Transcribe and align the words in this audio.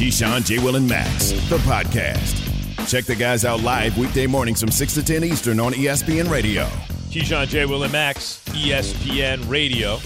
Keyshawn, 0.00 0.46
J. 0.46 0.58
Will, 0.60 0.76
and 0.76 0.88
Max, 0.88 1.32
the 1.50 1.58
podcast. 1.58 2.88
Check 2.88 3.04
the 3.04 3.14
guys 3.14 3.44
out 3.44 3.60
live 3.60 3.98
weekday 3.98 4.26
mornings 4.26 4.58
from 4.58 4.70
6 4.70 4.94
to 4.94 5.04
10 5.04 5.24
Eastern 5.24 5.60
on 5.60 5.74
ESPN 5.74 6.30
Radio. 6.30 6.64
Keyshawn, 7.10 7.46
J. 7.48 7.66
Will, 7.66 7.82
and 7.82 7.92
Max, 7.92 8.42
ESPN 8.46 9.46
Radio. 9.46 9.96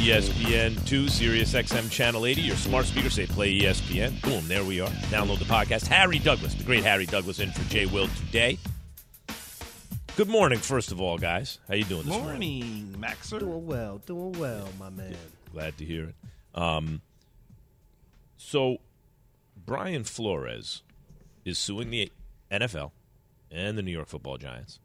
ESPN 0.00 0.84
2, 0.84 1.06
Sirius 1.06 1.54
XM 1.54 1.92
Channel 1.92 2.26
80. 2.26 2.40
Your 2.40 2.56
smart 2.56 2.86
speaker 2.86 3.08
say 3.08 3.24
play 3.24 3.56
ESPN. 3.56 4.20
Boom, 4.20 4.48
there 4.48 4.64
we 4.64 4.80
are. 4.80 4.90
Download 5.12 5.38
the 5.38 5.44
podcast. 5.44 5.86
Harry 5.86 6.18
Douglas, 6.18 6.54
the 6.54 6.64
great 6.64 6.82
Harry 6.82 7.06
Douglas, 7.06 7.38
in 7.38 7.52
for 7.52 7.62
J. 7.70 7.86
Will 7.86 8.08
today. 8.26 8.58
Good 10.16 10.28
morning, 10.28 10.58
first 10.58 10.90
of 10.90 11.00
all, 11.00 11.18
guys. 11.18 11.60
How 11.68 11.76
you 11.76 11.84
doing 11.84 12.02
this 12.02 12.18
morning? 12.18 12.64
Morning, 12.64 12.96
Maxer. 12.98 13.38
Doing 13.38 13.64
well, 13.64 13.98
doing 13.98 14.32
well, 14.32 14.68
my 14.80 14.90
man. 14.90 15.14
Glad 15.52 15.78
to 15.78 15.84
hear 15.84 16.06
it. 16.06 16.14
Um, 16.60 17.00
so, 18.44 18.78
Brian 19.56 20.02
Flores 20.02 20.82
is 21.44 21.58
suing 21.58 21.90
the 21.90 22.10
NFL 22.50 22.90
and 23.52 23.78
the 23.78 23.82
New 23.82 23.92
York 23.92 24.08
Football 24.08 24.36
Giants 24.36 24.80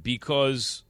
because, 0.00 0.84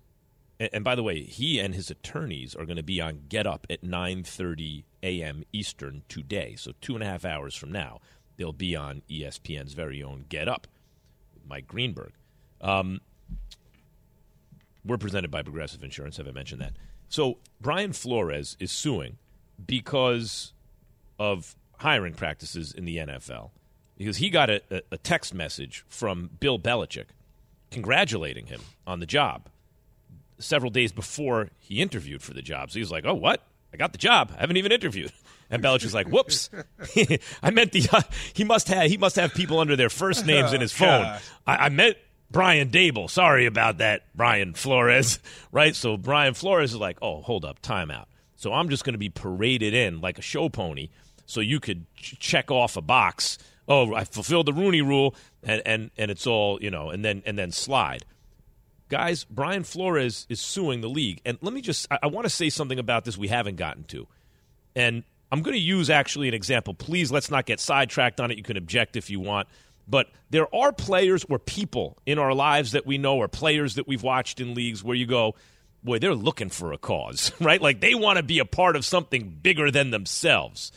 and, 0.60 0.84
by 0.84 0.94
the 0.94 1.02
way, 1.02 1.22
he 1.22 1.58
and 1.58 1.74
his 1.74 1.90
attorneys 1.90 2.54
are 2.54 2.66
going 2.66 2.76
to 2.76 2.82
be 2.82 3.00
on 3.00 3.22
Get 3.30 3.46
Up 3.46 3.66
at 3.70 3.82
9:30 3.82 4.84
a.m. 5.02 5.44
Eastern 5.52 6.02
today. 6.08 6.56
So 6.56 6.72
two 6.82 6.94
and 6.94 7.02
a 7.02 7.06
half 7.06 7.24
hours 7.24 7.54
from 7.54 7.72
now, 7.72 8.00
they'll 8.36 8.52
be 8.52 8.76
on 8.76 9.02
ESPN's 9.10 9.72
very 9.72 10.02
own 10.02 10.26
Get 10.28 10.48
Up 10.48 10.66
with 11.32 11.48
Mike 11.48 11.66
Greenberg. 11.66 12.12
Um, 12.60 13.00
we're 14.84 14.98
presented 14.98 15.30
by 15.30 15.42
Progressive 15.42 15.82
Insurance. 15.82 16.18
Have 16.18 16.28
I 16.28 16.32
mentioned 16.32 16.60
that? 16.60 16.74
So 17.08 17.38
Brian 17.60 17.94
Flores 17.94 18.58
is 18.60 18.70
suing 18.70 19.16
because 19.64 20.52
of 21.18 21.56
hiring 21.78 22.14
practices 22.14 22.72
in 22.72 22.84
the 22.84 22.96
NFL 22.98 23.50
because 23.96 24.18
he 24.18 24.30
got 24.30 24.50
a, 24.50 24.62
a, 24.90 24.98
text 24.98 25.34
message 25.34 25.84
from 25.88 26.30
Bill 26.40 26.58
Belichick 26.58 27.06
congratulating 27.70 28.46
him 28.46 28.60
on 28.86 29.00
the 29.00 29.06
job 29.06 29.48
several 30.38 30.70
days 30.70 30.92
before 30.92 31.50
he 31.58 31.80
interviewed 31.80 32.22
for 32.22 32.34
the 32.34 32.42
job. 32.42 32.70
So 32.70 32.74
he 32.74 32.80
was 32.80 32.90
like, 32.90 33.04
"Oh, 33.06 33.14
what? 33.14 33.42
I 33.72 33.76
got 33.76 33.92
the 33.92 33.98
job. 33.98 34.32
I 34.36 34.40
haven't 34.40 34.56
even 34.56 34.72
interviewed." 34.72 35.12
And 35.48 35.62
Belichick's 35.62 35.94
like, 35.94 36.08
"Whoops, 36.08 36.50
I 37.40 37.50
meant 37.50 37.70
the 37.70 37.88
uh, 37.92 38.02
he 38.34 38.42
must 38.42 38.66
have 38.66 38.90
he 38.90 38.96
must 38.96 39.14
have 39.14 39.32
people 39.32 39.60
under 39.60 39.76
their 39.76 39.88
first 39.88 40.26
names 40.26 40.52
in 40.52 40.60
his 40.60 40.72
phone. 40.80 41.04
I, 41.46 41.56
I 41.66 41.68
meant 41.68 41.96
Brian 42.32 42.70
Daboll. 42.70 43.08
Sorry 43.08 43.46
about 43.46 43.78
that, 43.78 44.06
Brian 44.12 44.54
Flores. 44.54 45.20
Right? 45.52 45.76
So 45.76 45.96
Brian 45.96 46.34
Flores 46.34 46.72
is 46.72 46.80
like, 46.80 46.98
"Oh, 47.00 47.20
hold 47.20 47.44
up, 47.44 47.62
timeout. 47.62 48.06
So 48.34 48.52
I'm 48.52 48.68
just 48.68 48.82
going 48.82 48.94
to 48.94 48.98
be 48.98 49.08
paraded 49.08 49.72
in 49.72 50.00
like 50.00 50.18
a 50.18 50.22
show 50.22 50.48
pony, 50.48 50.88
so 51.26 51.40
you 51.40 51.60
could 51.60 51.86
ch- 51.94 52.18
check 52.18 52.50
off 52.50 52.76
a 52.76 52.82
box. 52.82 53.38
Oh, 53.68 53.94
I 53.94 54.04
fulfilled 54.04 54.46
the 54.46 54.52
Rooney 54.52 54.82
Rule, 54.82 55.14
and 55.42 55.62
and 55.66 55.90
and 55.98 56.10
it's 56.10 56.26
all 56.26 56.58
you 56.62 56.70
know, 56.70 56.90
and 56.90 57.04
then 57.04 57.22
and 57.26 57.38
then 57.38 57.52
slide." 57.52 58.04
guys, 58.88 59.24
Brian 59.24 59.64
Flores 59.64 60.26
is 60.28 60.40
suing 60.40 60.80
the 60.80 60.88
league. 60.88 61.20
And 61.24 61.38
let 61.40 61.52
me 61.52 61.60
just, 61.60 61.86
I, 61.90 61.98
I 62.04 62.06
want 62.06 62.24
to 62.24 62.30
say 62.30 62.50
something 62.50 62.78
about 62.78 63.04
this 63.04 63.18
we 63.18 63.28
haven't 63.28 63.56
gotten 63.56 63.84
to. 63.84 64.06
And 64.74 65.04
I'm 65.32 65.42
going 65.42 65.54
to 65.54 65.60
use 65.60 65.90
actually 65.90 66.28
an 66.28 66.34
example. 66.34 66.74
Please 66.74 67.10
let's 67.10 67.30
not 67.30 67.46
get 67.46 67.60
sidetracked 67.60 68.20
on 68.20 68.30
it. 68.30 68.36
You 68.36 68.44
can 68.44 68.56
object 68.56 68.96
if 68.96 69.10
you 69.10 69.20
want. 69.20 69.48
But 69.88 70.08
there 70.30 70.52
are 70.54 70.72
players 70.72 71.24
or 71.28 71.38
people 71.38 71.96
in 72.06 72.18
our 72.18 72.34
lives 72.34 72.72
that 72.72 72.86
we 72.86 72.98
know, 72.98 73.16
or 73.18 73.28
players 73.28 73.76
that 73.76 73.86
we've 73.86 74.02
watched 74.02 74.40
in 74.40 74.54
leagues 74.54 74.82
where 74.82 74.96
you 74.96 75.06
go, 75.06 75.36
boy, 75.82 76.00
they're 76.00 76.14
looking 76.14 76.50
for 76.50 76.72
a 76.72 76.78
cause, 76.78 77.32
right? 77.40 77.62
Like 77.62 77.80
they 77.80 77.94
want 77.94 78.16
to 78.16 78.22
be 78.22 78.40
a 78.40 78.44
part 78.44 78.76
of 78.76 78.84
something 78.84 79.38
bigger 79.42 79.70
than 79.70 79.90
themselves. 79.90 80.72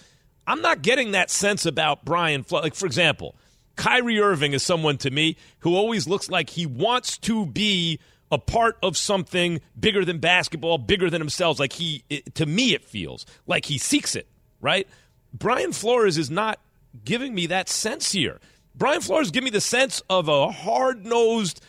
I'm 0.49 0.61
not 0.63 0.81
getting 0.81 1.11
that 1.11 1.29
sense 1.29 1.67
about 1.67 2.03
Brian. 2.03 2.43
Flo- 2.43 2.61
like, 2.61 2.73
for 2.73 2.87
example, 2.87 3.35
Kyrie 3.75 4.19
Irving 4.19 4.53
is 4.53 4.63
someone 4.63 4.97
to 4.97 5.11
me 5.11 5.37
who 5.59 5.75
always 5.75 6.07
looks 6.07 6.27
like 6.27 6.49
he 6.49 6.65
wants 6.65 7.19
to 7.19 7.45
be 7.45 7.99
a 8.31 8.39
part 8.39 8.77
of 8.81 8.97
something 8.97 9.61
bigger 9.79 10.03
than 10.03 10.17
basketball, 10.17 10.79
bigger 10.79 11.07
than 11.07 11.21
himself. 11.21 11.59
Like 11.59 11.73
he, 11.73 12.03
it, 12.09 12.33
to 12.33 12.47
me, 12.47 12.73
it 12.73 12.83
feels 12.83 13.27
like 13.45 13.65
he 13.65 13.77
seeks 13.77 14.15
it, 14.15 14.27
right? 14.59 14.87
Brian 15.31 15.71
Flores 15.71 16.17
is 16.17 16.31
not 16.31 16.59
giving 17.05 17.35
me 17.35 17.45
that 17.45 17.69
sense 17.69 18.11
here. 18.11 18.39
Brian 18.73 19.01
Flores 19.01 19.29
give 19.29 19.43
me 19.43 19.51
the 19.51 19.61
sense 19.61 20.01
of 20.09 20.27
a 20.29 20.51
hard 20.51 21.05
nosed 21.05 21.61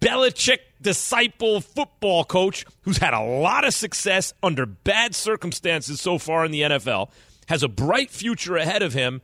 Belichick 0.00 0.60
disciple 0.80 1.60
football 1.60 2.24
coach 2.24 2.64
who's 2.82 2.96
had 2.96 3.12
a 3.12 3.20
lot 3.20 3.64
of 3.66 3.74
success 3.74 4.32
under 4.42 4.64
bad 4.64 5.14
circumstances 5.14 6.00
so 6.00 6.16
far 6.16 6.46
in 6.46 6.50
the 6.52 6.62
NFL, 6.62 7.10
has 7.48 7.62
a 7.62 7.68
bright 7.68 8.10
future 8.10 8.56
ahead 8.56 8.82
of 8.82 8.92
him. 8.92 9.20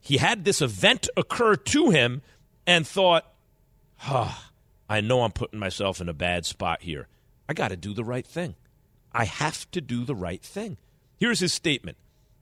He 0.00 0.18
had 0.18 0.44
this 0.44 0.60
event 0.60 1.08
occur 1.16 1.56
to 1.56 1.90
him 1.90 2.22
and 2.66 2.86
thought, 2.86 3.24
ah, 4.02 4.50
I 4.88 5.00
know 5.00 5.22
I'm 5.22 5.32
putting 5.32 5.58
myself 5.58 6.00
in 6.00 6.08
a 6.08 6.14
bad 6.14 6.46
spot 6.46 6.82
here. 6.82 7.08
I 7.48 7.54
got 7.54 7.68
to 7.68 7.76
do 7.76 7.94
the 7.94 8.04
right 8.04 8.26
thing. 8.26 8.54
I 9.12 9.24
have 9.24 9.70
to 9.70 9.80
do 9.80 10.04
the 10.04 10.14
right 10.14 10.42
thing. 10.42 10.76
Here's 11.16 11.40
his 11.40 11.52
statement 11.52 11.96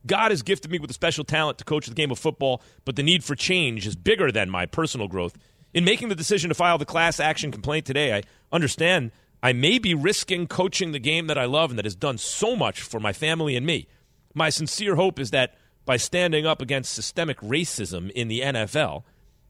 God 0.07 0.31
has 0.31 0.43
gifted 0.43 0.71
me 0.71 0.79
with 0.79 0.91
a 0.91 0.95
special 0.95 1.25
talent 1.25 1.59
to 1.59 1.65
coach 1.65 1.87
the 1.87 1.95
game 1.95 2.11
of 2.11 2.19
football, 2.19 2.63
but 2.85 2.97
the 2.97 3.03
need 3.03 3.23
for 3.23 3.35
change 3.35 3.87
is 3.87 3.95
bigger 3.95 4.33
than 4.33 4.51
my 4.51 4.67
personal 4.67 5.09
growth. 5.09 5.37
In 5.75 5.85
making 5.85 6.09
the 6.09 6.15
decision 6.15 6.49
to 6.49 6.55
file 6.55 6.79
the 6.79 6.85
class 6.85 7.21
action 7.21 7.51
complaint 7.51 7.87
today, 7.87 8.15
I 8.15 8.23
understand 8.51 9.11
I 9.43 9.53
may 9.53 9.79
be 9.79 9.95
risking 9.95 10.47
coaching 10.47 10.93
the 10.93 10.99
game 10.99 11.29
that 11.29 11.39
I 11.39 11.47
love 11.47 11.71
and 11.71 11.79
that 11.79 11.87
has 11.87 11.95
done 11.95 12.19
so 12.19 12.55
much 12.57 12.83
for 12.83 13.01
my 13.01 13.13
family 13.13 13.57
and 13.57 13.65
me. 13.65 13.89
My 14.35 14.51
sincere 14.51 14.97
hope 14.97 15.19
is 15.19 15.31
that 15.31 15.55
by 15.85 15.97
standing 15.97 16.47
up 16.47 16.63
against 16.63 16.93
systemic 16.93 17.39
racism 17.39 18.11
in 18.13 18.29
the 18.29 18.41
NFL, 18.41 19.03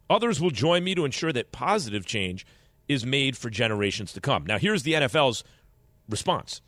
others 0.08 0.40
will 0.40 0.50
join 0.50 0.84
me 0.84 0.94
to 0.94 1.04
ensure 1.04 1.32
that 1.32 1.52
positive 1.52 2.06
change 2.06 2.46
is 2.88 3.06
made 3.06 3.36
for 3.36 3.50
generations 3.50 4.12
to 4.12 4.20
come. 4.20 4.44
Now, 4.46 4.58
here's 4.58 4.82
the 4.82 4.94
NFL's 4.94 5.44
response. 6.08 6.60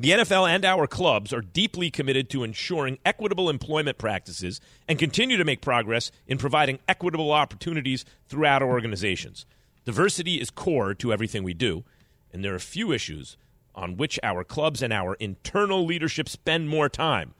The 0.00 0.10
NFL 0.10 0.48
and 0.48 0.64
our 0.64 0.86
clubs 0.86 1.32
are 1.32 1.40
deeply 1.40 1.90
committed 1.90 2.30
to 2.30 2.44
ensuring 2.44 2.98
equitable 3.04 3.50
employment 3.50 3.98
practices 3.98 4.60
and 4.86 4.96
continue 4.96 5.36
to 5.36 5.44
make 5.44 5.60
progress 5.60 6.12
in 6.28 6.38
providing 6.38 6.78
equitable 6.86 7.32
opportunities 7.32 8.04
throughout 8.28 8.62
our 8.62 8.68
organizations. 8.68 9.44
Diversity 9.84 10.40
is 10.40 10.50
core 10.50 10.94
to 10.94 11.12
everything 11.12 11.42
we 11.42 11.54
do, 11.54 11.84
and 12.32 12.44
there 12.44 12.54
are 12.54 12.60
few 12.60 12.92
issues 12.92 13.36
on 13.78 13.96
which 13.96 14.18
our 14.24 14.42
clubs 14.42 14.82
and 14.82 14.92
our 14.92 15.14
internal 15.14 15.86
leadership 15.86 16.28
spend 16.28 16.68
more 16.68 16.88
time. 16.88 17.32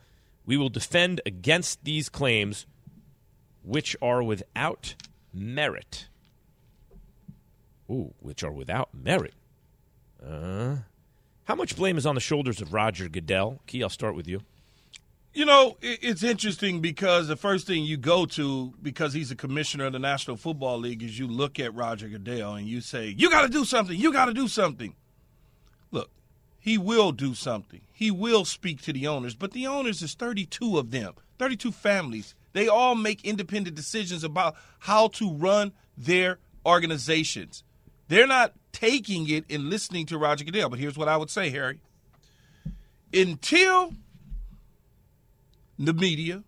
We 0.45 0.55
will 0.55 0.69
defend 0.69 1.19
against 1.25 1.83
these 1.83 2.07
claims, 2.07 2.65
which 3.61 3.95
are 4.01 4.23
without 4.23 4.95
merit. 5.33 6.07
Ooh, 7.91 8.13
which 8.19 8.41
are 8.41 8.53
without 8.53 8.89
merit. 8.93 9.33
Uh, 10.25 10.77
how 11.43 11.55
much 11.55 11.75
blame 11.75 11.97
is 11.97 12.05
on 12.05 12.15
the 12.15 12.21
shoulders 12.21 12.61
of 12.61 12.73
Roger 12.73 13.09
Goodell? 13.09 13.59
Key, 13.67 13.83
I'll 13.83 13.89
start 13.89 14.15
with 14.15 14.27
you. 14.27 14.41
You 15.33 15.45
know, 15.45 15.77
it's 15.81 16.23
interesting 16.23 16.79
because 16.79 17.27
the 17.27 17.35
first 17.35 17.67
thing 17.67 17.83
you 17.83 17.97
go 17.97 18.25
to, 18.25 18.73
because 18.81 19.13
he's 19.13 19.29
a 19.29 19.35
commissioner 19.35 19.85
of 19.85 19.93
the 19.93 19.99
National 19.99 20.37
Football 20.37 20.79
League, 20.79 21.03
is 21.03 21.19
you 21.19 21.27
look 21.27 21.59
at 21.59 21.75
Roger 21.75 22.07
Goodell 22.07 22.55
and 22.55 22.67
you 22.67 22.81
say, 22.81 23.13
You 23.15 23.29
got 23.29 23.43
to 23.43 23.49
do 23.49 23.65
something. 23.65 23.95
You 23.95 24.11
got 24.11 24.25
to 24.25 24.33
do 24.33 24.47
something. 24.47 24.95
He 26.59 26.77
will 26.77 27.11
do 27.11 27.33
something. 27.33 27.81
He 27.91 28.11
will 28.11 28.45
speak 28.45 28.81
to 28.83 28.93
the 28.93 29.07
owners, 29.07 29.35
but 29.35 29.51
the 29.51 29.67
owners 29.67 30.01
is 30.01 30.13
32 30.13 30.77
of 30.77 30.91
them, 30.91 31.13
32 31.37 31.71
families. 31.71 32.35
They 32.53 32.67
all 32.67 32.95
make 32.95 33.23
independent 33.23 33.75
decisions 33.75 34.23
about 34.23 34.55
how 34.79 35.07
to 35.09 35.33
run 35.33 35.71
their 35.97 36.39
organizations. 36.65 37.63
They're 38.07 38.27
not 38.27 38.53
taking 38.71 39.29
it 39.29 39.45
and 39.49 39.69
listening 39.69 40.05
to 40.07 40.17
Roger 40.17 40.43
Goodell. 40.43 40.69
But 40.69 40.79
here's 40.79 40.97
what 40.97 41.07
I 41.07 41.17
would 41.17 41.29
say, 41.29 41.49
Harry. 41.49 41.79
Until 43.13 43.93
the 45.77 45.93
media, 45.93 46.43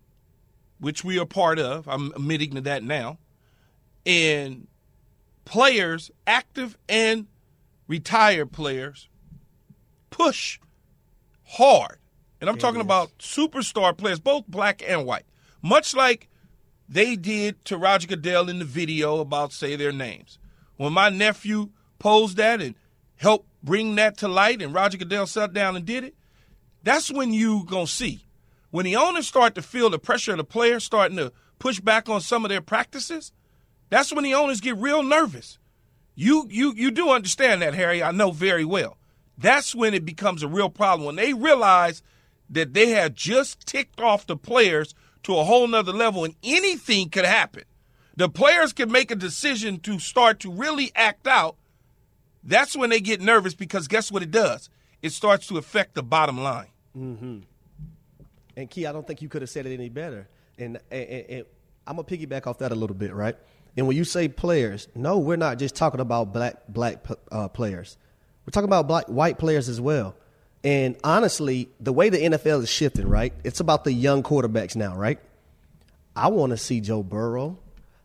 which 0.78 1.04
we 1.04 1.18
are 1.18 1.26
part 1.26 1.58
of, 1.58 1.88
I'm 1.88 2.12
admitting 2.12 2.54
to 2.54 2.60
that 2.62 2.82
now, 2.82 3.18
and 4.04 4.66
players, 5.44 6.10
active 6.26 6.76
and 6.88 7.26
retired 7.86 8.52
players, 8.52 9.08
push 10.12 10.60
hard. 11.44 11.98
And 12.40 12.48
I'm 12.48 12.58
talking 12.58 12.80
about 12.80 13.16
superstar 13.18 13.96
players, 13.96 14.20
both 14.20 14.46
black 14.46 14.82
and 14.86 15.06
white, 15.06 15.24
much 15.62 15.94
like 15.94 16.28
they 16.88 17.16
did 17.16 17.64
to 17.66 17.76
Roger 17.76 18.08
Goodell 18.08 18.48
in 18.48 18.58
the 18.58 18.64
video 18.64 19.18
about 19.18 19.52
say 19.52 19.76
their 19.76 19.92
names. 19.92 20.38
When 20.76 20.92
my 20.92 21.08
nephew 21.08 21.70
posed 21.98 22.36
that 22.36 22.60
and 22.60 22.74
helped 23.16 23.48
bring 23.62 23.94
that 23.94 24.18
to 24.18 24.28
light, 24.28 24.60
and 24.60 24.74
Roger 24.74 24.98
Goodell 24.98 25.26
sat 25.26 25.52
down 25.52 25.76
and 25.76 25.84
did 25.84 26.04
it, 26.04 26.14
that's 26.82 27.10
when 27.10 27.32
you 27.32 27.64
gonna 27.64 27.86
see. 27.86 28.26
When 28.70 28.84
the 28.84 28.96
owners 28.96 29.28
start 29.28 29.54
to 29.54 29.62
feel 29.62 29.90
the 29.90 29.98
pressure 29.98 30.32
of 30.32 30.38
the 30.38 30.44
players 30.44 30.82
starting 30.82 31.16
to 31.18 31.32
push 31.58 31.78
back 31.78 32.08
on 32.08 32.20
some 32.20 32.44
of 32.44 32.48
their 32.48 32.60
practices, 32.60 33.32
that's 33.88 34.12
when 34.12 34.24
the 34.24 34.34
owners 34.34 34.60
get 34.60 34.76
real 34.78 35.02
nervous. 35.02 35.58
You 36.14 36.48
you 36.50 36.74
you 36.74 36.90
do 36.90 37.10
understand 37.10 37.62
that, 37.62 37.74
Harry. 37.74 38.02
I 38.02 38.10
know 38.10 38.32
very 38.32 38.64
well. 38.64 38.98
That's 39.38 39.74
when 39.74 39.94
it 39.94 40.04
becomes 40.04 40.42
a 40.42 40.48
real 40.48 40.68
problem. 40.68 41.06
When 41.06 41.16
they 41.16 41.32
realize 41.32 42.02
that 42.50 42.74
they 42.74 42.90
have 42.90 43.14
just 43.14 43.66
ticked 43.66 44.00
off 44.00 44.26
the 44.26 44.36
players 44.36 44.94
to 45.24 45.36
a 45.36 45.44
whole 45.44 45.66
nother 45.66 45.92
level 45.92 46.24
and 46.24 46.34
anything 46.42 47.08
could 47.08 47.24
happen. 47.24 47.64
The 48.16 48.28
players 48.28 48.72
can 48.72 48.92
make 48.92 49.10
a 49.10 49.16
decision 49.16 49.80
to 49.80 49.98
start 49.98 50.40
to 50.40 50.52
really 50.52 50.92
act 50.94 51.26
out. 51.26 51.56
That's 52.44 52.76
when 52.76 52.90
they 52.90 53.00
get 53.00 53.20
nervous 53.20 53.54
because 53.54 53.88
guess 53.88 54.12
what 54.12 54.22
it 54.22 54.30
does? 54.30 54.68
It 55.00 55.10
starts 55.10 55.46
to 55.46 55.56
affect 55.56 55.94
the 55.94 56.02
bottom 56.02 56.40
line. 56.42 56.68
Mm-hmm. 56.96 57.38
And 58.56 58.70
Key, 58.70 58.86
I 58.86 58.92
don't 58.92 59.06
think 59.06 59.22
you 59.22 59.28
could 59.28 59.42
have 59.42 59.48
said 59.48 59.64
it 59.64 59.72
any 59.72 59.88
better. 59.88 60.28
And, 60.58 60.78
and, 60.90 61.08
and 61.08 61.44
I'm 61.86 61.96
gonna 61.96 62.06
piggyback 62.06 62.46
off 62.46 62.58
that 62.58 62.70
a 62.70 62.74
little 62.74 62.96
bit, 62.96 63.14
right? 63.14 63.36
And 63.76 63.86
when 63.86 63.96
you 63.96 64.04
say 64.04 64.28
players, 64.28 64.88
no, 64.94 65.18
we're 65.18 65.36
not 65.36 65.58
just 65.58 65.74
talking 65.74 66.00
about 66.00 66.32
black 66.32 66.56
black 66.68 67.04
uh, 67.30 67.48
players. 67.48 67.96
We're 68.44 68.50
talking 68.50 68.68
about 68.68 68.88
black 68.88 69.06
white 69.06 69.38
players 69.38 69.68
as 69.68 69.80
well. 69.80 70.14
And 70.64 70.96
honestly, 71.02 71.68
the 71.80 71.92
way 71.92 72.08
the 72.08 72.18
NFL 72.18 72.62
is 72.62 72.70
shifting, 72.70 73.08
right? 73.08 73.32
It's 73.44 73.60
about 73.60 73.84
the 73.84 73.92
young 73.92 74.22
quarterbacks 74.22 74.76
now, 74.76 74.96
right? 74.96 75.18
I 76.14 76.28
want 76.28 76.50
to 76.50 76.56
see 76.56 76.80
Joe 76.80 77.02
Burrow. 77.02 77.58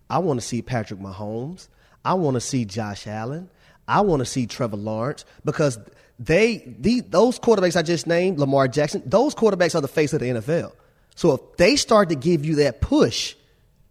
I 0.09 0.19
want 0.19 0.39
to 0.39 0.45
see 0.45 0.61
Patrick 0.61 0.99
Mahomes. 0.99 1.67
I 2.03 2.13
want 2.13 2.35
to 2.35 2.41
see 2.41 2.65
Josh 2.65 3.05
Allen. 3.05 3.49
I 3.87 4.01
want 4.01 4.21
to 4.21 4.25
see 4.25 4.47
Trevor 4.47 4.77
Lawrence 4.77 5.25
because 5.45 5.79
they 6.19 6.75
the, 6.79 7.01
those 7.01 7.39
quarterbacks 7.39 7.75
I 7.75 7.83
just 7.83 8.07
named, 8.07 8.39
Lamar 8.39 8.67
Jackson, 8.67 9.03
those 9.05 9.35
quarterbacks 9.35 9.75
are 9.75 9.81
the 9.81 9.87
face 9.87 10.13
of 10.13 10.19
the 10.19 10.27
NFL. 10.27 10.73
So 11.15 11.33
if 11.33 11.57
they 11.57 11.75
start 11.75 12.09
to 12.09 12.15
give 12.15 12.45
you 12.45 12.55
that 12.55 12.81
push, 12.81 13.35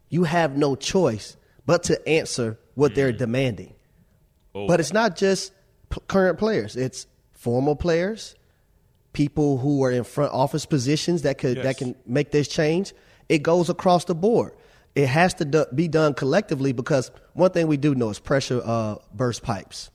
you 0.09 0.25
have 0.25 0.57
no 0.57 0.77
choice 0.77 1.37
but 1.67 1.85
to 1.85 2.09
answer 2.09 2.59
what 2.75 2.95
they're 2.95 3.13
mm. 3.13 3.19
demanding. 3.19 3.75
Oh. 4.55 4.67
But 4.67 4.81
it's 4.81 4.93
not 4.93 5.17
just 5.17 5.53
p- 5.91 6.01
current 6.09 6.39
players; 6.39 6.77
it's 6.77 7.07
former 7.33 7.75
players, 7.75 8.35
people 9.13 9.59
who 9.59 9.83
are 9.85 9.91
in 9.91 10.05
front 10.05 10.33
office 10.33 10.67
positions 10.67 11.23
that 11.23 11.39
could 11.39 11.57
yes. 11.57 11.65
that 11.65 11.77
can 11.79 11.95
make 12.07 12.31
this 12.31 12.49
change. 12.49 12.93
It 13.29 13.43
goes 13.43 13.71
across 13.71 14.05
the 14.05 14.15
board. 14.15 14.53
It 14.95 15.09
has 15.09 15.35
to 15.35 15.45
do, 15.45 15.65
be 15.75 15.89
done 15.89 16.15
collectively 16.15 16.73
because 16.73 17.11
one 17.35 17.51
thing 17.51 17.67
we 17.67 17.77
do 17.77 17.95
know 17.95 18.11
is 18.11 18.19
pressure 18.19 18.63
uh, 18.65 18.97
burst 19.13 19.43
pipes, 19.43 19.91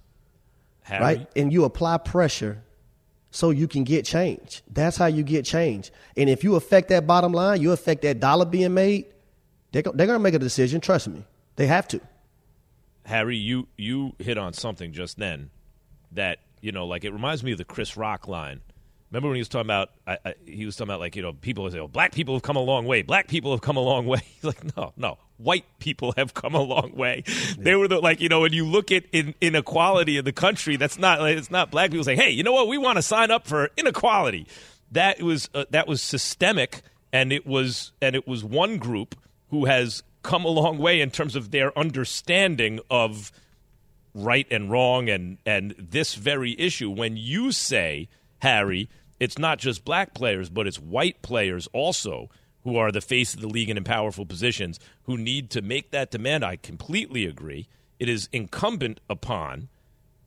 Harry. 0.83 1.01
right? 1.01 1.27
And 1.35 1.51
you 1.51 1.63
apply 1.63 1.97
pressure 1.97 2.63
so 3.31 3.49
you 3.49 3.67
can 3.67 3.83
get 3.83 4.05
change. 4.05 4.61
That's 4.71 4.97
how 4.97 5.07
you 5.07 5.23
get 5.23 5.45
change. 5.45 5.91
And 6.15 6.29
if 6.29 6.43
you 6.43 6.55
affect 6.55 6.89
that 6.89 7.07
bottom 7.07 7.31
line, 7.31 7.61
you 7.61 7.71
affect 7.71 8.03
that 8.03 8.19
dollar 8.19 8.45
being 8.45 8.73
made. 8.73 9.05
They're, 9.71 9.81
they're 9.81 10.07
going 10.07 10.19
to 10.19 10.19
make 10.19 10.33
a 10.33 10.39
decision. 10.39 10.81
Trust 10.81 11.07
me, 11.07 11.25
they 11.55 11.65
have 11.67 11.87
to. 11.89 12.01
Harry, 13.05 13.37
you 13.37 13.67
you 13.77 14.13
hit 14.19 14.37
on 14.37 14.53
something 14.53 14.93
just 14.93 15.17
then 15.17 15.49
that 16.13 16.39
you 16.61 16.71
know, 16.71 16.85
like 16.85 17.03
it 17.03 17.11
reminds 17.11 17.43
me 17.43 17.51
of 17.51 17.57
the 17.57 17.65
Chris 17.65 17.97
Rock 17.97 18.27
line 18.27 18.61
Remember 19.11 19.27
when 19.27 19.35
he 19.35 19.41
was 19.41 19.49
talking 19.49 19.67
about? 19.67 19.89
I, 20.07 20.17
I, 20.23 20.33
he 20.45 20.65
was 20.65 20.77
talking 20.77 20.89
about 20.89 21.01
like 21.01 21.17
you 21.17 21.21
know 21.21 21.33
people 21.33 21.69
say, 21.69 21.79
"Oh, 21.79 21.89
black 21.89 22.13
people 22.13 22.33
have 22.33 22.43
come 22.43 22.55
a 22.55 22.61
long 22.61 22.85
way. 22.85 23.01
Black 23.01 23.27
people 23.27 23.51
have 23.51 23.59
come 23.59 23.75
a 23.75 23.81
long 23.81 24.05
way." 24.05 24.21
He's 24.35 24.43
like, 24.45 24.77
"No, 24.77 24.93
no, 24.95 25.17
white 25.35 25.65
people 25.79 26.13
have 26.15 26.33
come 26.33 26.55
a 26.55 26.61
long 26.61 26.95
way." 26.95 27.23
Yeah. 27.25 27.53
They 27.57 27.75
were 27.75 27.89
the 27.89 27.99
like 27.99 28.21
you 28.21 28.29
know 28.29 28.39
when 28.39 28.53
you 28.53 28.65
look 28.65 28.89
at 28.89 29.03
in, 29.11 29.35
inequality 29.41 30.17
in 30.17 30.23
the 30.23 30.31
country, 30.31 30.77
that's 30.77 30.97
not 30.97 31.19
like, 31.19 31.37
it's 31.37 31.51
not 31.51 31.71
black 31.71 31.91
people 31.91 32.05
saying, 32.05 32.19
"Hey, 32.19 32.29
you 32.29 32.43
know 32.43 32.53
what? 32.53 32.69
We 32.69 32.77
want 32.77 32.99
to 32.99 33.01
sign 33.01 33.31
up 33.31 33.45
for 33.45 33.69
inequality." 33.75 34.47
That 34.93 35.21
was 35.21 35.49
uh, 35.53 35.65
that 35.71 35.89
was 35.89 36.01
systemic, 36.01 36.81
and 37.11 37.33
it 37.33 37.45
was 37.45 37.91
and 38.01 38.15
it 38.15 38.25
was 38.25 38.45
one 38.45 38.77
group 38.77 39.15
who 39.49 39.65
has 39.65 40.03
come 40.23 40.45
a 40.45 40.49
long 40.49 40.77
way 40.77 41.01
in 41.01 41.11
terms 41.11 41.35
of 41.35 41.51
their 41.51 41.77
understanding 41.77 42.79
of 42.89 43.33
right 44.13 44.47
and 44.51 44.69
wrong 44.69 45.09
and 45.09 45.37
and 45.45 45.75
this 45.77 46.15
very 46.15 46.59
issue. 46.59 46.89
When 46.89 47.17
you 47.17 47.51
say, 47.51 48.09
Harry 48.39 48.89
it's 49.21 49.37
not 49.37 49.59
just 49.59 49.85
black 49.85 50.15
players, 50.15 50.49
but 50.49 50.65
it's 50.65 50.79
white 50.79 51.21
players 51.21 51.69
also 51.73 52.31
who 52.63 52.75
are 52.77 52.91
the 52.91 53.01
face 53.01 53.35
of 53.35 53.39
the 53.39 53.47
league 53.47 53.69
and 53.69 53.77
in 53.77 53.83
powerful 53.83 54.25
positions 54.25 54.79
who 55.03 55.15
need 55.15 55.51
to 55.51 55.61
make 55.61 55.91
that 55.91 56.09
demand. 56.09 56.43
I 56.43 56.55
completely 56.55 57.27
agree. 57.27 57.67
It 57.99 58.09
is 58.09 58.27
incumbent 58.33 58.99
upon 59.07 59.69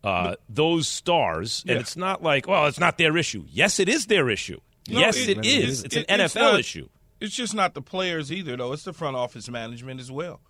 uh, 0.04 0.36
those 0.48 0.86
stars, 0.86 1.64
and 1.66 1.76
it's 1.76 1.96
not 1.96 2.22
like, 2.22 2.46
well, 2.46 2.66
it's 2.66 2.78
not 2.78 2.96
their 2.96 3.16
issue. 3.16 3.44
Yes, 3.50 3.80
it 3.80 3.88
is 3.88 4.06
their 4.06 4.30
issue. 4.30 4.60
No, 4.88 5.00
yes, 5.00 5.16
it, 5.16 5.38
it 5.38 5.44
is. 5.44 5.82
It's 5.82 5.96
an 5.96 6.04
NFL 6.04 6.36
not, 6.36 6.60
issue. 6.60 6.88
It's 7.20 7.34
just 7.34 7.52
not 7.52 7.74
the 7.74 7.82
players 7.82 8.30
either, 8.30 8.56
though. 8.56 8.72
It's 8.72 8.84
the 8.84 8.92
front 8.92 9.16
office 9.16 9.48
management 9.48 9.98
as 9.98 10.12
well. 10.12 10.40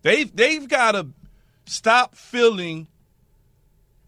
They've 0.00 0.34
they've 0.34 0.66
got 0.66 0.92
to 0.92 1.08
stop 1.66 2.14
feeling 2.14 2.86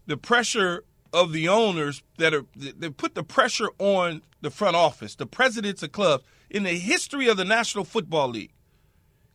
the 0.05 0.17
pressure 0.17 0.83
of 1.13 1.31
the 1.31 1.47
owners 1.47 2.03
that 2.17 2.33
are 2.33 2.45
that 2.55 2.97
put 2.97 3.15
the 3.15 3.23
pressure 3.23 3.69
on 3.79 4.21
the 4.41 4.49
front 4.49 4.75
office, 4.75 5.15
the 5.15 5.25
presidents 5.25 5.83
of 5.83 5.91
clubs 5.91 6.23
in 6.49 6.63
the 6.63 6.77
history 6.77 7.27
of 7.27 7.37
the 7.37 7.45
National 7.45 7.83
Football 7.83 8.29
League. 8.29 8.53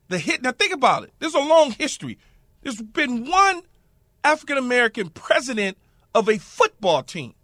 The 0.08 0.18
hit 0.18 0.42
now 0.42 0.52
think 0.52 0.72
about 0.72 1.04
it. 1.04 1.12
There's 1.18 1.34
a 1.34 1.40
long 1.40 1.72
history. 1.72 2.18
There's 2.62 2.80
been 2.80 3.28
one 3.28 3.62
African 4.24 4.58
American 4.58 5.08
president 5.10 5.78
of 6.14 6.28
a 6.28 6.38
football 6.38 7.02
team. 7.02 7.34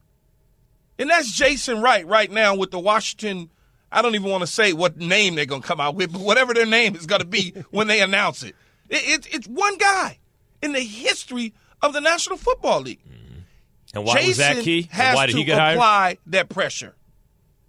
And 0.99 1.11
that's 1.11 1.33
Jason 1.33 1.81
Wright 1.81 2.07
right 2.07 2.31
now 2.31 2.55
with 2.55 2.71
the 2.71 2.79
Washington 2.79 3.51
I 3.91 4.03
don't 4.03 4.15
even 4.15 4.31
want 4.31 4.43
to 4.43 4.47
say 4.47 4.73
what 4.73 4.99
name 4.99 5.35
they're 5.35 5.47
going 5.47 5.63
to 5.63 5.67
come 5.67 5.81
out 5.81 5.95
with, 5.95 6.13
but 6.13 6.21
whatever 6.21 6.53
their 6.53 6.67
name 6.67 6.95
is 6.95 7.07
going 7.07 7.23
to 7.23 7.27
be 7.27 7.55
when 7.71 7.87
they 7.87 8.01
announce 8.01 8.43
it. 8.43 8.55
it, 8.91 9.27
it 9.27 9.35
it's 9.35 9.47
one 9.47 9.79
guy 9.79 10.19
in 10.63 10.73
the 10.73 10.81
history 10.81 11.55
of 11.83 11.93
the 11.93 12.01
National 12.01 12.37
Football 12.37 12.83
League. 12.83 13.01
Mm-hmm. 13.05 13.39
And 13.95 14.05
why 14.05 14.15
Jason 14.15 14.29
was 14.29 14.37
that 14.39 14.57
key? 14.59 14.89
Has 14.91 15.17
why 15.17 15.27
did 15.27 15.37
he 15.37 15.45
get 15.45 15.59
hired? 15.59 15.77
apply 15.77 16.19
that 16.27 16.49
pressure. 16.49 16.95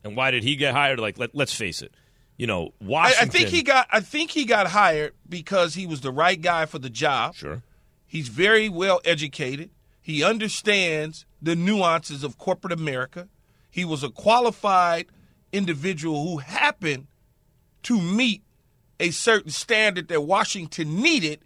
And 0.03 0.15
why 0.15 0.31
did 0.31 0.43
he 0.43 0.55
get 0.55 0.73
hired? 0.73 0.99
Like, 0.99 1.17
let, 1.17 1.35
us 1.35 1.53
face 1.53 1.81
it. 1.81 1.93
You 2.37 2.47
know, 2.47 2.73
Washington. 2.81 3.21
I, 3.21 3.27
I, 3.27 3.29
think 3.29 3.49
he 3.49 3.63
got. 3.63 3.87
I 3.91 3.99
think 3.99 4.31
he 4.31 4.45
got 4.45 4.67
hired 4.67 5.13
because 5.27 5.73
he 5.73 5.85
was 5.85 6.01
the 6.01 6.11
right 6.11 6.41
guy 6.41 6.65
for 6.65 6.79
the 6.79 6.89
job. 6.89 7.35
Sure. 7.35 7.63
He's 8.07 8.29
very 8.29 8.69
well 8.69 9.01
educated. 9.03 9.71
He 10.01 10.23
understands 10.23 11.25
the 11.41 11.55
nuances 11.55 12.23
of 12.23 12.37
corporate 12.37 12.73
America. 12.73 13.27
He 13.69 13.85
was 13.85 14.03
a 14.03 14.09
qualified 14.09 15.07
individual 15.51 16.27
who 16.27 16.37
happened 16.37 17.07
to 17.83 18.01
meet 18.01 18.41
a 18.99 19.11
certain 19.11 19.51
standard 19.51 20.07
that 20.07 20.21
Washington 20.21 21.01
needed 21.01 21.39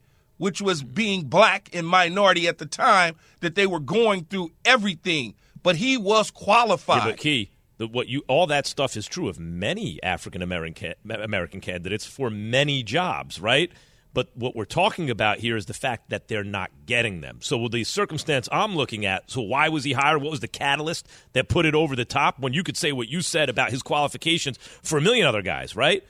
which 0.44 0.62
was 0.62 0.84
being 0.84 1.24
black 1.24 1.70
and 1.72 1.88
minority 1.88 2.50
at 2.50 2.58
the 2.58 2.66
time, 2.66 3.16
that 3.40 3.56
they 3.56 3.66
were 3.66 3.80
going 3.80 4.26
through 4.26 4.52
everything. 4.66 5.34
But 5.64 5.78
he 5.78 5.96
was 5.96 6.32
qualified. 6.32 6.98
Yeah, 6.98 7.12
but 7.12 7.18
key, 7.18 7.52
the, 7.78 7.88
what 7.88 8.10
you 8.10 8.26
all 8.28 8.46
that 8.48 8.68
stuff 8.68 8.98
is 8.98 9.08
true 9.08 9.30
of 9.30 9.40
many 9.40 10.04
African 10.04 10.42
American 10.42 10.96
American 11.10 11.62
candidates 11.62 12.06
for 12.06 12.30
many 12.30 12.84
jobs, 12.84 13.40
right? 13.40 13.72
But 14.14 14.32
what 14.36 14.54
we're 14.54 14.66
talking 14.66 15.10
about 15.10 15.40
here 15.40 15.56
is 15.56 15.68
the 15.68 15.74
fact 15.74 16.10
that 16.10 16.28
they're 16.28 16.44
not 16.44 16.72
getting 16.86 17.22
them. 17.22 17.38
So 17.40 17.70
the 17.70 17.86
circumstance 17.86 18.50
I'm 18.52 18.76
looking 18.76 19.06
at, 19.06 19.32
so 19.32 19.42
why 19.42 19.70
was 19.70 19.86
he 19.86 19.94
hired? 19.94 20.22
What 20.22 20.32
was 20.32 20.42
the 20.42 20.50
catalyst 20.50 21.08
that 21.32 21.48
put 21.48 21.66
it 21.66 21.74
over 21.74 21.96
the 21.96 22.04
top? 22.04 22.38
When 22.38 22.52
you 22.52 22.64
could 22.64 22.76
say 22.76 22.92
what 22.92 23.08
you 23.08 23.22
said 23.22 23.48
about 23.48 23.72
his 23.72 23.82
qualifications 23.82 24.58
for 24.58 24.98
a 24.98 25.02
million 25.02 25.26
other 25.26 25.42
guys, 25.42 25.74
right? 25.74 26.04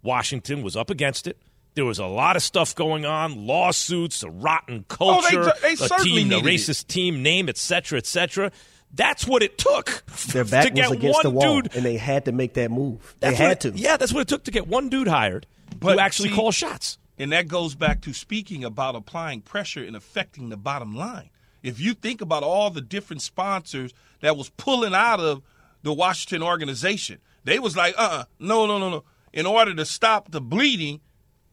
Washington 0.00 0.62
was 0.62 0.76
up 0.76 0.90
against 0.90 1.26
it. 1.26 1.38
There 1.80 1.86
was 1.86 1.98
a 1.98 2.04
lot 2.04 2.36
of 2.36 2.42
stuff 2.42 2.74
going 2.74 3.06
on, 3.06 3.46
lawsuits, 3.46 4.22
a 4.22 4.28
rotten 4.28 4.84
culture, 4.86 5.40
oh, 5.40 5.52
they, 5.62 5.74
they 5.74 5.82
a 5.86 5.88
team, 6.00 6.30
a 6.30 6.42
racist 6.42 6.82
it. 6.82 6.88
team 6.88 7.22
name, 7.22 7.48
etc., 7.48 7.96
etc. 7.96 8.52
That's 8.92 9.26
what 9.26 9.42
it 9.42 9.56
took. 9.56 10.04
Their 10.26 10.44
back 10.44 10.64
to 10.64 10.70
get 10.70 10.90
was 10.90 10.98
against 10.98 11.14
one 11.14 11.22
the 11.22 11.30
wall, 11.30 11.62
dude, 11.62 11.74
and 11.74 11.82
they 11.82 11.96
had 11.96 12.26
to 12.26 12.32
make 12.32 12.52
that 12.52 12.70
move. 12.70 13.16
They 13.20 13.34
had 13.34 13.52
it, 13.52 13.60
to. 13.60 13.70
Yeah, 13.70 13.96
that's 13.96 14.12
what 14.12 14.20
it 14.20 14.28
took 14.28 14.44
to 14.44 14.50
get 14.50 14.68
one 14.68 14.90
dude 14.90 15.08
hired 15.08 15.46
but 15.78 15.94
to 15.94 16.02
actually 16.02 16.28
see, 16.28 16.34
call 16.34 16.52
shots. 16.52 16.98
And 17.18 17.32
that 17.32 17.48
goes 17.48 17.74
back 17.74 18.02
to 18.02 18.12
speaking 18.12 18.62
about 18.62 18.94
applying 18.94 19.40
pressure 19.40 19.82
and 19.82 19.96
affecting 19.96 20.50
the 20.50 20.58
bottom 20.58 20.94
line. 20.94 21.30
If 21.62 21.80
you 21.80 21.94
think 21.94 22.20
about 22.20 22.42
all 22.42 22.68
the 22.68 22.82
different 22.82 23.22
sponsors 23.22 23.94
that 24.20 24.36
was 24.36 24.50
pulling 24.50 24.92
out 24.92 25.20
of 25.20 25.40
the 25.82 25.94
Washington 25.94 26.42
organization, 26.42 27.20
they 27.44 27.58
was 27.58 27.74
like, 27.74 27.94
uh, 27.96 28.02
uh-uh, 28.02 28.24
no, 28.38 28.66
no, 28.66 28.76
no, 28.76 28.90
no. 28.90 29.04
In 29.32 29.46
order 29.46 29.74
to 29.74 29.86
stop 29.86 30.30
the 30.30 30.42
bleeding, 30.42 31.00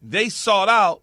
they 0.02 0.30
sought 0.30 0.70
out 0.70 1.02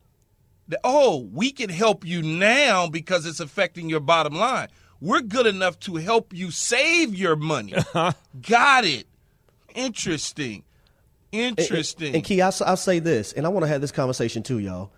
that, 0.69 0.81
oh, 0.85 1.29
we 1.33 1.51
can 1.51 1.71
help 1.71 2.05
you 2.05 2.23
now 2.23 2.89
because 2.89 3.27
it's 3.27 3.41
affecting 3.41 3.89
your 3.89 4.01
bottom 4.01 4.35
line. 4.35 4.69
We're 5.01 5.21
good 5.21 5.47
enough 5.47 5.79
to 5.81 5.97
help 5.97 6.33
you 6.33 6.51
save 6.51 7.15
your 7.15 7.37
money. 7.37 7.75
Uh-huh. 7.75 8.13
Got 8.41 8.85
it. 8.85 9.07
Interesting. 9.75 10.65
Interesting. 11.33 12.07
And, 12.09 12.17
and, 12.17 12.25
Key, 12.25 12.41
I'll, 12.41 12.55
I'll 12.65 12.77
say 12.77 13.01
this, 13.01 13.33
and 13.33 13.45
I 13.45 13.49
want 13.49 13.65
to 13.65 13.69
have 13.69 13.81
this 13.81 13.93
conversation 13.93 14.43
too, 14.43 14.61
y'all. 14.61 14.93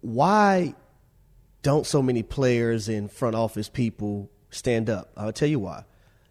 Why 0.00 0.74
don't 1.62 1.86
so 1.86 2.00
many 2.00 2.22
players 2.22 2.88
and 2.88 3.10
front 3.10 3.34
office 3.34 3.68
people 3.68 4.30
stand 4.50 4.88
up? 4.88 5.10
I'll 5.16 5.32
tell 5.32 5.48
you 5.48 5.58
why. 5.58 5.84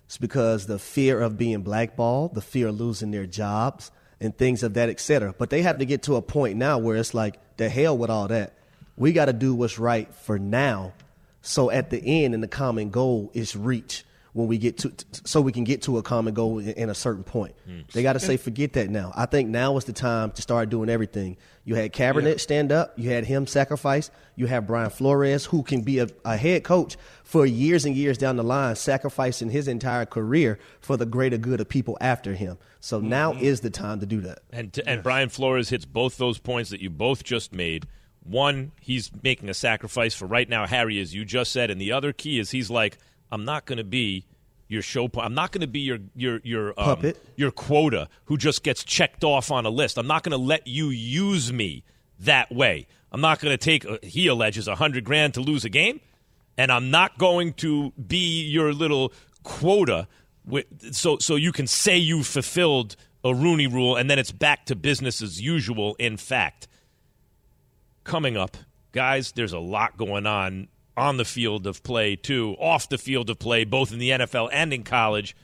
It's 0.06 0.18
because 0.18 0.66
the 0.66 0.80
fear 0.80 1.22
of 1.22 1.38
being 1.38 1.62
blackballed, 1.62 2.36
the 2.36 2.42
fear 2.42 2.70
of 2.70 2.80
losing 2.80 3.12
their 3.12 3.26
jobs, 3.26 3.92
and 4.22 4.38
things 4.38 4.64
of 4.64 4.76
that, 4.76 4.88
et 4.88 5.02
cetera. 5.02 5.36
But 5.38 5.50
they 5.50 5.64
have 5.64 5.80
to 5.80 5.86
get 5.86 6.04
to 6.04 6.16
a 6.16 6.22
point 6.22 6.56
now 6.56 6.78
where 6.78 6.96
it's 6.96 7.14
like, 7.14 7.40
the 7.58 7.68
hell 7.68 7.98
with 7.98 8.10
all 8.10 8.30
that. 8.30 8.54
We 8.96 9.12
got 9.12 9.26
to 9.26 9.34
do 9.34 9.54
what's 9.54 9.78
right 9.78 10.14
for 10.14 10.40
now. 10.40 10.94
So 11.42 11.70
at 11.70 11.90
the 11.90 12.24
end, 12.24 12.34
and 12.34 12.42
the 12.42 12.48
common 12.48 12.92
goal 12.92 13.32
is 13.34 13.56
reach 13.56 14.06
when 14.34 14.48
we 14.48 14.58
get 14.58 14.78
to, 14.80 14.94
so 15.26 15.42
we 15.42 15.52
can 15.52 15.64
get 15.64 15.82
to 15.84 15.98
a 15.98 16.04
common 16.04 16.34
goal 16.34 16.60
in, 16.60 16.90
a 16.90 16.96
certain 16.96 17.24
point. 17.24 17.54
Mm. 17.68 17.92
They 17.92 18.02
got 18.02 18.14
to 18.14 18.20
say, 18.20 18.38
forget 18.38 18.74
that 18.74 18.90
now. 18.90 19.12
I 19.16 19.26
think 19.26 19.50
now 19.50 19.76
is 19.78 19.86
the 19.86 19.94
time 19.94 20.32
to 20.32 20.42
start 20.42 20.70
doing 20.70 20.90
everything. 20.90 21.38
You 21.66 21.76
had 21.76 21.92
Kaepernick 21.92 22.32
yeah. 22.32 22.38
stand 22.38 22.72
up. 22.72 22.98
You 22.98 23.10
had 23.10 23.26
him 23.26 23.46
sacrifice. 23.46 24.10
You 24.36 24.48
have 24.48 24.66
Brian 24.66 24.90
Flores, 24.90 25.46
who 25.46 25.64
can 25.64 25.82
be 25.82 26.00
a, 26.00 26.08
a, 26.24 26.38
head 26.38 26.64
coach 26.64 26.96
for 27.24 27.46
years 27.46 27.84
and 27.86 27.96
years 27.96 28.18
down 28.18 28.38
the 28.38 28.44
line, 28.44 28.76
sacrificing 28.76 29.50
his 29.50 29.68
entire 29.68 30.06
career 30.06 30.60
for 30.80 30.96
the 30.96 31.06
greater 31.06 31.38
good 31.38 31.60
of 31.60 31.68
people 31.68 31.98
after 32.00 32.34
him. 32.34 32.58
So 32.80 33.00
mm-hmm. 33.00 33.10
now 33.10 33.34
is 33.34 33.60
the 33.60 33.70
time 33.70 34.00
to 34.00 34.06
do 34.06 34.22
that. 34.22 34.40
And 34.52 34.72
to, 34.74 34.90
and 34.90 35.04
Brian 35.04 35.30
Flores 35.30 35.70
hits 35.70 35.86
both 35.86 36.18
those 36.18 36.40
points 36.40 36.70
that 36.70 36.82
you 36.82 36.90
both 36.90 37.24
just 37.24 37.54
made. 37.54 37.86
One, 38.24 38.72
he's 38.80 39.12
making 39.24 39.50
a 39.50 39.54
sacrifice 39.54 40.14
for 40.14 40.26
right 40.26 40.48
now, 40.48 40.68
Harry, 40.68 41.00
as 41.00 41.14
you 41.14 41.26
just 41.26 41.52
said, 41.52 41.70
and 41.70 41.82
the 41.82 41.92
other 41.92 42.14
key 42.14 42.40
is 42.40 42.52
he's 42.52 42.70
like– 42.70 42.98
I'm 43.32 43.46
not 43.46 43.66
going 43.66 43.78
to 43.78 43.84
be 43.84 44.26
your 44.68 44.82
show. 44.82 45.10
I'm 45.18 45.34
not 45.34 45.52
going 45.52 45.62
to 45.62 45.68
be 45.68 45.82
your 45.82 46.00
your 46.16 46.40
your 46.44 46.70
um, 46.78 46.86
puppet, 46.86 47.24
your 47.36 47.52
quota 47.52 48.08
who 48.26 48.38
just 48.38 48.64
gets 48.64 48.84
checked 48.84 49.24
off 49.24 49.52
on 49.52 49.66
a 49.66 49.70
list. 49.70 49.98
I'm 49.98 50.08
not 50.08 50.24
going 50.24 50.32
to 50.32 50.38
let 50.38 50.66
you 50.66 50.90
use 50.90 51.52
me 51.52 51.84
that 52.20 52.52
way. 52.52 52.88
I'm 53.12 53.22
not 53.22 53.40
going 53.40 53.52
to 53.52 53.58
take. 53.58 53.86
Uh, 53.86 53.98
he 54.02 54.28
alleges 54.28 54.68
a 54.68 54.76
hundred 54.76 55.04
grand 55.04 55.34
to 55.36 55.42
lose 55.42 55.66
a 55.66 55.70
game, 55.70 56.00
and 56.58 56.72
I'm 56.72 56.90
not 56.90 57.18
going 57.18 57.54
to 57.56 57.92
be 57.92 58.44
your 58.44 58.74
little 58.74 59.14
quota. 59.44 60.08
With, 60.46 60.94
so 60.96 61.18
so 61.20 61.36
you 61.36 61.52
can 61.52 61.68
say 61.68 61.98
you 61.98 62.24
fulfilled 62.24 62.96
a 63.24 63.36
Rooney 63.36 63.68
Rule, 63.68 63.96
and 63.96 64.10
then 64.10 64.18
it's 64.18 64.32
back 64.32 64.66
to 64.68 64.76
business 64.76 65.22
as 65.22 65.42
usual. 65.42 65.96
In 66.00 66.18
fact, 66.18 66.68
coming 68.04 68.38
up, 68.38 68.58
guys, 68.94 69.34
there's 69.34 69.54
a 69.54 69.60
lot 69.60 69.98
going 69.98 70.26
on 70.26 70.70
on 71.02 71.18
the 71.18 71.26
field 71.26 71.66
of 71.66 71.82
play, 71.82 72.16
too, 72.16 72.56
off 72.60 72.88
the 72.88 72.98
field 72.98 73.28
of 73.32 73.40
play, 73.40 73.64
both 73.64 73.92
in 73.92 73.98
the 73.98 74.12
NFL 74.12 74.50
and 74.54 74.72
in 74.72 74.84
college. 74.84 75.36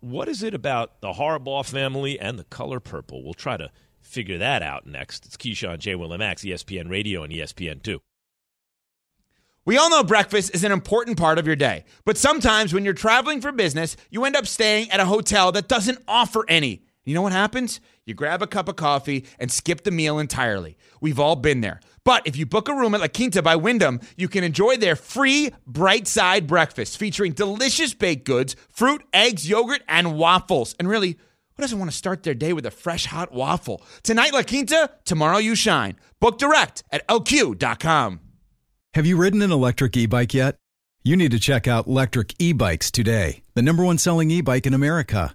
What 0.00 0.28
is 0.28 0.42
it 0.42 0.52
about 0.52 1.00
the 1.00 1.14
Harbaugh 1.14 1.64
family 1.64 2.20
and 2.20 2.38
the 2.38 2.44
color 2.44 2.78
purple? 2.78 3.24
We'll 3.24 3.32
try 3.32 3.56
to 3.56 3.70
figure 4.02 4.36
that 4.36 4.62
out 4.62 4.86
next. 4.86 5.24
It's 5.24 5.38
Keyshawn 5.38 5.78
J. 5.78 5.94
Will 5.94 6.16
Max, 6.18 6.42
ESPN 6.42 6.90
Radio 6.90 7.22
and 7.22 7.32
ESPN 7.32 7.82
2. 7.82 7.98
We 9.64 9.78
all 9.78 9.88
know 9.88 10.04
breakfast 10.04 10.54
is 10.54 10.64
an 10.64 10.72
important 10.72 11.16
part 11.16 11.38
of 11.38 11.46
your 11.46 11.56
day, 11.56 11.86
but 12.04 12.18
sometimes 12.18 12.74
when 12.74 12.84
you're 12.84 12.92
traveling 12.92 13.40
for 13.40 13.52
business, 13.52 13.96
you 14.10 14.26
end 14.26 14.36
up 14.36 14.46
staying 14.46 14.90
at 14.90 15.00
a 15.00 15.06
hotel 15.06 15.50
that 15.52 15.68
doesn't 15.68 16.02
offer 16.06 16.44
any. 16.46 16.84
You 17.08 17.14
know 17.14 17.22
what 17.22 17.32
happens? 17.32 17.80
You 18.04 18.12
grab 18.12 18.42
a 18.42 18.46
cup 18.46 18.68
of 18.68 18.76
coffee 18.76 19.24
and 19.38 19.50
skip 19.50 19.82
the 19.82 19.90
meal 19.90 20.18
entirely. 20.18 20.76
We've 21.00 21.18
all 21.18 21.36
been 21.36 21.62
there. 21.62 21.80
But 22.04 22.26
if 22.26 22.36
you 22.36 22.44
book 22.44 22.68
a 22.68 22.74
room 22.74 22.94
at 22.94 23.00
La 23.00 23.08
Quinta 23.08 23.40
by 23.40 23.56
Wyndham, 23.56 24.00
you 24.18 24.28
can 24.28 24.44
enjoy 24.44 24.76
their 24.76 24.94
free 24.94 25.54
bright 25.66 26.06
side 26.06 26.46
breakfast 26.46 26.98
featuring 26.98 27.32
delicious 27.32 27.94
baked 27.94 28.26
goods, 28.26 28.56
fruit, 28.68 29.02
eggs, 29.14 29.48
yogurt, 29.48 29.80
and 29.88 30.18
waffles. 30.18 30.74
And 30.78 30.86
really, 30.86 31.12
who 31.56 31.62
doesn't 31.62 31.78
want 31.78 31.90
to 31.90 31.96
start 31.96 32.24
their 32.24 32.34
day 32.34 32.52
with 32.52 32.66
a 32.66 32.70
fresh 32.70 33.06
hot 33.06 33.32
waffle? 33.32 33.80
Tonight, 34.02 34.34
La 34.34 34.42
Quinta, 34.42 34.90
tomorrow, 35.06 35.38
you 35.38 35.54
shine. 35.54 35.96
Book 36.20 36.36
direct 36.36 36.84
at 36.92 37.08
lq.com. 37.08 38.20
Have 38.92 39.06
you 39.06 39.16
ridden 39.16 39.40
an 39.40 39.50
electric 39.50 39.96
e 39.96 40.04
bike 40.04 40.34
yet? 40.34 40.56
You 41.04 41.16
need 41.16 41.30
to 41.30 41.40
check 41.40 41.66
out 41.66 41.86
Lectric 41.86 42.34
E 42.38 42.52
Bikes 42.52 42.90
today, 42.90 43.44
the 43.54 43.62
number 43.62 43.82
one 43.82 43.96
selling 43.96 44.30
e 44.30 44.42
bike 44.42 44.66
in 44.66 44.74
America. 44.74 45.34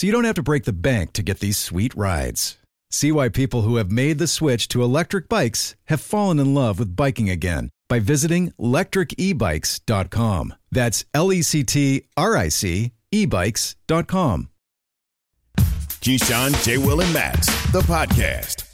so 0.00 0.06
you 0.06 0.14
don't 0.14 0.24
have 0.24 0.36
to 0.36 0.42
break 0.42 0.64
the 0.64 0.72
bank 0.72 1.12
to 1.12 1.22
get 1.22 1.40
these 1.40 1.58
sweet 1.58 1.94
rides. 1.94 2.56
See 2.90 3.12
why 3.12 3.28
people 3.28 3.60
who 3.60 3.76
have 3.76 3.92
made 3.92 4.16
the 4.16 4.26
switch 4.26 4.66
to 4.68 4.82
electric 4.82 5.28
bikes 5.28 5.76
have 5.88 6.00
fallen 6.00 6.38
in 6.38 6.54
love 6.54 6.78
with 6.78 6.96
biking 6.96 7.28
again 7.28 7.68
by 7.86 7.98
visiting 7.98 8.50
lectricebikes.com. 8.52 10.54
That's 10.72 11.04
L 11.12 11.30
E 11.30 11.42
C 11.42 11.64
T 11.64 12.04
R 12.16 12.34
I 12.34 12.48
C 12.48 12.92
ebikes.com. 13.12 14.48
Keyshawn, 15.58 16.64
J. 16.64 16.78
Will, 16.78 17.02
and 17.02 17.12
Max, 17.12 17.48
the 17.70 17.82
podcast. 17.82 18.64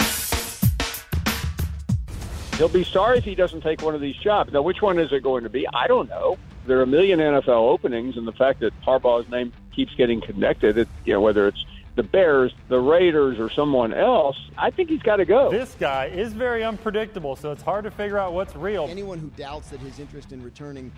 He'll 2.55 2.69
be 2.69 2.85
sorry 2.85 3.19
if 3.19 3.25
he 3.25 3.35
doesn't 3.35 3.63
take 3.63 3.83
one 3.83 3.97
of 3.97 4.01
these 4.01 4.15
jobs. 4.15 4.53
Now, 4.53 4.63
which 4.63 4.81
one 4.81 5.01
is 5.01 5.13
it 5.13 5.25
going 5.25 5.43
to 5.43 5.51
be? 5.51 5.67
I 5.75 5.89
don't 5.89 6.09
know. 6.09 6.39
There 6.69 6.79
are 6.79 6.83
a 6.83 6.87
million 6.87 7.19
NFL 7.19 7.49
openings, 7.49 8.17
and 8.17 8.29
the 8.29 8.33
fact 8.33 8.61
that 8.61 8.81
Harbaugh's 8.83 9.29
name 9.29 9.53
keeps 9.77 9.95
getting 9.95 10.21
connected, 10.21 10.79
it, 10.79 10.89
you 11.05 11.13
know, 11.13 11.21
whether 11.21 11.47
it's 11.47 11.65
the 11.95 12.03
Bears, 12.03 12.53
the 12.69 12.79
Raiders, 12.79 13.39
or 13.39 13.51
someone 13.51 13.95
else, 13.95 14.37
I 14.59 14.71
think 14.71 14.89
he's 14.89 15.03
got 15.03 15.17
to 15.17 15.25
go. 15.25 15.51
This 15.51 15.77
guy 15.79 16.07
is 16.07 16.33
very 16.33 16.65
unpredictable, 16.65 17.37
so 17.37 17.53
it's 17.53 17.63
hard 17.63 17.85
to 17.85 17.91
figure 17.91 18.19
out 18.19 18.33
what's 18.33 18.57
real. 18.57 18.87
Anyone 18.91 19.19
who 19.19 19.29
doubts 19.29 19.71
that 19.71 19.81
his 19.81 19.99
interest 19.99 20.33
in 20.33 20.43
returning 20.43 20.93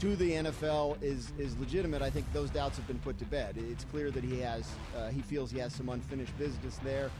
to 0.00 0.16
the 0.16 0.32
NFL 0.32 1.00
is 1.02 1.32
is 1.38 1.58
legitimate. 1.58 2.00
I 2.00 2.10
think 2.10 2.30
those 2.32 2.50
doubts 2.50 2.76
have 2.78 2.86
been 2.86 2.98
put 3.00 3.18
to 3.18 3.26
bed. 3.26 3.56
It's 3.70 3.84
clear 3.84 4.10
that 4.10 4.24
he 4.24 4.40
has 4.40 4.66
uh, 4.96 5.08
he 5.08 5.20
feels 5.20 5.50
he 5.50 5.58
has 5.58 5.74
some 5.74 5.88
unfinished 5.88 6.36
business 6.38 6.78
there. 6.78 7.10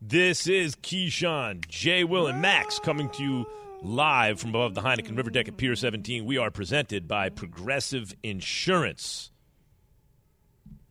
This 0.00 0.46
is 0.46 0.74
Keyshawn, 0.76 1.66
Jay, 1.68 2.02
Will, 2.02 2.26
and 2.28 2.40
Max 2.40 2.78
coming 2.78 3.08
to 3.10 3.22
you 3.22 3.46
live 3.82 4.40
from 4.40 4.50
above 4.50 4.74
the 4.74 4.80
Heineken 4.80 5.16
River 5.16 5.30
Deck 5.30 5.48
at 5.48 5.56
Pier 5.56 5.74
17. 5.74 6.24
We 6.24 6.38
are 6.38 6.50
presented 6.50 7.08
by 7.08 7.28
Progressive 7.28 8.14
Insurance. 8.22 9.31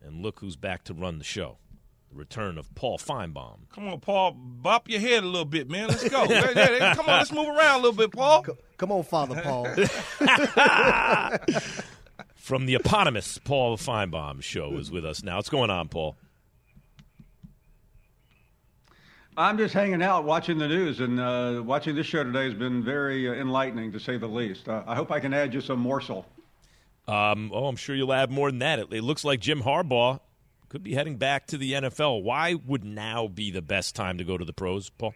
And 0.04 0.22
look 0.22 0.40
who's 0.40 0.56
back 0.56 0.84
to 0.84 0.94
run 0.94 1.18
the 1.18 1.24
show. 1.24 1.58
The 2.10 2.16
return 2.16 2.58
of 2.58 2.74
Paul 2.74 2.98
Finebaum. 2.98 3.68
Come 3.72 3.88
on, 3.88 4.00
Paul. 4.00 4.32
Bop 4.32 4.88
your 4.88 5.00
head 5.00 5.22
a 5.22 5.26
little 5.26 5.44
bit, 5.44 5.70
man. 5.70 5.88
Let's 5.88 6.08
go. 6.08 6.26
Come 6.26 7.08
on, 7.08 7.18
let's 7.18 7.32
move 7.32 7.48
around 7.48 7.80
a 7.80 7.82
little 7.82 7.96
bit, 7.96 8.12
Paul. 8.12 8.44
Come 8.76 8.92
on, 8.92 9.02
Father 9.04 9.40
Paul. 9.40 9.64
From 12.34 12.66
the 12.66 12.74
eponymous 12.74 13.38
Paul 13.38 13.76
Finebaum 13.76 14.42
show 14.42 14.76
is 14.76 14.90
with 14.90 15.06
us 15.06 15.22
now. 15.22 15.36
What's 15.36 15.48
going 15.48 15.70
on, 15.70 15.88
Paul? 15.88 16.16
I'm 19.36 19.56
just 19.56 19.72
hanging 19.72 20.02
out, 20.02 20.24
watching 20.24 20.58
the 20.58 20.68
news, 20.68 21.00
and 21.00 21.18
uh, 21.18 21.62
watching 21.64 21.94
this 21.94 22.06
show 22.06 22.22
today 22.22 22.44
has 22.44 22.54
been 22.54 22.84
very 22.84 23.28
uh, 23.28 23.32
enlightening, 23.32 23.92
to 23.92 24.00
say 24.00 24.18
the 24.18 24.26
least. 24.26 24.68
Uh, 24.68 24.82
I 24.86 24.94
hope 24.94 25.10
I 25.10 25.20
can 25.20 25.32
add 25.32 25.52
just 25.52 25.70
a 25.70 25.76
morsel. 25.76 26.26
Um, 27.12 27.50
oh, 27.52 27.66
I'm 27.66 27.76
sure 27.76 27.94
you'll 27.94 28.12
add 28.14 28.30
more 28.30 28.50
than 28.50 28.60
that. 28.60 28.78
It, 28.78 28.90
it, 28.90 29.02
looks 29.02 29.22
like 29.22 29.38
Jim 29.38 29.62
Harbaugh 29.62 30.20
could 30.70 30.82
be 30.82 30.94
heading 30.94 31.18
back 31.18 31.46
to 31.48 31.58
the 31.58 31.72
NFL. 31.72 32.22
Why 32.22 32.54
would 32.54 32.84
now 32.84 33.28
be 33.28 33.50
the 33.50 33.60
best 33.60 33.94
time 33.94 34.16
to 34.16 34.24
go 34.24 34.38
to 34.38 34.44
the 34.46 34.54
pros, 34.54 34.88
Paul? 34.88 35.12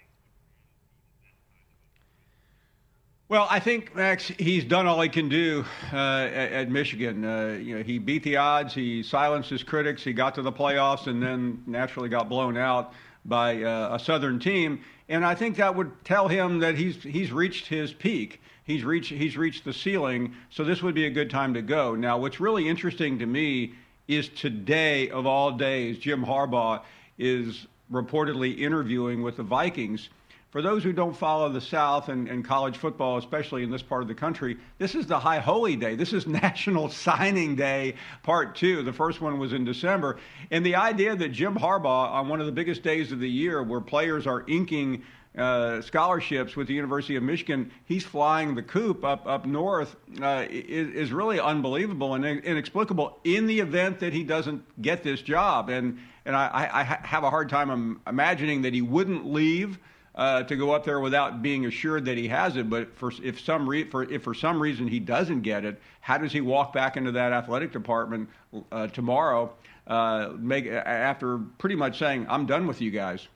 Well, 3.31 3.47
I 3.51 3.61
think 3.61 3.97
Max, 3.97 4.29
he's 4.29 4.63
done 4.65 4.87
all 4.87 5.01
he 5.01 5.09
can 5.09 5.31
do 5.31 5.65
uh, 5.91 5.97
at, 5.97 6.53
at, 6.53 6.71
Michigan. 6.71 7.25
Uh, 7.25 7.59
you 7.61 7.79
know, 7.79 7.83
he 7.83 7.99
beat 7.99 8.23
the 8.23 8.37
odds, 8.37 8.75
he 8.75 9.03
silenced 9.03 9.49
his 9.49 9.63
critics, 9.63 10.05
he 10.05 10.13
got 10.13 10.35
to 10.35 10.43
the 10.43 10.53
playoffs, 10.53 11.07
and 11.07 11.23
then 11.23 11.63
naturally 11.67 12.11
got 12.11 12.29
blown 12.29 12.59
out 12.59 12.93
by 13.25 13.63
uh, 13.63 13.97
a 13.97 13.99
Southern 13.99 14.39
team. 14.39 14.81
And 15.09 15.25
I 15.25 15.35
think 15.35 15.57
that 15.57 15.75
would 15.75 16.05
tell 16.05 16.29
him 16.29 16.59
that 16.59 16.77
he's 16.77 17.03
he's 17.03 17.33
reached 17.33 17.67
his 17.67 17.93
peak. 17.93 18.43
He's 18.67 18.85
reached 18.85 19.13
he's 19.13 19.37
reached 19.37 19.65
the 19.65 19.73
ceiling. 19.73 20.35
So 20.51 20.65
this 20.65 20.83
would 20.83 20.95
be 20.95 21.07
a 21.07 21.11
good 21.11 21.31
time 21.31 21.55
to 21.55 21.63
go. 21.63 21.95
Now, 21.95 22.19
what's 22.19 22.41
really 22.41 22.69
interesting 22.69 23.21
to 23.21 23.27
me 23.27 23.75
is 24.09 24.29
today 24.29 25.09
of 25.11 25.25
all 25.25 25.53
days, 25.53 25.99
Jim 25.99 26.25
Harbaugh 26.25 26.83
is 27.17 27.67
reportedly 27.91 28.59
interviewing 28.59 29.23
with 29.23 29.37
the 29.37 29.43
Vikings. 29.43 30.09
for 30.51 30.63
those 30.63 30.83
who 30.83 30.93
don't 30.93 31.17
follow 31.17 31.51
the 31.51 31.61
South 31.61 32.09
and, 32.09 32.29
and, 32.29 32.45
college 32.45 32.79
football, 32.79 33.19
especially 33.19 33.63
in 33.63 33.71
this 33.71 33.83
part 33.83 34.01
of 34.01 34.09
the 34.09 34.15
country, 34.15 34.57
this 34.79 34.95
is 34.95 35.07
the 35.07 35.19
high 35.19 35.39
holy 35.39 35.77
day. 35.77 35.95
This 35.97 36.13
is 36.13 36.27
National 36.45 36.89
Signing 36.89 37.57
Day, 37.57 37.95
part 38.23 38.57
two. 38.57 38.83
The 38.83 38.93
first 38.93 39.21
one 39.21 39.39
was 39.39 39.53
in 39.53 39.65
December. 39.65 40.19
And 40.51 40.65
the 40.65 40.77
idea 40.77 41.15
that 41.15 41.29
Jim 41.29 41.57
Harbaugh, 41.57 42.11
on 42.11 42.29
one 42.29 42.41
of 42.41 42.47
the 42.47 42.53
biggest 42.53 42.83
days 42.83 43.13
of 43.13 43.21
the 43.21 43.29
year 43.29 43.63
where 43.63 43.81
players 43.81 44.27
are 44.27 44.45
inking 44.49 45.03
uh, 45.37 45.83
scholarships 45.83 46.57
with 46.57 46.67
the 46.67 46.75
University 46.75 47.17
of 47.17 47.23
Michigan, 47.23 47.71
he's 47.85 48.05
flying 48.05 48.55
the 48.55 48.63
coop 48.63 49.05
up 49.05 49.27
up 49.27 49.45
north 49.45 49.95
uh, 50.23 50.47
is, 50.49 50.95
is, 50.95 51.13
really 51.13 51.39
unbelievable 51.39 52.15
and 52.15 52.25
inexplicable. 52.25 53.19
In 53.25 53.47
the 53.47 53.61
event 53.61 54.01
that 54.01 54.13
he 54.13 54.25
doesn't 54.25 54.63
get 54.81 55.03
this 55.03 55.21
job, 55.21 55.69
and 55.69 55.99
and 56.25 56.35
I, 56.35 56.71
I 56.73 56.83
have 57.07 57.23
a 57.23 57.31
hard 57.31 57.51
time 57.51 58.01
imagining 58.07 58.63
that 58.63 58.73
he 58.73 58.83
wouldn't 58.83 59.27
leave 59.27 59.79
uh, 60.17 60.43
to 60.45 60.57
go 60.57 60.73
up 60.73 60.85
there 60.85 61.01
without 61.01 61.43
being 61.43 61.67
assured 61.67 62.07
that 62.07 62.17
he 62.17 62.29
has 62.29 62.57
it. 62.57 62.71
But 62.71 62.97
for, 62.97 63.13
if 63.23 63.41
some 63.41 63.69
re- 63.69 63.85
for 63.85 64.11
if 64.11 64.23
for 64.23 64.35
some 64.35 64.61
reason 64.61 64.89
he 64.89 64.99
doesn't 64.99 65.43
get 65.43 65.65
it, 65.65 65.81
how 66.01 66.19
does 66.19 66.33
he 66.33 66.41
walk 66.41 66.73
back 66.73 66.97
into 66.97 67.13
that 67.13 67.33
athletic 67.33 67.73
department 67.73 68.31
uh, 68.73 68.87
tomorrow? 68.89 69.53
Uh, 69.87 70.33
make 70.39 70.67
after 70.67 71.39
pretty 71.59 71.77
much 71.77 71.99
saying, 71.99 72.27
"I'm 72.29 72.47
done 72.47 72.67
with 72.67 72.81
you 72.81 72.91
guys." 72.91 73.29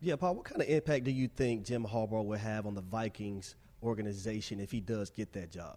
Yeah, 0.00 0.16
Paul. 0.16 0.36
What 0.36 0.44
kind 0.44 0.62
of 0.62 0.68
impact 0.68 1.04
do 1.04 1.10
you 1.10 1.28
think 1.28 1.64
Jim 1.64 1.84
Harbaugh 1.84 2.24
will 2.24 2.38
have 2.38 2.66
on 2.66 2.74
the 2.74 2.80
Vikings 2.82 3.56
organization 3.82 4.60
if 4.60 4.70
he 4.70 4.80
does 4.80 5.10
get 5.10 5.32
that 5.32 5.50
job? 5.50 5.76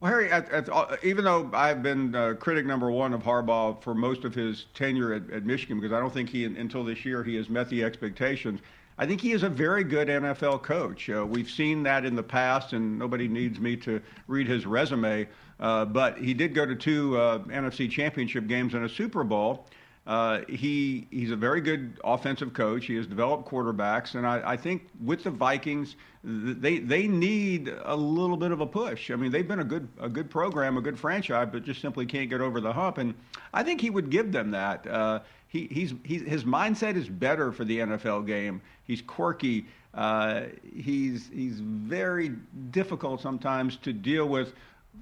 Well, 0.00 0.12
Harry, 0.12 0.30
at, 0.30 0.48
at, 0.50 0.68
even 1.04 1.24
though 1.24 1.50
I've 1.52 1.82
been 1.82 2.14
uh, 2.14 2.34
critic 2.38 2.64
number 2.64 2.90
one 2.90 3.12
of 3.12 3.22
Harbaugh 3.22 3.82
for 3.82 3.94
most 3.94 4.24
of 4.24 4.32
his 4.34 4.66
tenure 4.72 5.12
at, 5.12 5.28
at 5.30 5.44
Michigan, 5.44 5.80
because 5.80 5.92
I 5.92 5.98
don't 5.98 6.12
think 6.12 6.30
he, 6.30 6.44
until 6.44 6.84
this 6.84 7.04
year, 7.04 7.24
he 7.24 7.34
has 7.34 7.50
met 7.50 7.68
the 7.68 7.82
expectations. 7.82 8.60
I 8.96 9.06
think 9.06 9.20
he 9.20 9.32
is 9.32 9.42
a 9.42 9.48
very 9.48 9.84
good 9.84 10.08
NFL 10.08 10.62
coach. 10.62 11.10
Uh, 11.10 11.26
we've 11.26 11.50
seen 11.50 11.82
that 11.82 12.04
in 12.04 12.14
the 12.14 12.22
past, 12.22 12.72
and 12.72 12.98
nobody 12.98 13.28
needs 13.28 13.58
me 13.58 13.76
to 13.78 14.00
read 14.28 14.46
his 14.46 14.66
resume. 14.66 15.26
Uh, 15.60 15.84
but 15.84 16.16
he 16.16 16.32
did 16.32 16.54
go 16.54 16.64
to 16.64 16.76
two 16.76 17.18
uh, 17.18 17.38
NFC 17.40 17.90
Championship 17.90 18.46
games 18.46 18.74
and 18.74 18.84
a 18.84 18.88
Super 18.88 19.24
Bowl. 19.24 19.66
Uh, 20.08 20.40
he 20.48 21.06
he's 21.10 21.30
a 21.30 21.36
very 21.36 21.60
good 21.60 22.00
offensive 22.02 22.54
coach. 22.54 22.86
He 22.86 22.94
has 22.94 23.06
developed 23.06 23.46
quarterbacks, 23.46 24.14
and 24.14 24.26
I, 24.26 24.52
I 24.52 24.56
think 24.56 24.88
with 25.04 25.22
the 25.22 25.30
Vikings, 25.30 25.96
they 26.24 26.78
they 26.78 27.06
need 27.06 27.70
a 27.84 27.94
little 27.94 28.38
bit 28.38 28.50
of 28.50 28.62
a 28.62 28.66
push. 28.66 29.10
I 29.10 29.16
mean, 29.16 29.30
they've 29.30 29.46
been 29.46 29.60
a 29.60 29.64
good 29.64 29.86
a 30.00 30.08
good 30.08 30.30
program, 30.30 30.78
a 30.78 30.80
good 30.80 30.98
franchise, 30.98 31.50
but 31.52 31.62
just 31.62 31.82
simply 31.82 32.06
can't 32.06 32.30
get 32.30 32.40
over 32.40 32.58
the 32.58 32.72
hump. 32.72 32.96
And 32.96 33.12
I 33.52 33.62
think 33.62 33.82
he 33.82 33.90
would 33.90 34.08
give 34.08 34.32
them 34.32 34.50
that. 34.52 34.86
Uh, 34.86 35.20
he, 35.48 35.68
he's, 35.70 35.92
he's 36.04 36.22
his 36.22 36.44
mindset 36.44 36.96
is 36.96 37.06
better 37.06 37.52
for 37.52 37.66
the 37.66 37.80
NFL 37.80 38.26
game. 38.26 38.62
He's 38.84 39.02
quirky. 39.02 39.66
Uh, 39.92 40.44
he's 40.74 41.28
he's 41.30 41.60
very 41.60 42.30
difficult 42.70 43.20
sometimes 43.20 43.76
to 43.76 43.92
deal 43.92 44.26
with 44.26 44.54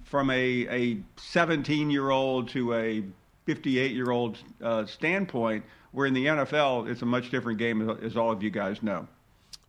from 0.02 0.30
a 0.30 0.66
a 0.68 0.98
17 1.16 1.90
year 1.90 2.10
old 2.10 2.48
to 2.48 2.75
a 2.75 3.04
58 3.47 3.93
year 3.93 4.11
old 4.11 4.38
uh, 4.62 4.85
standpoint, 4.87 5.65
where 5.93 6.07
in 6.07 6.15
the 6.15 6.26
NFL, 6.26 6.91
it's 6.91 7.03
a 7.03 7.07
much 7.07 7.31
different 7.31 7.59
game, 7.59 7.88
as 8.03 8.17
all 8.17 8.31
of 8.31 8.43
you 8.43 8.50
guys 8.50 8.83
know. 8.83 9.07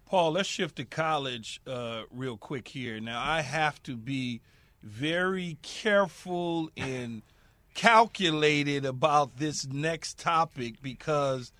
Paul, 0.08 0.32
let's 0.32 0.50
shift 0.50 0.78
to 0.78 0.86
college 0.86 1.62
uh, 1.68 2.04
real 2.12 2.38
quick 2.38 2.68
here. 2.68 3.00
Now, 3.00 3.22
I 3.22 3.42
have 3.42 3.82
to 3.84 3.96
be 3.96 4.42
very 4.82 5.58
careful 5.62 6.70
and 6.78 7.22
calculated 7.74 8.86
about 8.86 9.38
this 9.38 9.68
next 9.68 10.18
topic 10.18 10.82
because, 10.82 11.52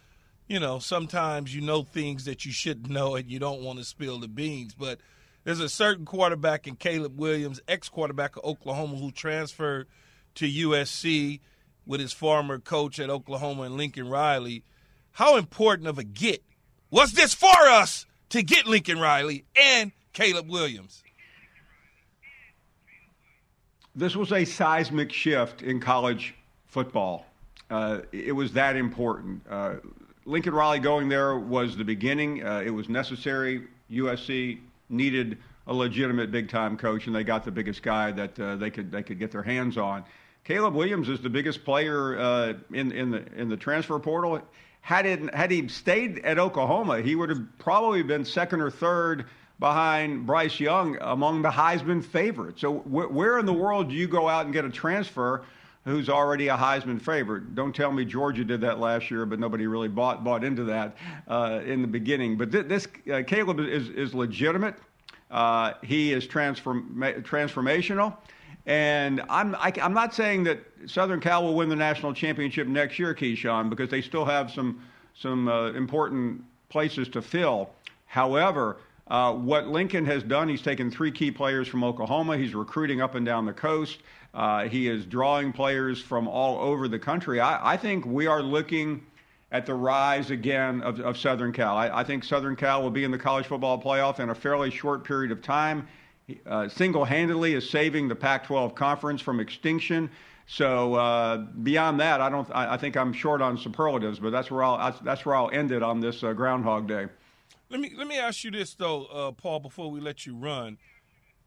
you 0.48 0.60
know, 0.60 0.80
sometimes 0.80 1.54
you 1.54 1.62
know 1.62 1.84
things 1.84 2.26
that 2.26 2.46
you 2.46 2.52
shouldn't 2.52 2.90
know 2.90 3.16
and 3.16 3.30
you 3.30 3.38
don't 3.38 3.62
want 3.62 3.80
to 3.80 3.86
spill 3.86 4.20
the 4.20 4.30
beans. 4.30 4.74
But 4.74 5.00
there's 5.44 5.60
a 5.60 5.70
certain 5.70 6.06
quarterback 6.06 6.68
in 6.68 6.76
Caleb 6.76 7.20
Williams, 7.20 7.62
ex 7.68 7.90
quarterback 7.90 8.38
of 8.38 8.46
Oklahoma, 8.46 8.96
who 8.96 9.12
transferred 9.12 9.88
to 10.36 10.46
USC 10.46 11.42
with 11.88 12.00
his 12.00 12.14
former 12.14 12.60
coach 12.60 13.00
at 13.00 13.10
Oklahoma 13.10 13.64
and 13.64 13.78
Lincoln 13.78 14.10
Riley. 14.10 14.64
How 15.14 15.38
important 15.38 15.88
of 15.88 15.98
a 15.98 16.04
get 16.04 16.44
was 16.92 17.14
this 17.14 17.34
for 17.34 17.48
us 17.48 18.06
to 18.30 18.44
get 18.44 18.68
Lincoln 18.68 19.00
Riley 19.00 19.46
and 19.56 19.92
Caleb 20.14 20.50
Williams? 20.50 21.04
This 23.96 24.16
was 24.16 24.32
a 24.32 24.46
seismic 24.46 25.12
shift 25.12 25.64
in 25.64 25.80
college 25.80 26.36
football. 26.68 27.26
Uh, 27.70 28.02
it 28.12 28.34
was 28.34 28.54
that 28.54 28.76
important. 28.76 29.42
Uh, 29.50 29.76
Lincoln 30.26 30.54
Riley 30.54 30.80
going 30.80 31.10
there 31.10 31.40
was 31.40 31.76
the 31.78 31.84
beginning. 31.84 32.46
Uh, 32.46 32.62
it 32.64 32.70
was 32.70 32.90
necessary. 32.90 33.68
USC 33.90 34.60
needed 34.90 35.38
a 35.66 35.74
legitimate 35.74 36.32
big 36.32 36.50
time 36.50 36.78
coach, 36.78 37.08
and 37.08 37.16
they 37.16 37.24
got 37.24 37.44
the 37.44 37.52
biggest 37.52 37.82
guy 37.82 38.12
that 38.12 38.40
uh, 38.40 38.56
they 38.56 38.70
could 38.70 38.92
they 38.92 39.04
could 39.04 39.20
get 39.20 39.32
their 39.32 39.44
hands 39.44 39.78
on. 39.78 40.04
Caleb 40.48 40.76
Williams 40.76 41.10
is 41.10 41.20
the 41.20 41.30
biggest 41.30 41.66
player 41.66 42.18
uh, 42.18 42.54
in 42.72 42.94
in 42.94 43.12
the 43.12 43.26
in 43.36 43.50
the 43.50 43.58
transfer 43.58 44.00
portal. 44.00 44.42
Had 44.80 45.06
it 45.06 45.36
had 45.36 45.52
he 45.52 45.68
stayed 45.68 46.20
at 46.20 46.40
Oklahoma, 46.40 47.02
he 47.02 47.16
would 47.16 47.30
have 47.30 47.44
probably 47.60 48.02
been 48.02 48.24
second 48.24 48.62
or 48.62 48.72
third 48.72 49.26
behind 49.60 50.26
Bryce 50.26 50.58
Young 50.58 50.98
among 51.02 51.42
the 51.42 51.50
Heisman 51.50 52.02
favorites. 52.02 52.62
So 52.62 52.76
wh- 52.78 53.14
where 53.14 53.40
in 53.40 53.46
the 53.46 53.52
world 53.52 53.90
do 53.90 53.96
you 53.96 54.08
go 54.08 54.30
out 54.30 54.46
and 54.46 54.54
get 54.54 54.64
a 54.64 54.70
transfer? 54.70 55.44
Who's 55.84 56.08
already 56.08 56.48
a 56.48 56.56
Heisman 56.56 57.02
favorite? 57.02 57.54
Don't 57.54 57.76
tell 57.76 57.92
me 57.92 58.06
Georgia 58.06 58.46
did 58.46 58.62
that 58.62 58.80
last 58.80 59.12
year, 59.12 59.26
but 59.26 59.40
nobody 59.40 59.68
really 59.68 59.90
bought 59.90 60.24
bought 60.24 60.46
into 60.46 60.64
that 60.64 60.96
uh, 61.28 61.60
in 61.66 61.82
the 61.82 61.90
beginning. 61.90 62.38
But 62.38 62.54
th- 62.54 62.68
this 62.68 62.88
uh, 63.12 63.24
Caleb 63.28 63.60
is 63.60 63.90
is 63.90 64.14
legitimate. 64.14 64.76
Uh, 65.30 65.74
he 65.84 66.14
is 66.14 66.26
transform- 66.26 67.04
transformational. 67.26 68.16
And 68.68 69.22
I'm, 69.30 69.56
I, 69.56 69.70
am 69.70 69.74
i 69.82 69.86
am 69.86 69.94
not 69.94 70.14
saying 70.14 70.44
that 70.44 70.60
Southern 70.86 71.22
Cal 71.22 71.44
will 71.44 71.56
win 71.56 71.70
the 71.70 71.76
national 71.76 72.14
championship 72.14 72.68
next 72.68 73.00
year, 73.00 73.16
Keyshawn, 73.16 73.70
because 73.70 73.90
they 73.90 74.02
still 74.02 74.26
have 74.26 74.52
some, 74.52 74.84
some 75.16 75.48
uh, 75.48 75.72
important 75.72 76.44
places 76.68 77.08
to 77.10 77.22
fill. 77.22 77.70
However, 78.08 78.78
uh, 79.08 79.34
what 79.34 79.68
Lincoln 79.68 80.06
has 80.06 80.22
done, 80.22 80.50
he's 80.50 80.62
taken 80.62 80.92
three 80.92 81.12
key 81.12 81.32
players 81.32 81.70
from 81.70 81.82
Oklahoma. 81.82 82.38
He's 82.38 82.54
recruiting 82.54 83.02
up 83.02 83.16
and 83.16 83.26
down 83.26 83.46
the 83.46 83.54
coast. 83.54 84.00
Uh, 84.34 84.68
he 84.68 84.90
is 84.90 85.06
drawing 85.06 85.54
players 85.54 86.02
from 86.02 86.28
all 86.28 86.60
over 86.60 86.90
the 86.90 87.00
country. 87.00 87.40
I, 87.40 87.74
I 87.74 87.78
think 87.78 88.06
we 88.06 88.28
are 88.28 88.44
looking 88.44 89.02
at 89.54 89.66
the 89.66 89.74
rise 89.74 90.30
again 90.30 90.82
of, 90.82 91.00
of 91.00 91.18
Southern 91.18 91.54
Cal. 91.54 91.78
I, 91.78 92.02
I, 92.02 92.04
think 92.04 92.26
Southern 92.26 92.58
Cal 92.58 92.84
will 92.84 92.92
be 92.92 93.06
in 93.06 93.12
the 93.12 93.18
college 93.18 93.46
football 93.46 93.82
playoff 93.82 94.20
in 94.20 94.30
a 94.30 94.36
fairly 94.36 94.70
short 94.70 95.06
period 95.06 95.32
of 95.32 95.42
time 95.42 95.88
uh, 96.46 96.68
single-handedly 96.68 97.54
is 97.54 97.70
saving 97.70 98.08
the 98.08 98.16
Pac-12 98.16 98.76
conference 98.76 99.22
from 99.22 99.40
extinction. 99.40 100.10
So 100.46 100.96
uh, 100.96 101.38
beyond 101.38 102.00
that, 102.00 102.22
I 102.22 102.30
don't. 102.30 102.50
I, 102.54 102.74
I, 102.74 102.78
think 102.78 102.96
I'm 102.96 103.12
short 103.12 103.42
on 103.42 103.58
superlatives, 103.58 104.20
but 104.20 104.32
that's 104.32 104.50
where 104.50 104.64
I'll 104.64 104.98
that's 105.04 105.26
where 105.26 105.36
I'll 105.36 105.50
end 105.52 105.74
it 105.74 105.84
on 105.84 106.00
this 106.00 106.24
uh, 106.24 106.32
Groundhog 106.32 106.88
Day. 106.88 107.08
Let 107.70 107.82
me 107.82 107.92
let 107.98 108.08
me 108.08 108.18
ask 108.18 108.46
you 108.46 108.52
this 108.52 108.74
though, 108.74 109.06
uh, 109.06 109.32
Paul, 109.32 109.60
before 109.60 109.92
we 109.92 110.00
let 110.00 110.26
you 110.26 110.36
run. 110.36 110.78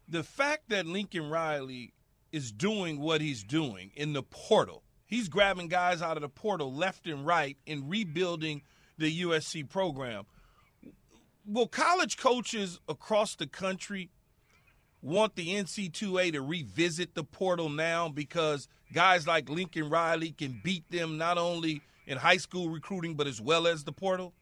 The 0.07 0.23
fact 0.23 0.69
that 0.69 0.85
Lincoln 0.85 1.29
Riley 1.31 1.93
is 2.31 2.51
doing 2.51 2.99
what 2.99 3.21
he's 3.21 3.43
doing 3.43 3.91
in 3.95 4.13
the 4.13 4.21
portal, 4.21 4.83
he's 5.07 5.29
grabbing 5.29 5.67
guys 5.67 6.03
out 6.03 6.15
of 6.15 6.21
the 6.21 6.29
portal 6.29 6.71
left 6.71 7.07
and 7.07 7.25
right 7.25 7.57
and 7.65 7.89
rebuilding 7.89 8.61
the 8.99 9.21
USC 9.23 9.67
program. 9.67 10.25
Will 11.43 11.67
college 11.67 12.17
coaches 12.17 12.79
across 12.87 13.35
the 13.35 13.47
country 13.47 14.11
want 15.01 15.35
the 15.35 15.55
NC2A 15.55 16.33
to 16.33 16.41
revisit 16.41 17.15
the 17.15 17.23
portal 17.23 17.69
now 17.69 18.07
because 18.07 18.67
guys 18.93 19.25
like 19.25 19.49
Lincoln 19.49 19.89
Riley 19.89 20.31
can 20.31 20.59
beat 20.63 20.89
them 20.91 21.17
not 21.17 21.37
only 21.37 21.81
in 22.05 22.17
high 22.17 22.37
school 22.37 22.69
recruiting 22.69 23.15
but 23.15 23.27
as 23.27 23.41
well 23.41 23.67
as 23.67 23.83
the 23.83 23.91
portal? 23.91 24.33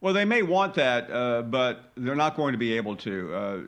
Well, 0.00 0.12
they 0.12 0.24
may 0.24 0.42
want 0.42 0.74
that, 0.74 1.08
uh, 1.12 1.42
but 1.42 1.92
they're 1.96 2.16
not 2.16 2.34
going 2.34 2.52
to 2.52 2.58
be 2.58 2.76
able 2.76 2.96
to. 2.96 3.34
Uh, 3.34 3.58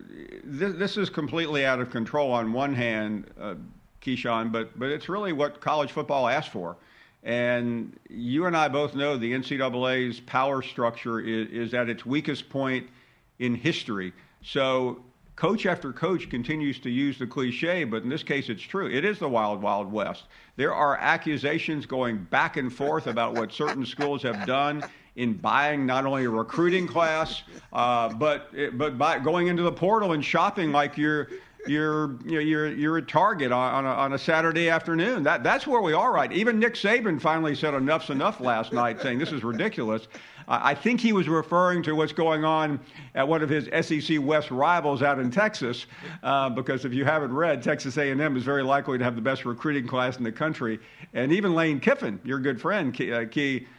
this, 0.43 0.75
this, 0.75 0.97
is 0.97 1.09
completely 1.09 1.65
out 1.65 1.79
of 1.79 1.91
control 1.91 2.33
on 2.33 2.53
one 2.53 2.75
hand, 2.75 3.31
uh, 3.41 3.55
Keyshawn, 4.03 4.51
but, 4.51 4.77
but 4.77 4.89
it's 4.89 5.09
really 5.09 5.33
what 5.33 5.61
college 5.61 5.93
football 5.93 6.27
asked 6.27 6.51
for. 6.51 6.77
And 7.23 7.97
you 8.11 8.47
and 8.47 8.57
I 8.57 8.67
both 8.67 8.97
know 8.97 9.17
the 9.17 9.33
NCAA's 9.33 10.19
power 10.21 10.61
structure 10.61 11.21
is, 11.21 11.49
is 11.51 11.73
at 11.73 11.89
its 11.89 12.05
weakest 12.05 12.51
point– 12.51 12.89
in 13.39 13.55
history. 13.55 14.13
So 14.43 15.03
coach 15.37 15.67
after 15.67 15.93
coach 15.93 16.31
continues 16.31 16.79
to 16.81 16.91
use 16.91 17.19
the 17.19 17.27
cliche, 17.27 17.85
but 17.85 18.03
in 18.03 18.09
this 18.09 18.23
case 18.23 18.49
it's 18.49 18.63
true. 18.63 18.89
It 18.89 19.05
is 19.05 19.19
the 19.19 19.29
wild, 19.29 19.61
wild 19.63 19.91
west. 19.91 20.25
There 20.57 20.75
are 20.75 20.97
accusations 20.97 21.87
going 21.87 22.25
back 22.25 22.57
and 22.57 22.73
forth 22.73 23.07
about 23.07 23.35
what 23.35 23.53
certain 23.53 23.85
schools 23.85 24.23
have 24.23 24.47
done 24.47 24.85
in 25.17 25.35
buying 25.35 25.87
not 25.87 26.07
only 26.07 26.25
a 26.25 26.31
recruiting 26.31 26.87
class, 26.87 27.43
uh, 27.73 28.13
but 28.15 28.51
but 28.77 28.99
by 28.99 29.19
going 29.19 29.49
into 29.49 29.63
the 29.63 29.73
portal 29.73 30.13
and 30.13 30.25
shopping 30.25 30.73
like 30.73 30.97
you're 30.97 31.29
you're 31.67 32.19
you're 32.25 32.73
you're 32.73 32.97
a 32.99 33.03
target 33.03 33.53
on, 33.53 33.75
on 33.75 33.87
a, 33.87 33.89
on 33.89 34.13
a 34.13 34.19
Saturday 34.19 34.69
afternoon. 34.69 35.23
That 35.23 35.43
that's 35.43 35.67
where 35.67 35.81
we 35.81 35.93
are 35.93 36.13
right. 36.13 36.33
Even 36.33 36.59
Nick 36.59 36.75
Saban 36.75 37.21
finally 37.21 37.55
said 37.55 37.75
enough's 37.75 38.11
enough 38.11 38.41
last 38.41 38.73
night, 38.73 39.01
saying 39.01 39.19
this 39.19 39.33
is 39.33 39.45
ridiculous. 39.45 40.09
I 40.49 40.75
think 40.75 41.01
he 41.01 41.13
was 41.13 41.29
referring 41.29 41.83
to 41.85 41.95
what's 41.95 42.13
going 42.13 42.45
on 42.45 42.81
at 43.15 43.27
one 43.27 43.43
of 43.43 43.49
his 43.49 43.69
SEC 43.87 44.19
West 44.21 44.51
rivals 44.51 45.03
out 45.03 45.19
in 45.19 45.31
Texas, 45.31 45.87
uh, 46.23 46.51
because 46.51 46.85
if 46.85 46.93
you 46.93 47.05
haven't 47.05 47.33
read, 47.33 47.63
Texas 47.63 47.97
A&M 47.97 48.37
is 48.37 48.43
very 48.43 48.63
likely 48.63 48.99
to 48.99 49.05
have 49.05 49.17
the 49.17 49.23
best 49.23 49.45
recruiting 49.45 49.87
class 49.87 50.17
in 50.17 50.25
the 50.25 50.33
country. 50.33 50.79
And 51.13 51.33
even 51.33 51.55
Lane 51.55 51.81
Kiffin, 51.81 52.21
your 52.25 52.39
good 52.39 52.61
friend, 52.61 52.93
Key, 52.93 53.13
uh, 53.13 53.25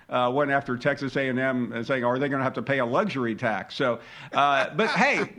uh, 0.08 0.30
went 0.30 0.52
after 0.52 0.78
Texas 0.78 1.16
A&M 1.16 1.84
saying, 1.84 2.04
"Are 2.04 2.20
they 2.20 2.30
going 2.30 2.40
to 2.40 2.44
have 2.44 2.54
to 2.54 2.62
pay 2.62 2.78
a 2.78 2.86
luxury 2.86 3.34
tax?" 3.34 3.76
So, 3.76 4.00
uh, 4.34 4.70
but 4.76 4.90
hey, 4.92 5.32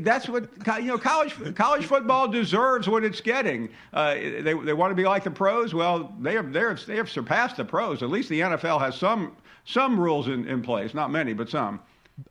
that's 0.00 0.28
what 0.28 0.48
you 0.80 0.88
know. 0.88 0.98
College 0.98 1.54
college 1.54 1.86
football 1.86 2.26
deserves 2.26 2.88
what 2.88 3.04
it's 3.04 3.20
getting. 3.20 3.68
Uh, 3.92 4.14
they 4.14 4.54
they 4.54 4.72
want 4.72 4.90
to 4.90 4.96
be 4.96 5.04
like 5.04 5.22
the 5.22 5.30
pros. 5.30 5.72
Well, 5.72 6.12
they 6.20 6.36
they 6.36 6.60
have, 6.60 6.86
they 6.86 6.96
have 6.96 7.10
surpassed 7.10 7.56
the 7.56 7.64
pros. 7.64 8.02
At 8.02 8.10
least 8.10 8.28
the 8.28 8.40
NFL 8.40 8.80
has 8.80 8.96
some 8.96 9.36
some 9.68 10.00
rules 10.00 10.28
in, 10.28 10.48
in 10.48 10.62
place, 10.62 10.94
not 10.94 11.10
many, 11.10 11.34
but 11.34 11.50
some. 11.50 11.80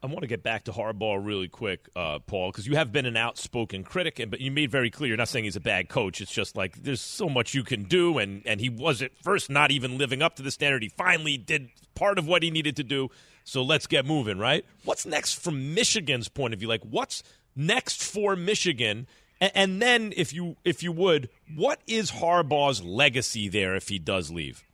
I 0.04 0.08
want 0.08 0.22
to 0.22 0.28
get 0.28 0.44
back 0.44 0.66
to 0.66 0.72
Harbaugh 0.72 1.24
really 1.24 1.48
quick, 1.48 1.88
uh, 1.96 2.20
Paul, 2.20 2.52
because 2.52 2.68
you 2.68 2.76
have 2.76 2.92
been 2.92 3.06
an 3.06 3.16
outspoken 3.16 3.84
critic, 3.84 4.20
and 4.20 4.30
but 4.30 4.42
you 4.42 4.52
made 4.52 4.70
very 4.70 4.90
clear 4.90 5.08
you're 5.08 5.18
not 5.18 5.30
saying 5.30 5.46
he's 5.46 5.56
a 5.56 5.62
bad 5.62 5.88
coach. 5.88 6.20
It's 6.20 6.32
just 6.32 6.58
like 6.58 6.84
there's 6.84 7.00
so 7.00 7.30
much 7.30 7.54
you 7.54 7.64
can 7.64 7.84
do, 7.84 8.18
and 8.18 8.42
and 8.46 8.60
he 8.60 8.70
was 8.70 9.02
at 9.02 9.12
first 9.22 9.50
not 9.50 9.72
even 9.72 9.98
living 9.98 10.22
up 10.22 10.36
to 10.38 10.44
the 10.44 10.52
standard. 10.52 10.84
He 10.84 10.90
finally 10.90 11.38
did 11.38 11.70
part 11.96 12.20
of 12.20 12.28
what 12.28 12.44
he 12.44 12.52
needed 12.52 12.76
to 12.78 12.84
do. 12.84 13.10
So 13.46 13.64
let's 13.64 13.88
get 13.88 14.06
moving, 14.06 14.40
right? 14.40 14.66
What's 14.84 15.06
next 15.06 15.36
from 15.36 15.74
Michigan's 15.74 16.28
point 16.28 16.54
of 16.54 16.60
view? 16.60 16.68
Like, 16.68 16.84
what's 16.84 17.24
next 17.56 18.04
for 18.04 18.36
Michigan? 18.36 19.08
And, 19.40 19.52
and 19.56 19.82
then, 19.82 20.14
if 20.18 20.34
you 20.34 20.58
if 20.66 20.84
you 20.84 20.92
would, 20.92 21.30
what 21.56 21.80
is 21.88 22.12
Harbaugh's 22.12 22.84
legacy 22.84 23.48
there 23.48 23.74
if 23.76 23.88
he 23.88 24.00
does 24.00 24.32
leave? 24.32 24.66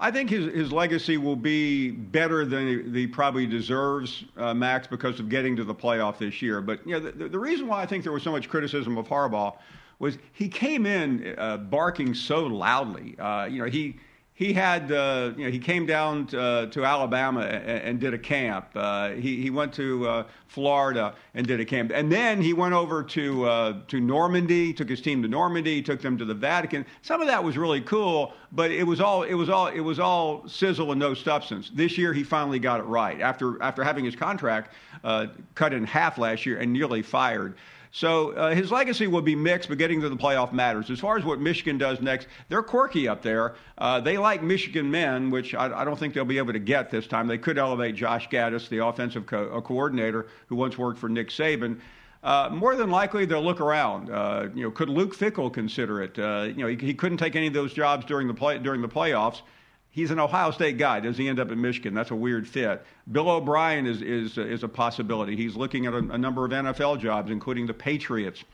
I 0.00 0.12
think 0.12 0.30
his, 0.30 0.54
his 0.54 0.72
legacy 0.72 1.16
will 1.16 1.36
be 1.36 1.90
better 1.90 2.44
than 2.44 2.94
he, 2.94 3.06
probably 3.06 3.46
deserves, 3.46 4.24
uh, 4.36 4.54
Max, 4.54 4.86
because 4.86 5.18
of 5.18 5.28
getting 5.28 5.56
to 5.56 5.64
the 5.64 5.74
playoff 5.74 6.18
this 6.18 6.40
year. 6.40 6.60
But 6.60 6.86
you 6.86 6.92
know, 6.92 7.10
the, 7.10 7.28
the 7.28 7.38
reason 7.38 7.66
why 7.66 7.82
I 7.82 7.86
think 7.86 8.04
there 8.04 8.12
was 8.12 8.22
so 8.22 8.30
much 8.30 8.48
criticism 8.48 8.96
of 8.96 9.08
Harbaugh 9.08 9.56
was 9.98 10.18
he 10.32 10.48
came 10.48 10.86
in 10.86 11.34
uh, 11.36 11.56
barking 11.56 12.14
so 12.14 12.46
loudly. 12.46 13.18
Uh, 13.18 13.46
you 13.46 13.58
know, 13.58 13.68
he 13.68 13.96
he 14.38 14.52
had, 14.52 14.92
uh, 14.92 15.32
you 15.36 15.46
know, 15.46 15.50
he 15.50 15.58
came 15.58 15.84
down 15.84 16.24
to, 16.28 16.40
uh, 16.40 16.66
to 16.66 16.84
Alabama 16.84 17.40
and, 17.40 17.80
and, 17.80 18.00
did 18.00 18.14
a 18.14 18.18
camp. 18.18 18.68
Uh, 18.72 19.10
he, 19.10 19.42
he 19.42 19.50
went 19.50 19.72
to 19.72 20.08
uh, 20.08 20.24
Florida 20.46 21.16
and 21.34 21.44
did 21.44 21.58
a 21.58 21.64
camp. 21.64 21.90
And 21.92 22.10
then 22.10 22.40
he 22.40 22.52
went 22.52 22.72
over 22.72 23.02
to, 23.02 23.44
uh, 23.44 23.76
to 23.88 23.98
Normandy, 23.98 24.72
took 24.72 24.88
his 24.88 25.00
team 25.00 25.22
to 25.22 25.28
Normandy, 25.28 25.82
took 25.82 26.00
them 26.00 26.16
to 26.18 26.24
the 26.24 26.34
Vatican. 26.34 26.86
Some 27.02 27.20
of 27.20 27.26
that 27.26 27.42
was 27.42 27.58
really 27.58 27.80
cool, 27.80 28.32
but 28.52 28.70
it 28.70 28.84
was 28.84 29.00
all, 29.00 29.24
it 29.24 29.34
was 29.34 29.48
all, 29.48 29.66
it 29.66 29.80
was 29.80 29.98
all 29.98 30.46
sizzle 30.46 30.92
and 30.92 31.00
no 31.00 31.14
substance. 31.14 31.72
This 31.74 31.98
year 31.98 32.12
he 32.12 32.22
finally 32.22 32.60
got 32.60 32.78
it 32.78 32.84
right 32.84 33.20
after, 33.20 33.60
after 33.60 33.82
having 33.82 34.04
his 34.04 34.14
contract 34.14 34.72
uh, 35.02 35.26
cut 35.56 35.72
in 35.72 35.82
half 35.82 36.16
last 36.16 36.46
year 36.46 36.60
and 36.60 36.72
nearly 36.72 37.02
fired. 37.02 37.56
So 37.90 38.32
uh, 38.32 38.54
his 38.54 38.70
legacy 38.70 39.06
will 39.06 39.22
be 39.22 39.34
mixed, 39.34 39.68
but 39.68 39.78
getting 39.78 40.00
to 40.02 40.08
the 40.08 40.16
playoff 40.16 40.52
matters. 40.52 40.90
As 40.90 41.00
far 41.00 41.16
as 41.16 41.24
what 41.24 41.40
Michigan 41.40 41.78
does 41.78 42.00
next, 42.00 42.28
they're 42.48 42.62
quirky 42.62 43.08
up 43.08 43.22
there. 43.22 43.54
Uh, 43.78 44.00
they 44.00 44.18
like 44.18 44.42
Michigan 44.42 44.90
men, 44.90 45.30
which 45.30 45.54
I, 45.54 45.80
I, 45.80 45.84
don't 45.84 45.98
think 45.98 46.14
they'll 46.14 46.24
be 46.24 46.38
able 46.38 46.52
to 46.52 46.58
get 46.58 46.90
this 46.90 47.06
time. 47.06 47.26
They 47.26 47.38
could 47.38 47.58
elevate 47.58 47.94
Josh 47.94 48.28
Gattis, 48.28 48.68
the 48.68 48.84
offensive 48.84 49.26
co- 49.26 49.48
uh, 49.48 49.60
coordinator 49.60 50.26
who 50.46 50.56
once 50.56 50.76
worked 50.76 50.98
for 50.98 51.08
Nick 51.08 51.28
Saban. 51.28 51.80
Uh, 52.22 52.50
more 52.52 52.74
than 52.74 52.90
likely, 52.90 53.24
they'll 53.24 53.42
look 53.42 53.60
around. 53.60 54.10
Uh, 54.10 54.48
you 54.54 54.64
know, 54.64 54.70
could 54.70 54.88
Luke 54.88 55.16
Fickell 55.16 55.52
consider 55.52 56.02
it? 56.02 56.18
Uh, 56.18 56.46
you 56.48 56.62
know, 56.62 56.66
he, 56.66 56.76
he, 56.76 56.92
couldn't 56.92 57.18
take 57.18 57.36
any 57.36 57.46
of 57.46 57.52
those 57.52 57.72
jobs 57.72 58.04
during 58.04 58.26
the 58.26 58.34
play, 58.34 58.58
during 58.58 58.82
the 58.82 58.88
playoffs 58.88 59.42
he's 59.98 60.12
an 60.12 60.20
Ohio 60.20 60.52
State 60.52 60.78
guy. 60.78 61.00
Does 61.00 61.18
he 61.18 61.28
end 61.28 61.40
up 61.40 61.50
at 61.50 61.58
Michigan? 61.58 61.92
That's 61.92 62.12
a 62.12 62.16
weird 62.16 62.46
fit. 62.46 62.84
Bill 63.10 63.28
O'Brien 63.28 63.84
is, 63.86 64.00
is, 64.00 64.38
is 64.38 64.62
a 64.62 64.68
possibility. 64.68 65.34
He's 65.34 65.56
looking 65.56 65.86
at 65.86 65.92
a, 65.92 65.98
a 65.98 66.18
number 66.18 66.44
of 66.44 66.52
NFL 66.52 67.00
jobs, 67.00 67.32
including 67.32 67.66
the 67.66 67.74
Patriots. 67.74 68.44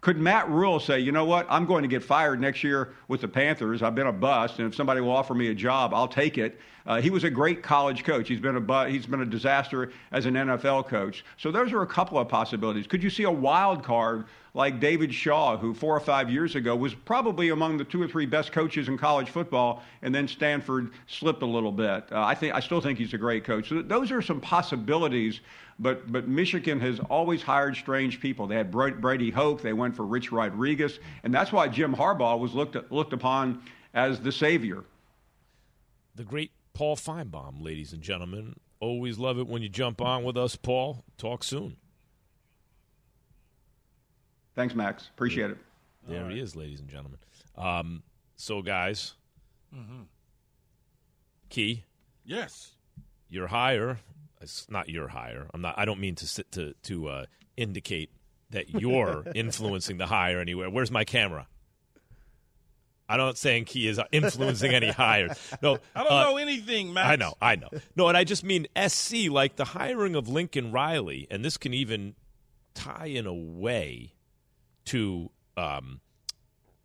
Could 0.00 0.18
Matt 0.18 0.48
Rhule 0.48 0.80
say, 0.80 1.00
you 1.00 1.12
know 1.12 1.24
what, 1.24 1.46
I'm 1.48 1.66
going 1.66 1.82
to 1.82 1.88
get 1.88 2.02
fired 2.04 2.40
next 2.40 2.62
year 2.62 2.94
with 3.08 3.20
the 3.20 3.28
Panthers. 3.28 3.82
I've 3.82 3.94
been 3.94 4.06
a 4.06 4.12
bust, 4.12 4.58
and 4.58 4.68
if 4.68 4.74
somebody 4.74 5.00
will 5.00 5.10
offer 5.10 5.34
me 5.34 5.48
a 5.48 5.54
job, 5.54 5.92
I'll 5.94 6.08
take 6.08 6.38
it. 6.38 6.60
Uh, 6.86 7.00
he 7.00 7.10
was 7.10 7.22
a 7.24 7.30
great 7.30 7.62
college 7.62 8.02
coach. 8.02 8.28
He's 8.28 8.40
been 8.40 8.56
a 8.56 8.60
bu- 8.60 8.86
he's 8.86 9.06
been 9.06 9.20
a 9.20 9.26
disaster 9.26 9.92
as 10.10 10.26
an 10.26 10.34
NFL 10.34 10.88
coach. 10.88 11.24
So 11.36 11.50
those 11.50 11.72
are 11.72 11.82
a 11.82 11.86
couple 11.86 12.18
of 12.18 12.28
possibilities. 12.28 12.86
Could 12.86 13.02
you 13.02 13.10
see 13.10 13.24
a 13.24 13.30
wild 13.30 13.84
card 13.84 14.26
like 14.54 14.80
David 14.80 15.14
Shaw, 15.14 15.56
who 15.56 15.74
four 15.74 15.96
or 15.96 16.00
five 16.00 16.30
years 16.30 16.54
ago 16.54 16.74
was 16.74 16.94
probably 16.94 17.50
among 17.50 17.76
the 17.78 17.84
two 17.84 18.02
or 18.02 18.08
three 18.08 18.26
best 18.26 18.52
coaches 18.52 18.88
in 18.88 18.98
college 18.98 19.30
football, 19.30 19.82
and 20.02 20.14
then 20.14 20.26
Stanford 20.26 20.90
slipped 21.06 21.42
a 21.42 21.46
little 21.46 21.72
bit. 21.72 22.04
Uh, 22.10 22.22
I 22.22 22.34
think 22.34 22.54
I 22.54 22.60
still 22.60 22.80
think 22.80 22.98
he's 22.98 23.14
a 23.14 23.18
great 23.18 23.44
coach. 23.44 23.68
So 23.68 23.82
those 23.82 24.10
are 24.10 24.22
some 24.22 24.40
possibilities 24.40 25.40
but, 25.78 26.10
but 26.10 26.26
Michigan 26.26 26.80
has 26.80 26.98
always 27.08 27.42
hired 27.42 27.76
strange 27.76 28.20
people. 28.20 28.46
They 28.46 28.56
had 28.56 28.70
Brady 28.70 29.30
Hoke, 29.30 29.62
they 29.62 29.72
went 29.72 29.94
for 29.94 30.04
Rich 30.04 30.32
Rodriguez, 30.32 30.98
and 31.22 31.32
that's 31.32 31.52
why 31.52 31.68
Jim 31.68 31.94
Harbaugh 31.94 32.38
was 32.38 32.52
looked, 32.54 32.76
at, 32.76 32.90
looked 32.90 33.12
upon 33.12 33.62
as 33.94 34.20
the 34.20 34.32
savior. 34.32 34.84
The 36.14 36.24
great 36.24 36.50
Paul 36.74 36.96
Finebaum, 36.96 37.62
ladies 37.62 37.92
and 37.92 38.02
gentlemen. 38.02 38.56
Always 38.80 39.18
love 39.18 39.38
it 39.38 39.46
when 39.46 39.62
you 39.62 39.68
jump 39.68 40.00
on 40.00 40.24
with 40.24 40.36
us, 40.36 40.56
Paul. 40.56 41.04
Talk 41.16 41.42
soon. 41.42 41.76
Thanks, 44.58 44.74
Max. 44.74 45.08
Appreciate 45.14 45.50
it. 45.50 45.58
There 46.06 46.24
right. 46.24 46.32
he 46.32 46.40
is, 46.40 46.56
ladies 46.56 46.80
and 46.80 46.88
gentlemen. 46.88 47.18
Um, 47.56 48.02
so, 48.36 48.60
guys, 48.60 49.14
mm-hmm. 49.74 50.02
Key. 51.48 51.84
Yes. 52.24 52.72
You're 53.30 53.46
higher 53.46 54.00
it's 54.40 54.70
not 54.70 54.88
your 54.88 55.08
hire. 55.08 55.46
I'm 55.52 55.60
not. 55.60 55.74
I 55.76 55.84
don't 55.84 56.00
mean 56.00 56.14
to 56.16 56.26
sit 56.26 56.50
to 56.52 56.74
to 56.84 57.08
uh, 57.08 57.26
indicate 57.56 58.10
that 58.50 58.70
you're 58.70 59.24
influencing 59.34 59.98
the 59.98 60.06
hire 60.06 60.40
anywhere. 60.40 60.70
Where's 60.70 60.90
my 60.90 61.04
camera? 61.04 61.46
I'm 63.10 63.18
not 63.18 63.38
saying 63.38 63.64
Key 63.64 63.88
is 63.88 63.98
influencing 64.12 64.72
any 64.72 64.90
hires. 64.90 65.38
No, 65.62 65.78
I 65.94 66.02
don't 66.02 66.12
uh, 66.12 66.24
know 66.24 66.36
anything, 66.36 66.92
Max. 66.92 67.08
I 67.08 67.16
know, 67.16 67.34
I 67.40 67.56
know. 67.56 67.68
No, 67.96 68.08
and 68.08 68.18
I 68.18 68.24
just 68.24 68.44
mean 68.44 68.66
SC, 68.86 69.30
like 69.30 69.56
the 69.56 69.64
hiring 69.64 70.14
of 70.14 70.28
Lincoln 70.28 70.72
Riley, 70.72 71.26
and 71.30 71.42
this 71.42 71.56
can 71.56 71.72
even 71.72 72.14
tie 72.74 73.06
in 73.06 73.26
a 73.26 73.32
way 73.32 74.12
to 74.88 75.30
um, 75.56 76.00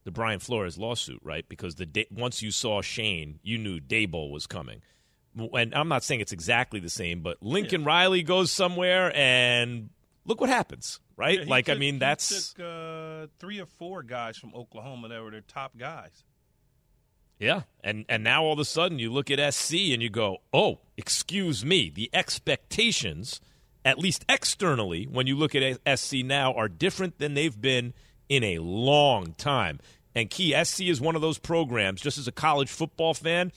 the 0.04 0.12
Brian 0.12 0.40
Flores 0.40 0.78
lawsuit, 0.78 1.20
right? 1.24 1.48
Because 1.48 1.76
the 1.76 1.86
day, 1.86 2.08
once 2.12 2.42
you 2.42 2.52
saw 2.52 2.82
Schoen, 2.82 3.40
you 3.44 3.58
knew 3.58 3.80
Daboll 3.80 4.32
was 4.32 4.48
coming 4.48 4.82
and 5.36 5.74
I'm 5.74 5.88
not 5.88 6.04
saying 6.04 6.22
it's 6.22 6.32
exactly 6.32 6.80
the 6.80 6.90
same, 6.90 7.22
but 7.22 7.42
Lincoln 7.42 7.82
yeah. 7.82 7.88
Riley 7.88 8.24
goes 8.24 8.52
somewhere 8.52 9.16
and 9.16 9.90
look 10.26 10.40
what 10.40 10.50
happens, 10.50 11.00
right? 11.16 11.40
Yeah, 11.40 11.46
like, 11.48 11.66
took, 11.66 11.76
I 11.76 11.80
mean, 11.80 12.00
that's 12.00 12.54
took, 12.54 12.66
uh, 12.66 13.28
three 13.40 13.60
or 13.60 13.66
four 13.66 14.04
guys 14.04 14.38
from 14.38 14.54
Oklahoma 14.54 15.10
that 15.10 15.22
were 15.24 15.32
their 15.32 15.42
top 15.42 15.78
guys. 15.78 16.24
Yeah, 17.40 17.62
and 17.84 18.06
and 18.08 18.24
now 18.24 18.44
all 18.44 18.54
of 18.54 18.60
a 18.60 18.66
sudden 18.66 19.00
you 19.00 19.12
look 19.12 19.32
at 19.32 19.54
SC 19.54 19.74
and 19.92 20.02
you 20.02 20.10
go, 20.10 20.38
oh, 20.54 20.80
excuse 20.98 21.66
me, 21.66 21.90
the 21.90 22.10
expectations, 22.14 23.42
at 23.86 24.00
least 24.00 24.26
externally, 24.30 25.06
when 25.06 25.28
you 25.28 25.36
look 25.36 25.56
at 25.56 26.00
SC 26.00 26.18
now, 26.18 26.54
are 26.54 26.70
different 26.70 27.20
than 27.20 27.34
they've 27.34 27.60
been 27.60 27.94
in 28.30 28.44
a 28.44 28.60
long 28.60 29.34
time. 29.34 29.80
And 30.16 30.30
key 30.30 30.56
SC 30.64 30.82
is 30.82 31.02
one 31.02 31.16
of 31.16 31.22
those 31.22 31.40
programs. 31.40 32.02
Just 32.02 32.18
as 32.18 32.28
a 32.28 32.32
college 32.32 32.70
football 32.70 33.14
fan 33.14 33.52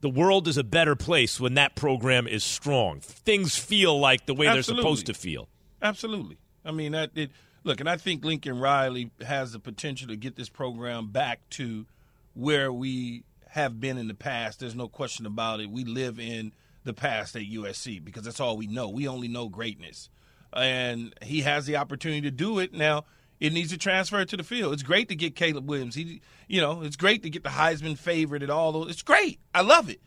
the 0.00 0.08
world 0.08 0.46
is 0.46 0.56
a 0.56 0.64
better 0.64 0.94
place 0.94 1.40
when 1.40 1.54
that 1.54 1.74
program 1.74 2.26
is 2.26 2.44
strong. 2.44 3.00
Things 3.00 3.56
feel 3.56 3.98
like 3.98 4.26
the 4.26 4.34
way 4.34 4.46
Absolutely. 4.46 4.74
they're 4.74 4.82
supposed 4.82 5.06
to 5.06 5.14
feel. 5.14 5.48
Absolutely. 5.82 6.38
I 6.64 6.70
mean, 6.70 6.92
that 6.92 7.10
it, 7.14 7.30
look, 7.64 7.80
and 7.80 7.88
I 7.88 7.96
think 7.96 8.24
Lincoln 8.24 8.60
Riley 8.60 9.10
has 9.26 9.52
the 9.52 9.58
potential 9.58 10.08
to 10.08 10.16
get 10.16 10.36
this 10.36 10.48
program 10.48 11.08
back 11.08 11.40
to 11.50 11.86
where 12.34 12.72
we 12.72 13.24
have 13.48 13.80
been 13.80 13.98
in 13.98 14.08
the 14.08 14.14
past. 14.14 14.60
There's 14.60 14.76
no 14.76 14.88
question 14.88 15.26
about 15.26 15.60
it. 15.60 15.70
We 15.70 15.84
live 15.84 16.20
in 16.20 16.52
the 16.88 16.94
past 16.94 17.36
at 17.36 17.42
USC 17.42 18.02
because 18.04 18.24
that's 18.24 18.40
all 18.40 18.56
we 18.56 18.66
know. 18.66 18.88
We 18.88 19.06
only 19.06 19.28
know 19.28 19.48
greatness. 19.48 20.10
And 20.52 21.14
he 21.22 21.42
has 21.42 21.66
the 21.66 21.76
opportunity 21.76 22.22
to 22.22 22.30
do 22.30 22.58
it. 22.58 22.72
Now, 22.72 23.04
it 23.38 23.52
needs 23.52 23.70
to 23.70 23.78
transfer 23.78 24.24
to 24.24 24.36
the 24.36 24.42
field. 24.42 24.72
It's 24.72 24.82
great 24.82 25.08
to 25.10 25.14
get 25.14 25.36
Caleb 25.36 25.68
Williams. 25.68 25.94
He, 25.94 26.22
you 26.48 26.60
know, 26.60 26.82
it's 26.82 26.96
great 26.96 27.22
to 27.22 27.30
get 27.30 27.44
the 27.44 27.50
Heisman 27.50 27.96
favorite 27.96 28.42
and 28.42 28.50
all 28.50 28.72
those. 28.72 28.90
It's 28.90 29.02
great. 29.02 29.38
I 29.54 29.60
love 29.60 29.88
it. 29.88 30.00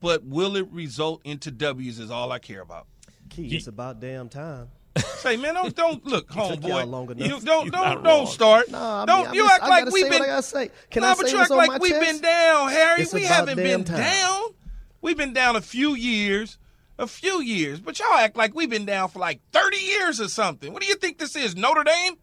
But 0.00 0.24
will 0.24 0.56
it 0.56 0.68
result 0.72 1.20
into 1.24 1.50
W's? 1.50 1.98
Is 1.98 2.10
all 2.10 2.32
I 2.32 2.38
care 2.38 2.60
about. 2.60 2.86
Key, 3.28 3.54
it's 3.54 3.66
about 3.66 4.00
damn 4.00 4.28
time. 4.28 4.68
Say, 4.96 5.36
man, 5.36 5.54
don't 5.54 5.74
don't 5.74 6.04
look, 6.12 6.28
homeboy. 6.28 7.18
You 7.18 7.40
don't 7.40 7.70
don't 7.70 8.02
don't 8.02 8.26
start. 8.28 8.70
Nah, 8.70 9.06
don't 9.06 9.28
I 9.28 9.30
mean, 9.30 9.34
you 9.34 9.48
act 9.48 9.62
like 9.62 9.90
we've 9.90 10.10
been. 10.10 10.22
I 10.22 10.40
say. 10.40 10.70
Can 10.90 11.02
nah, 11.02 11.12
I 11.12 11.14
but 11.14 11.26
say 11.28 11.36
you 11.36 11.40
act 11.40 11.50
like 11.50 11.80
we've 11.80 11.92
chest? 11.92 12.04
been 12.04 12.20
down, 12.20 12.68
Harry. 12.70 13.02
It's 13.02 13.14
we 13.14 13.22
haven't 13.22 13.56
been 13.56 13.84
time. 13.84 13.98
down. 13.98 14.42
We've 15.02 15.16
been 15.16 15.32
down 15.34 15.56
a 15.56 15.60
few 15.60 15.94
years. 15.94 16.56
a 16.98 17.06
few 17.06 17.40
years, 17.40 17.80
but 17.80 17.98
y'all 17.98 18.14
act 18.14 18.36
like 18.36 18.54
we've 18.54 18.70
been 18.70 18.84
down 18.84 19.08
for 19.08 19.18
like 19.18 19.40
30 19.52 19.76
years 19.76 20.20
or 20.20 20.28
something. 20.28 20.72
What 20.72 20.82
do 20.82 20.88
you 20.88 20.94
think 20.94 21.18
this 21.18 21.34
is, 21.34 21.56
Notre 21.56 21.82
Dame? 21.82 22.14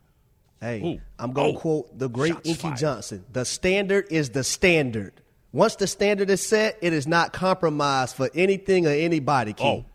Hey, 0.61 0.81
Ooh. 0.83 1.01
I'm 1.17 1.33
going 1.33 1.53
to 1.53 1.57
Oh. 1.57 1.61
quote 1.61 1.99
the 1.99 2.07
great 2.07 2.33
Shots 2.35 2.47
Inky 2.49 2.61
fired. 2.61 2.77
Johnson. 2.77 3.25
The 3.33 3.43
standard 3.45 4.05
is 4.09 4.29
the 4.29 4.43
standard. 4.43 5.13
Once 5.51 5.75
the 5.75 5.87
standard 5.87 6.29
is 6.29 6.45
set, 6.45 6.77
it 6.81 6.93
is 6.93 7.07
not 7.07 7.33
compromised 7.33 8.15
for 8.15 8.29
anything 8.35 8.85
or 8.87 8.91
anybody, 8.91 9.51
Key. 9.53 9.63
Oh, 9.63 9.85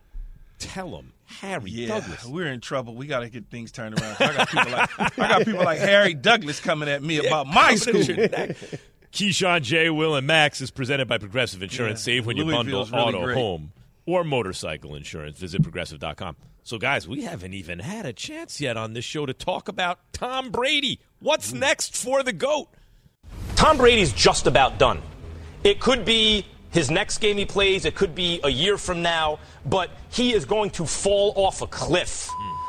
tell 0.59 0.89
him, 0.99 1.13
Harry 1.25 1.71
Yeah, 1.71 1.89
Douglas. 2.01 2.25
we're 2.27 2.49
in 2.49 2.61
trouble. 2.61 2.95
We 2.97 3.07
got 3.07 3.21
to 3.21 3.31
get 3.31 3.47
things 3.51 3.71
turned 3.73 3.99
around. 3.99 4.17
I 4.19 4.37
got 4.37 4.49
people 4.49 4.73
like 4.73 5.19
I 5.19 5.29
got 5.29 5.45
people 5.45 5.65
like 5.65 5.79
Harry 5.79 6.13
Douglas 6.15 6.61
coming 6.61 6.89
at 6.89 7.03
me 7.03 7.19
about 7.27 7.47
my 7.47 7.77
school. 7.77 8.03
Keyshawn 9.15 9.63
J. 9.63 9.91
Will 9.91 10.17
and 10.17 10.27
Max 10.27 10.61
is 10.61 10.73
presented 10.73 11.07
by 11.07 11.19
Progressive 11.19 11.63
Insurance. 11.63 12.01
Yeah. 12.01 12.17
Save 12.17 12.27
when 12.27 12.37
you 12.37 12.45
bundle 12.47 12.85
really 12.85 12.99
auto, 12.99 13.25
great. 13.25 13.37
home, 13.37 13.73
or 14.07 14.25
motorcycle 14.25 14.97
insurance. 14.97 15.39
Visit 15.39 15.63
progressive.com. 15.63 16.35
So, 16.65 16.79
guys, 16.79 17.07
we 17.07 17.23
haven't 17.23 17.55
even 17.55 17.79
had 17.79 18.07
a 18.07 18.13
chance 18.13 18.61
yet 18.61 18.77
on 18.77 18.93
this 18.93 19.05
show 19.05 19.25
to 19.25 19.33
talk 19.33 19.69
about 19.69 20.01
Tom 20.13 20.51
Brady. 20.51 20.99
What's 21.21 21.53
mm. 21.53 21.61
next 21.61 21.97
for 21.97 22.25
the 22.25 22.33
GOAT? 22.33 22.69
Tom 23.55 23.77
Brady's 23.77 24.13
just 24.13 24.49
about 24.49 24.79
done. 24.79 25.01
It 25.63 25.79
could 25.79 26.05
be 26.05 26.45
his 26.73 26.91
next 26.91 27.19
game 27.19 27.37
he 27.37 27.45
plays, 27.45 27.85
it 27.85 27.95
could 27.95 28.17
be 28.17 28.41
a 28.43 28.49
year 28.49 28.77
from 28.77 29.01
now, 29.01 29.39
but 29.65 29.91
he 30.11 30.33
is 30.33 30.45
going 30.45 30.71
to 30.71 30.85
fall 30.85 31.33
off 31.37 31.63
a 31.63 31.69
cliff. 31.69 32.29
Hmm. 32.33 32.64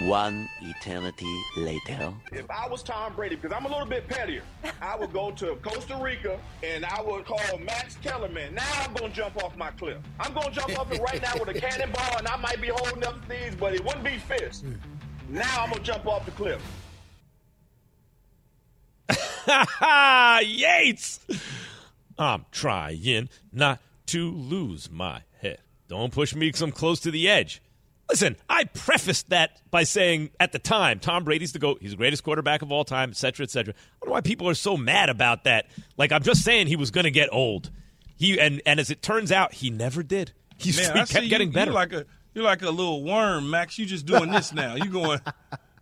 One 0.00 0.48
eternity 0.60 1.40
later. 1.56 2.12
If 2.32 2.50
I 2.50 2.66
was 2.68 2.82
Tom 2.82 3.14
Brady, 3.14 3.36
because 3.36 3.52
I'm 3.56 3.64
a 3.64 3.68
little 3.68 3.86
bit 3.86 4.08
pettier, 4.08 4.42
I 4.82 4.96
would 4.96 5.12
go 5.12 5.30
to 5.32 5.54
Costa 5.62 5.96
Rica 6.02 6.40
and 6.64 6.84
I 6.84 7.00
would 7.00 7.24
call 7.24 7.58
Max 7.58 7.94
Kellerman. 8.02 8.54
Now 8.54 8.66
I'm 8.82 8.92
going 8.94 9.12
to 9.12 9.16
jump 9.16 9.42
off 9.44 9.56
my 9.56 9.70
cliff. 9.70 9.98
I'm 10.18 10.34
going 10.34 10.48
to 10.48 10.52
jump 10.52 10.76
off 10.78 10.90
it 10.90 11.00
right 11.00 11.22
now 11.22 11.34
with 11.38 11.48
a 11.56 11.60
cannonball, 11.60 12.18
and 12.18 12.26
I 12.26 12.36
might 12.36 12.60
be 12.60 12.68
holding 12.68 13.04
up 13.04 13.16
these, 13.28 13.54
but 13.54 13.72
it 13.72 13.84
wouldn't 13.84 14.04
be 14.04 14.18
fist. 14.18 14.64
Now 15.28 15.62
I'm 15.62 15.70
going 15.70 15.84
to 15.84 15.92
jump 15.92 16.06
off 16.08 16.24
the 16.24 16.32
cliff. 16.32 16.60
Yates! 20.44 21.20
I'm 22.18 22.46
trying 22.50 23.28
not 23.52 23.80
to 24.06 24.30
lose 24.30 24.90
my 24.90 25.22
head. 25.40 25.58
Don't 25.86 26.12
push 26.12 26.34
me 26.34 26.48
because 26.48 26.62
I'm 26.62 26.72
close 26.72 26.98
to 27.00 27.12
the 27.12 27.28
edge. 27.28 27.62
Listen, 28.10 28.36
I 28.50 28.64
prefaced 28.64 29.30
that 29.30 29.60
by 29.70 29.84
saying 29.84 30.30
at 30.38 30.52
the 30.52 30.58
time, 30.58 31.00
Tom 31.00 31.24
Brady's 31.24 31.52
the 31.52 31.58
GOAT. 31.58 31.78
He's 31.80 31.92
the 31.92 31.96
greatest 31.96 32.22
quarterback 32.22 32.62
of 32.62 32.70
all 32.70 32.84
time, 32.84 33.10
et 33.10 33.16
cetera, 33.16 33.44
et 33.44 33.50
cetera. 33.50 33.72
I 33.74 33.76
don't 34.00 34.08
know 34.08 34.12
why 34.12 34.20
people 34.20 34.48
are 34.48 34.54
so 34.54 34.76
mad 34.76 35.08
about 35.08 35.44
that. 35.44 35.66
Like, 35.96 36.12
I'm 36.12 36.22
just 36.22 36.42
saying 36.42 36.66
he 36.66 36.76
was 36.76 36.90
going 36.90 37.04
to 37.04 37.10
get 37.10 37.30
old. 37.32 37.70
He 38.16 38.38
and, 38.38 38.60
and 38.66 38.78
as 38.78 38.90
it 38.90 39.02
turns 39.02 39.32
out, 39.32 39.54
he 39.54 39.70
never 39.70 40.02
did. 40.02 40.32
He's, 40.56 40.76
Man, 40.76 40.94
he 40.94 41.00
I 41.00 41.04
kept 41.06 41.24
you, 41.24 41.30
getting 41.30 41.50
better. 41.50 41.70
You're 41.70 41.80
like 41.80 41.92
a 41.92 42.06
you're 42.34 42.44
like 42.44 42.62
a 42.62 42.70
little 42.70 43.02
worm, 43.02 43.50
Max. 43.50 43.78
You 43.78 43.86
just 43.86 44.06
doing 44.06 44.30
this 44.30 44.52
now. 44.52 44.76
You 44.76 44.90
going, 44.90 45.20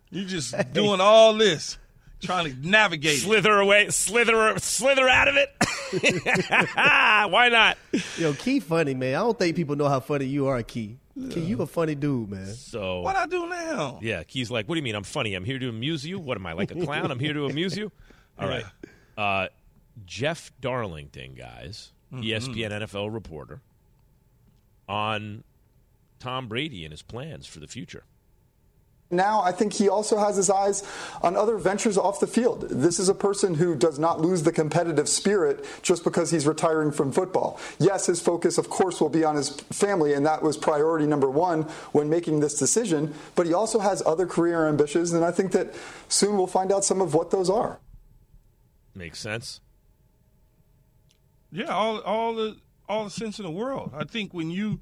you 0.09 0.25
just 0.25 0.55
doing 0.73 1.01
all 1.01 1.33
this, 1.33 1.77
trying 2.23 2.51
to 2.51 2.67
navigate. 2.67 3.17
it. 3.17 3.21
slither 3.21 3.59
away, 3.59 3.89
slither, 3.89 4.57
slither 4.59 5.07
out 5.07 5.27
of 5.27 5.35
it. 5.35 5.49
why 7.31 7.49
not? 7.49 7.77
Yo, 8.17 8.33
Key 8.33 8.59
funny, 8.59 8.93
man. 8.93 9.15
I 9.15 9.19
don't 9.19 9.37
think 9.37 9.55
people 9.55 9.75
know 9.75 9.89
how 9.89 9.99
funny 9.99 10.25
you 10.25 10.47
are, 10.47 10.61
Key. 10.63 10.97
Key, 11.29 11.41
you 11.41 11.61
a 11.61 11.67
funny 11.67 11.93
dude, 11.93 12.31
man. 12.31 12.47
So 12.47 13.01
What 13.01 13.15
I 13.15 13.27
do 13.27 13.47
now? 13.47 13.99
Yeah, 14.01 14.23
Key's 14.23 14.49
like, 14.49 14.67
what 14.67 14.75
do 14.75 14.79
you 14.79 14.83
mean? 14.83 14.95
I'm 14.95 15.03
funny. 15.03 15.35
I'm 15.35 15.43
here 15.45 15.59
to 15.59 15.69
amuse 15.69 16.03
you. 16.03 16.17
What 16.17 16.37
am 16.37 16.45
I 16.47 16.53
like 16.53 16.71
a 16.71 16.75
clown? 16.75 17.11
I'm 17.11 17.19
here 17.19 17.33
to 17.33 17.45
amuse 17.45 17.77
you. 17.77 17.91
All 18.39 18.47
right, 18.47 18.65
uh, 19.15 19.49
Jeff 20.05 20.51
Darlington, 20.59 21.35
guys, 21.35 21.91
E 22.11 22.31
ESPN 22.31 22.71
NFL 22.71 23.13
reporter, 23.13 23.61
on 24.89 25.43
Tom 26.19 26.47
Brady 26.47 26.83
and 26.83 26.91
his 26.91 27.03
plans 27.03 27.45
for 27.45 27.59
the 27.59 27.67
future. 27.67 28.05
Now, 29.13 29.41
I 29.41 29.51
think 29.51 29.73
he 29.73 29.89
also 29.89 30.17
has 30.17 30.35
his 30.35 30.49
eyes 30.49 30.83
on 31.21 31.35
other 31.35 31.57
ventures 31.57 31.97
off 31.97 32.19
the 32.19 32.27
field. 32.27 32.67
This 32.69 32.99
is 32.99 33.09
a 33.09 33.13
person 33.13 33.55
who 33.55 33.75
does 33.75 33.99
not 33.99 34.19
lose 34.19 34.43
the 34.43 34.51
competitive 34.51 35.07
spirit 35.07 35.65
just 35.81 36.03
because 36.03 36.31
he's 36.31 36.47
retiring 36.47 36.91
from 36.91 37.11
football. 37.11 37.59
Yes, 37.79 38.07
his 38.07 38.19
focus, 38.21 38.57
of 38.57 38.69
course, 38.69 38.99
will 38.99 39.09
be 39.09 39.23
on 39.23 39.35
his 39.35 39.49
family, 39.49 40.13
and 40.13 40.25
that 40.25 40.41
was 40.41 40.57
priority 40.57 41.05
number 41.05 41.29
one 41.29 41.63
when 41.91 42.09
making 42.09 42.39
this 42.39 42.57
decision. 42.57 43.13
But 43.35 43.45
he 43.45 43.53
also 43.53 43.79
has 43.79 44.03
other 44.05 44.25
career 44.25 44.67
ambitions, 44.67 45.13
and 45.13 45.23
I 45.23 45.31
think 45.31 45.51
that 45.53 45.73
soon 46.09 46.37
we'll 46.37 46.47
find 46.47 46.71
out 46.71 46.83
some 46.83 47.01
of 47.01 47.13
what 47.13 47.31
those 47.31 47.49
are. 47.49 47.79
Makes 48.95 49.19
sense. 49.19 49.61
Yeah, 51.51 51.65
all 51.65 51.99
all 51.99 52.33
the 52.33 52.57
all 52.89 53.03
the 53.03 53.09
sense 53.09 53.39
in 53.39 53.45
the 53.45 53.51
world. 53.51 53.91
I 53.95 54.05
think 54.05 54.33
when 54.33 54.49
you 54.49 54.81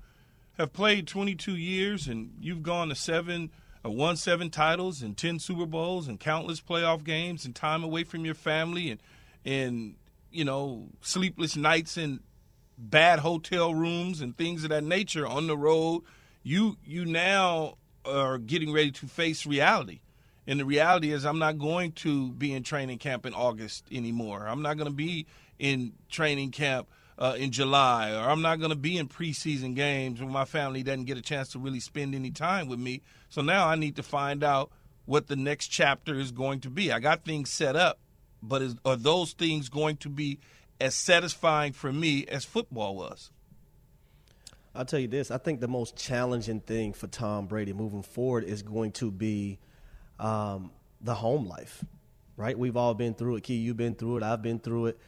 have 0.58 0.74
played 0.74 1.08
22 1.08 1.56
years 1.56 2.08
and 2.08 2.34
you've 2.40 2.64
gone 2.64 2.90
to 2.90 2.96
seven, 2.96 3.52
Uh, 3.84 3.90
won 3.90 4.16
seven 4.16 4.50
titles 4.50 5.02
and 5.02 5.18
10 5.18 5.40
Super 5.40 5.66
Bowls 5.66 6.08
and 6.08 6.20
countless 6.20 6.62
playoff 6.62 7.04
games 7.04 7.46
and 7.46 7.56
time 7.56 7.84
away 7.84 8.04
from 8.04 8.26
your 8.26 8.36
family 8.36 8.92
and 8.92 9.00
and 9.44 9.96
you 10.32 10.46
know 10.46 10.88
sleepless 11.02 11.56
nights 11.56 11.98
in 11.98 12.20
bad 12.78 13.20
hotel 13.20 13.74
rooms 13.74 14.22
and 14.22 14.36
things 14.38 14.64
of 14.64 14.70
that 14.70 14.84
nature 14.84 15.28
on 15.28 15.48
the 15.48 15.58
road, 15.58 16.04
you 16.44 16.78
you 16.84 17.06
now 17.06 17.76
are 18.06 18.38
getting 18.38 18.74
ready 18.74 18.92
to 18.92 19.08
face 19.08 19.46
reality. 19.46 20.02
And 20.48 20.60
the 20.60 20.66
reality 20.66 21.12
is, 21.12 21.24
I'm 21.24 21.38
not 21.38 21.60
going 21.60 21.92
to 21.94 22.32
be 22.32 22.54
in 22.54 22.64
training 22.64 22.98
camp 22.98 23.28
in 23.28 23.34
August 23.34 23.86
anymore. 23.92 24.48
I'm 24.48 24.64
not 24.64 24.76
going 24.76 24.90
to 24.90 24.96
be 24.96 25.28
in 25.60 25.94
training 26.10 26.50
camp 26.52 26.88
uh, 27.22 27.36
in 27.38 27.52
July, 27.52 28.14
or 28.14 28.28
I'm 28.32 28.42
not 28.42 28.58
going 28.58 28.72
to 28.72 28.76
be 28.76 28.98
in 28.98 29.08
preseason 29.08 29.76
games 29.76 30.20
when 30.20 30.32
my 30.32 30.44
family 30.44 30.82
doesn't 30.82 31.06
get 31.06 31.18
a 31.18 31.22
chance 31.22 31.50
to 31.50 31.60
really 31.60 31.80
spend 31.80 32.16
any 32.16 32.32
time 32.32 32.68
with 32.68 32.80
me. 32.80 33.04
So 33.30 33.44
now 33.44 33.68
I 33.68 33.76
need 33.76 33.96
to 33.98 34.04
find 34.04 34.44
out 34.44 34.72
what 35.06 35.28
the 35.28 35.36
next 35.36 35.68
chapter 35.68 36.20
is 36.20 36.32
going 36.32 36.62
to 36.62 36.72
be. 36.72 36.92
I 36.92 37.00
got 37.00 37.24
things 37.24 37.52
set 37.52 37.76
up, 37.76 38.00
but 38.42 38.64
is, 38.64 38.76
are 38.84 38.96
those 38.96 39.34
things 39.34 39.70
going 39.70 39.98
to 39.98 40.10
be 40.10 40.40
as 40.80 40.96
satisfying 40.96 41.74
for 41.74 41.94
me 41.94 42.26
as 42.26 42.44
football 42.44 42.96
was? 42.96 43.30
I'll 44.74 44.86
tell 44.86 45.00
you 45.00 45.08
this. 45.08 45.30
I 45.30 45.38
think 45.38 45.60
the 45.60 45.68
most 45.68 45.96
challenging 45.96 46.62
thing 46.62 46.92
for 46.92 47.06
Tom 47.06 47.46
Brady 47.46 47.72
moving 47.72 48.02
forward 48.02 48.46
is 48.46 48.64
going 48.64 48.94
to 48.94 49.12
be 49.12 49.60
um, 50.20 50.72
the 51.02 51.14
home 51.14 51.46
life, 51.46 51.86
right? 52.36 52.58
We've 52.58 52.78
all 52.78 52.96
been 52.96 53.14
through 53.14 53.36
it. 53.36 53.44
Key, 53.44 53.58
you've 53.58 53.78
been 53.78 53.94
through 53.94 54.18
it. 54.18 54.24
I've 54.24 54.42
been 54.42 54.58
through 54.58 54.88
it, 54.88 55.00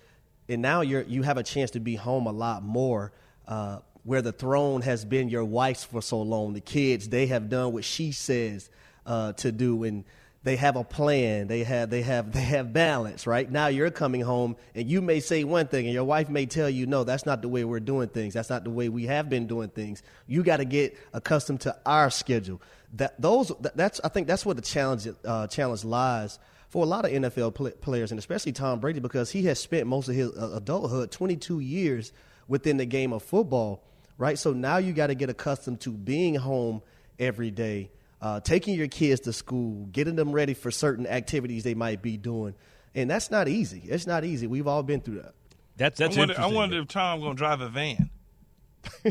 and 0.49 0.62
now 0.62 0.82
you're 0.82 1.03
you 1.03 1.23
have 1.23 1.38
a 1.38 1.43
chance 1.43 1.71
to 1.71 1.79
be 1.79 1.95
home 1.95 2.27
a 2.27 2.32
lot 2.32 2.63
more. 2.63 3.12
Uh, 3.47 3.79
where 4.03 4.21
the 4.21 4.32
throne 4.32 4.82
has 4.82 5.06
been 5.06 5.29
your 5.29 5.45
wife's 5.45 5.84
for 5.84 6.01
so 6.01 6.21
long, 6.21 6.53
the 6.53 6.62
kids 6.62 7.10
they 7.10 7.27
have 7.27 7.49
done 7.49 7.71
what 7.71 7.86
she 7.86 8.12
says 8.12 8.69
uh, 9.06 9.34
to 9.34 9.51
do, 9.51 9.84
and 9.84 10.03
they 10.43 10.58
have 10.58 10.75
a 10.75 10.84
plan. 10.84 11.47
They 11.47 11.63
have 11.63 11.89
they 11.89 12.01
have 12.01 12.32
they 12.34 12.41
have 12.41 12.73
balance. 12.73 13.25
Right 13.25 13.49
now, 13.49 13.67
you're 13.67 13.91
coming 13.91 14.21
home, 14.21 14.58
and 14.75 14.89
you 14.89 15.01
may 15.01 15.19
say 15.19 15.43
one 15.43 15.67
thing, 15.67 15.86
and 15.86 15.93
your 15.93 16.03
wife 16.03 16.29
may 16.29 16.45
tell 16.45 16.69
you, 16.69 16.86
"No, 16.86 17.03
that's 17.03 17.25
not 17.25 17.41
the 17.41 17.47
way 17.47 17.63
we're 17.63 17.79
doing 17.79 18.10
things. 18.10 18.34
That's 18.34 18.49
not 18.49 18.63
the 18.63 18.69
way 18.69 18.89
we 18.89 19.06
have 19.06 19.29
been 19.29 19.47
doing 19.47 19.69
things. 19.69 20.03
You 20.27 20.43
got 20.43 20.58
to 20.58 20.65
get 20.65 20.97
accustomed 21.13 21.62
to 21.62 21.75
our 21.86 22.10
schedule." 22.10 22.62
That 22.95 23.19
those 23.19 23.51
that, 23.62 23.75
that's 23.75 24.01
I 24.03 24.10
think 24.10 24.27
that's 24.27 24.45
where 24.45 24.56
the 24.56 24.62
challenge 24.62 25.08
uh, 25.25 25.47
challenge 25.47 25.84
lies 25.84 26.39
for 26.74 26.84
a 26.84 26.88
lot 26.88 27.06
of 27.06 27.12
NFL 27.12 27.54
pl- 27.54 27.70
players, 27.70 28.12
and 28.12 28.18
especially 28.18 28.52
Tom 28.52 28.80
Brady, 28.80 29.00
because 29.00 29.30
he 29.30 29.44
has 29.44 29.60
spent 29.60 29.86
most 29.86 30.10
of 30.10 30.16
his 30.16 30.36
uh, 30.36 30.54
adulthood, 30.56 31.12
22 31.12 31.60
years 31.60 32.12
within 32.48 32.78
the 32.78 32.86
game 32.86 33.14
of 33.14 33.22
football. 33.22 33.84
Right, 34.18 34.38
so 34.38 34.54
now 34.54 34.78
you 34.78 34.92
got 34.92 35.08
to 35.08 35.16
get 35.16 35.30
accustomed 35.30 35.82
to 35.82 35.92
being 35.92 36.36
home 36.36 36.82
every 37.20 37.52
day 37.52 37.92
uh, 38.24 38.40
taking 38.40 38.74
your 38.74 38.88
kids 38.88 39.22
to 39.22 39.34
school, 39.34 39.86
getting 39.92 40.16
them 40.16 40.32
ready 40.32 40.54
for 40.54 40.72
certain 40.72 41.06
activities 41.06 41.64
they 41.64 41.74
might 41.74 42.02
be 42.02 42.16
doing, 42.16 42.56
and 42.96 43.10
that's 43.10 43.30
not 43.30 43.50
easy. 43.50 43.84
It's 43.86 44.08
not 44.08 44.24
easy. 44.24 44.48
We've 44.48 44.66
all 44.66 44.82
been 44.82 45.02
through 45.02 45.22
that. 45.22 45.34
That's 45.76 46.00
that's 46.00 46.16
I 46.16 46.20
wonder, 46.20 46.36
I 46.40 46.48
wonder 46.48 46.80
if 46.80 46.88
Tom 46.88 47.20
going 47.20 47.36
to 47.36 47.38
drive 47.38 47.60
a 47.60 47.68
van. 47.68 48.10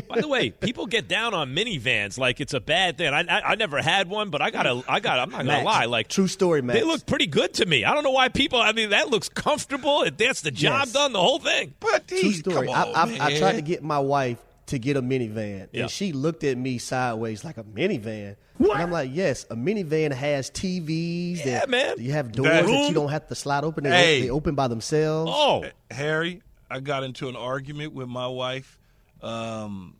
By 0.07 0.21
the 0.21 0.27
way, 0.27 0.49
people 0.51 0.85
get 0.87 1.07
down 1.07 1.33
on 1.33 1.55
minivans 1.55 2.17
like 2.17 2.39
it's 2.41 2.53
a 2.53 2.59
bad 2.59 2.97
thing. 2.97 3.13
I, 3.13 3.21
I 3.21 3.41
I 3.51 3.55
never 3.55 3.81
had 3.81 4.07
one, 4.09 4.29
but 4.29 4.41
I 4.41 4.49
gotta 4.51 4.83
I 4.87 4.99
got 4.99 5.19
I'm 5.19 5.29
not 5.31 5.45
gonna 5.45 5.63
lie. 5.63 5.85
Like 5.85 6.07
true 6.07 6.27
story, 6.27 6.61
man. 6.61 6.75
they 6.75 6.83
look 6.83 7.05
pretty 7.05 7.27
good 7.27 7.53
to 7.55 7.65
me. 7.65 7.83
I 7.85 7.93
don't 7.93 8.03
know 8.03 8.11
why 8.11 8.29
people. 8.29 8.59
I 8.59 8.71
mean, 8.71 8.91
that 8.91 9.09
looks 9.09 9.29
comfortable. 9.29 10.03
It 10.03 10.17
gets 10.17 10.41
the 10.41 10.51
job 10.51 10.81
Yes. 10.85 10.93
done. 10.93 11.13
The 11.13 11.19
whole 11.21 11.39
thing. 11.39 11.73
But 11.79 12.07
True 12.07 12.17
he, 12.19 12.33
story. 12.33 12.67
come 12.67 12.75
I, 12.75 12.81
on, 12.83 12.95
I, 12.95 13.05
man. 13.11 13.21
I 13.21 13.37
tried 13.39 13.53
to 13.53 13.61
get 13.61 13.83
my 13.83 13.99
wife 13.99 14.37
to 14.67 14.79
get 14.79 14.95
a 14.95 15.01
minivan, 15.01 15.67
Yeah. 15.71 15.83
and 15.83 15.91
she 15.91 16.13
looked 16.13 16.43
at 16.43 16.57
me 16.57 16.77
sideways 16.77 17.43
like 17.43 17.57
a 17.57 17.63
minivan. 17.63 18.35
And 18.59 18.71
I'm 18.71 18.91
like, 18.91 19.09
yes, 19.11 19.45
a 19.49 19.55
minivan 19.55 20.13
has 20.13 20.49
TVs. 20.51 21.39
Yeah, 21.39 21.59
that 21.59 21.69
man. 21.69 21.95
You 21.99 22.11
have 22.13 22.31
doors 22.31 22.49
That- 22.49 22.65
that 22.67 22.87
you 22.87 22.93
don't 22.93 23.09
have 23.09 23.27
to 23.27 23.35
slide 23.35 23.63
open. 23.63 23.83
They, 23.83 23.89
Hey. 23.89 24.21
they 24.21 24.29
open 24.29 24.55
by 24.55 24.67
themselves. 24.67 25.31
Oh, 25.33 25.65
Harry, 25.91 26.41
I 26.69 26.79
got 26.79 27.03
into 27.03 27.27
an 27.29 27.35
argument 27.35 27.93
with 27.93 28.07
my 28.07 28.27
wife. 28.27 28.79
Um, 29.23 29.95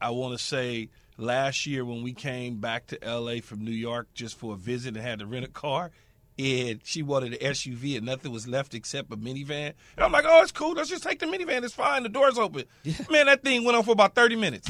I 0.00 0.10
want 0.10 0.36
to 0.36 0.44
say 0.44 0.90
last 1.16 1.64
year 1.64 1.84
when 1.84 2.02
we 2.02 2.12
came 2.12 2.56
back 2.56 2.88
to 2.88 2.98
LA 3.02 3.36
from 3.40 3.64
New 3.64 3.70
York 3.70 4.08
just 4.14 4.36
for 4.36 4.54
a 4.54 4.56
visit 4.56 4.96
and 4.96 5.04
had 5.04 5.20
to 5.20 5.26
rent 5.26 5.44
a 5.44 5.48
car, 5.48 5.92
and 6.38 6.80
she 6.84 7.02
wanted 7.02 7.34
an 7.34 7.38
SUV 7.38 7.96
and 7.96 8.04
nothing 8.04 8.32
was 8.32 8.48
left 8.48 8.74
except 8.74 9.12
a 9.12 9.16
minivan. 9.16 9.72
And 9.96 10.04
I'm 10.04 10.12
like, 10.12 10.24
oh, 10.26 10.42
it's 10.42 10.52
cool. 10.52 10.72
Let's 10.72 10.90
just 10.90 11.04
take 11.04 11.20
the 11.20 11.26
minivan. 11.26 11.62
It's 11.62 11.74
fine. 11.74 12.02
The 12.02 12.08
door's 12.08 12.38
open. 12.38 12.64
Man, 13.10 13.26
that 13.26 13.42
thing 13.42 13.64
went 13.64 13.76
on 13.76 13.84
for 13.84 13.92
about 13.92 14.14
30 14.14 14.36
minutes. 14.36 14.68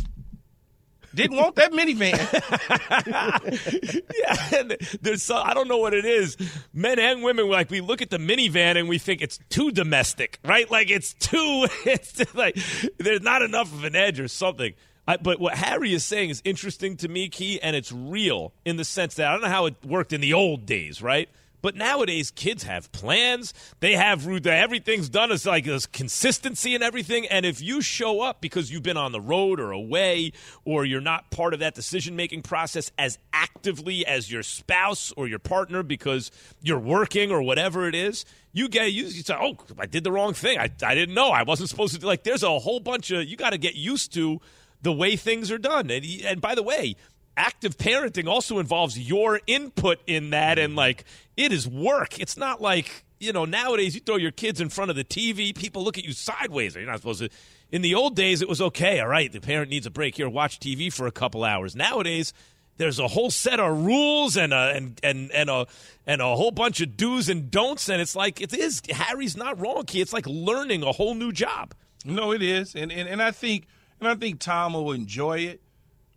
Didn't 1.15 1.37
want 1.37 1.57
that 1.57 1.73
minivan. 1.73 2.13
yeah, 4.19 4.59
and 4.59 4.77
there's 5.01 5.23
so, 5.23 5.37
I 5.37 5.55
don't 5.55 5.69
know 5.69 5.79
what 5.79 5.95
it 5.95 6.05
is. 6.05 6.37
Men 6.73 6.99
and 6.99 7.23
women 7.23 7.49
like 7.49 7.71
we 7.71 7.81
look 7.81 8.03
at 8.03 8.11
the 8.11 8.19
minivan 8.19 8.77
and 8.77 8.89
we 8.89 8.99
think 8.99 9.23
it's 9.23 9.39
too 9.49 9.71
domestic, 9.71 10.39
right? 10.45 10.71
Like 10.71 10.91
it's 10.91 11.15
too 11.15 11.67
it's 11.85 12.35
like 12.35 12.59
there's 12.99 13.23
not 13.23 13.43
enough 13.43 13.73
of 13.73 13.85
an 13.85 13.97
edge 13.97 14.21
or 14.21 14.29
something. 14.29 14.75
I, 15.07 15.19
but 15.19 15.39
what 15.39 15.55
Harry 15.55 15.93
is 15.93 16.03
saying 16.03 16.31
is 16.31 16.41
interesting 16.45 16.97
to 16.99 17.09
me, 17.09 17.29
Key, 17.29 17.61
and 17.61 17.77
it's 17.77 17.93
real 17.93 18.55
in 18.65 18.77
the 18.77 18.85
sense 18.85 19.17
that 19.17 19.29
I 19.29 19.33
don't 19.33 19.43
know 19.43 19.49
how 19.49 19.67
it 19.67 19.75
worked 19.85 20.15
in 20.15 20.23
the 20.23 20.33
old 20.33 20.65
days, 20.65 21.03
right? 21.03 21.29
But 21.65 21.77
nowadays, 21.77 22.31
kids 22.31 22.65
have 22.65 22.93
plans. 22.93 23.55
They 23.81 23.95
have 23.95 24.29
everything's 24.47 25.09
done. 25.09 25.33
It's 25.33 25.47
like 25.47 25.65
there's 25.65 25.87
consistency 25.87 26.75
and 26.75 26.85
everything. 26.85 27.27
And 27.27 27.47
if 27.47 27.63
you 27.63 27.81
show 27.81 28.21
up 28.21 28.43
because 28.43 28.71
you've 28.71 28.83
been 28.83 28.99
on 28.99 29.13
the 29.13 29.21
road 29.21 29.59
or 29.59 29.71
away, 29.71 30.33
or 30.67 30.85
you're 30.85 31.01
not 31.01 31.31
part 31.31 31.55
of 31.55 31.61
that 31.61 31.75
decision 31.75 32.17
making 32.17 32.43
process 32.43 32.93
as 32.99 33.19
actively 33.33 34.05
as 34.05 34.31
your 34.31 34.43
spouse 34.43 35.11
or 35.17 35.27
your 35.27 35.39
partner 35.39 35.83
because 35.83 36.31
you're 36.61 36.79
working 36.79 37.31
or 37.31 37.41
whatever 37.41 37.89
it 37.89 37.95
is, 37.95 38.27
you 38.53 38.69
get 38.69 38.93
you, 38.93 39.05
you 39.05 39.23
say, 39.23 39.35
"Oh, 39.35 39.57
I 39.79 39.87
did 39.87 40.05
the 40.05 40.13
wrong 40.13 40.35
thing. 40.35 40.59
I, 40.59 40.71
I 40.83 40.95
didn't 40.95 41.15
know. 41.15 41.31
I 41.31 41.45
wasn't 41.45 41.71
supposed 41.71 41.95
to." 41.95 41.99
do 41.99 42.07
Like, 42.07 42.25
there's 42.25 42.43
a 42.43 42.59
whole 42.59 42.81
bunch 42.81 43.11
of 43.11 43.25
you 43.25 43.39
got 43.39 43.51
to 43.51 43.59
get 43.59 43.75
used 43.75 44.13
to 44.13 44.39
the 44.83 44.93
way 44.93 45.17
things 45.17 45.51
are 45.51 45.57
done. 45.57 45.91
And, 45.91 46.05
and 46.27 46.43
by 46.43 46.55
the 46.55 46.63
way, 46.63 46.97
active 47.37 47.77
parenting 47.77 48.29
also 48.29 48.59
involves 48.59 48.99
your 48.99 49.41
input 49.47 49.99
in 50.07 50.31
that 50.31 50.59
and 50.59 50.77
like 50.77 51.05
it 51.37 51.53
is 51.53 51.67
work 51.69 52.19
it's 52.19 52.37
not 52.37 52.61
like 52.61 53.05
you 53.19 53.33
know 53.33 53.45
nowadays 53.45 53.95
you 53.95 54.01
throw 54.01 54.17
your 54.17 54.31
kids 54.31 54.61
in 54.61 54.69
front 54.69 54.91
of 54.91 54.97
the 54.97 55.05
tv 55.05 55.57
people 55.57 55.83
look 55.83 55.99
at 55.99 56.05
you 56.05 56.13
sideways 56.13 56.75
you're 56.75 56.87
not 56.87 56.99
supposed 56.99 57.21
to 57.21 57.29
in 57.71 57.83
the 57.83 57.95
old 57.95 58.15
days 58.15 58.43
it 58.43 58.49
was 58.49 58.61
okay 58.61 59.01
all 59.01 59.09
right 59.09 59.33
the 59.33 59.41
parent 59.41 59.71
needs 59.71 59.87
a 59.87 59.91
break 59.91 60.17
here 60.17 60.29
watch 60.29 60.59
tv 60.59 60.93
for 60.93 61.07
a 61.07 61.13
couple 61.13 61.45
hours 61.45 61.75
nowadays 61.75 62.33
there's 62.77 62.99
a 62.99 63.07
whole 63.07 63.31
set 63.31 63.61
of 63.61 63.85
rules 63.85 64.37
and 64.37 64.53
a 64.53 64.73
and 64.75 65.01
and 65.03 65.31
and 65.33 65.49
a 65.49 65.67
and 66.07 66.21
a 66.21 66.37
whole 66.37 66.51
bunch 66.51 66.81
of 66.81 66.97
do's 66.97 67.29
and 67.29 67.51
don'ts 67.51 67.89
and 67.89 68.01
it's 68.01 68.17
like 68.17 68.41
it 68.41 68.53
is 68.53 68.83
harry's 68.91 69.37
not 69.37 69.61
wrong 69.61 69.85
kid. 69.85 70.01
it's 70.01 70.13
like 70.13 70.27
learning 70.27 70.83
a 70.83 70.93
whole 70.93 71.15
new 71.15 71.33
job 71.33 71.75
no 72.05 72.33
it 72.33 72.43
is 72.43 72.75
and 72.75 72.91
and, 72.91 73.09
and 73.09 73.23
i 73.23 73.31
think 73.31 73.67
and 74.01 74.09
i 74.09 74.15
think 74.15 74.41
tom 74.41 74.75
will 74.75 74.93
enjoy 74.93 75.39
it 75.39 75.61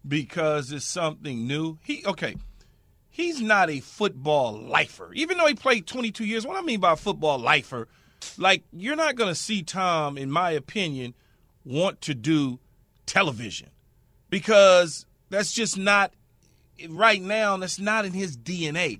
because 0.07 0.71
it's 0.71 0.85
something 0.85 1.47
new. 1.47 1.77
He 1.83 2.03
okay. 2.05 2.35
He's 3.17 3.41
not 3.41 3.71
a 3.71 3.79
football 3.79 4.53
lifer. 4.53 5.11
Even 5.15 5.39
though 5.39 5.47
he 5.47 5.55
played 5.55 5.87
22 5.87 6.23
years, 6.23 6.45
what 6.45 6.55
I 6.55 6.61
mean 6.61 6.79
by 6.79 6.93
football 6.93 7.39
lifer, 7.39 7.87
like 8.37 8.61
you're 8.71 8.95
not 8.95 9.15
going 9.15 9.31
to 9.31 9.35
see 9.35 9.63
Tom 9.63 10.19
in 10.19 10.29
my 10.29 10.51
opinion 10.51 11.15
want 11.65 11.99
to 12.01 12.13
do 12.13 12.59
television 13.07 13.71
because 14.29 15.07
that's 15.31 15.51
just 15.51 15.79
not 15.79 16.13
right 16.87 17.19
now 17.19 17.57
that's 17.57 17.79
not 17.79 18.05
in 18.05 18.13
his 18.13 18.37
DNA. 18.37 18.99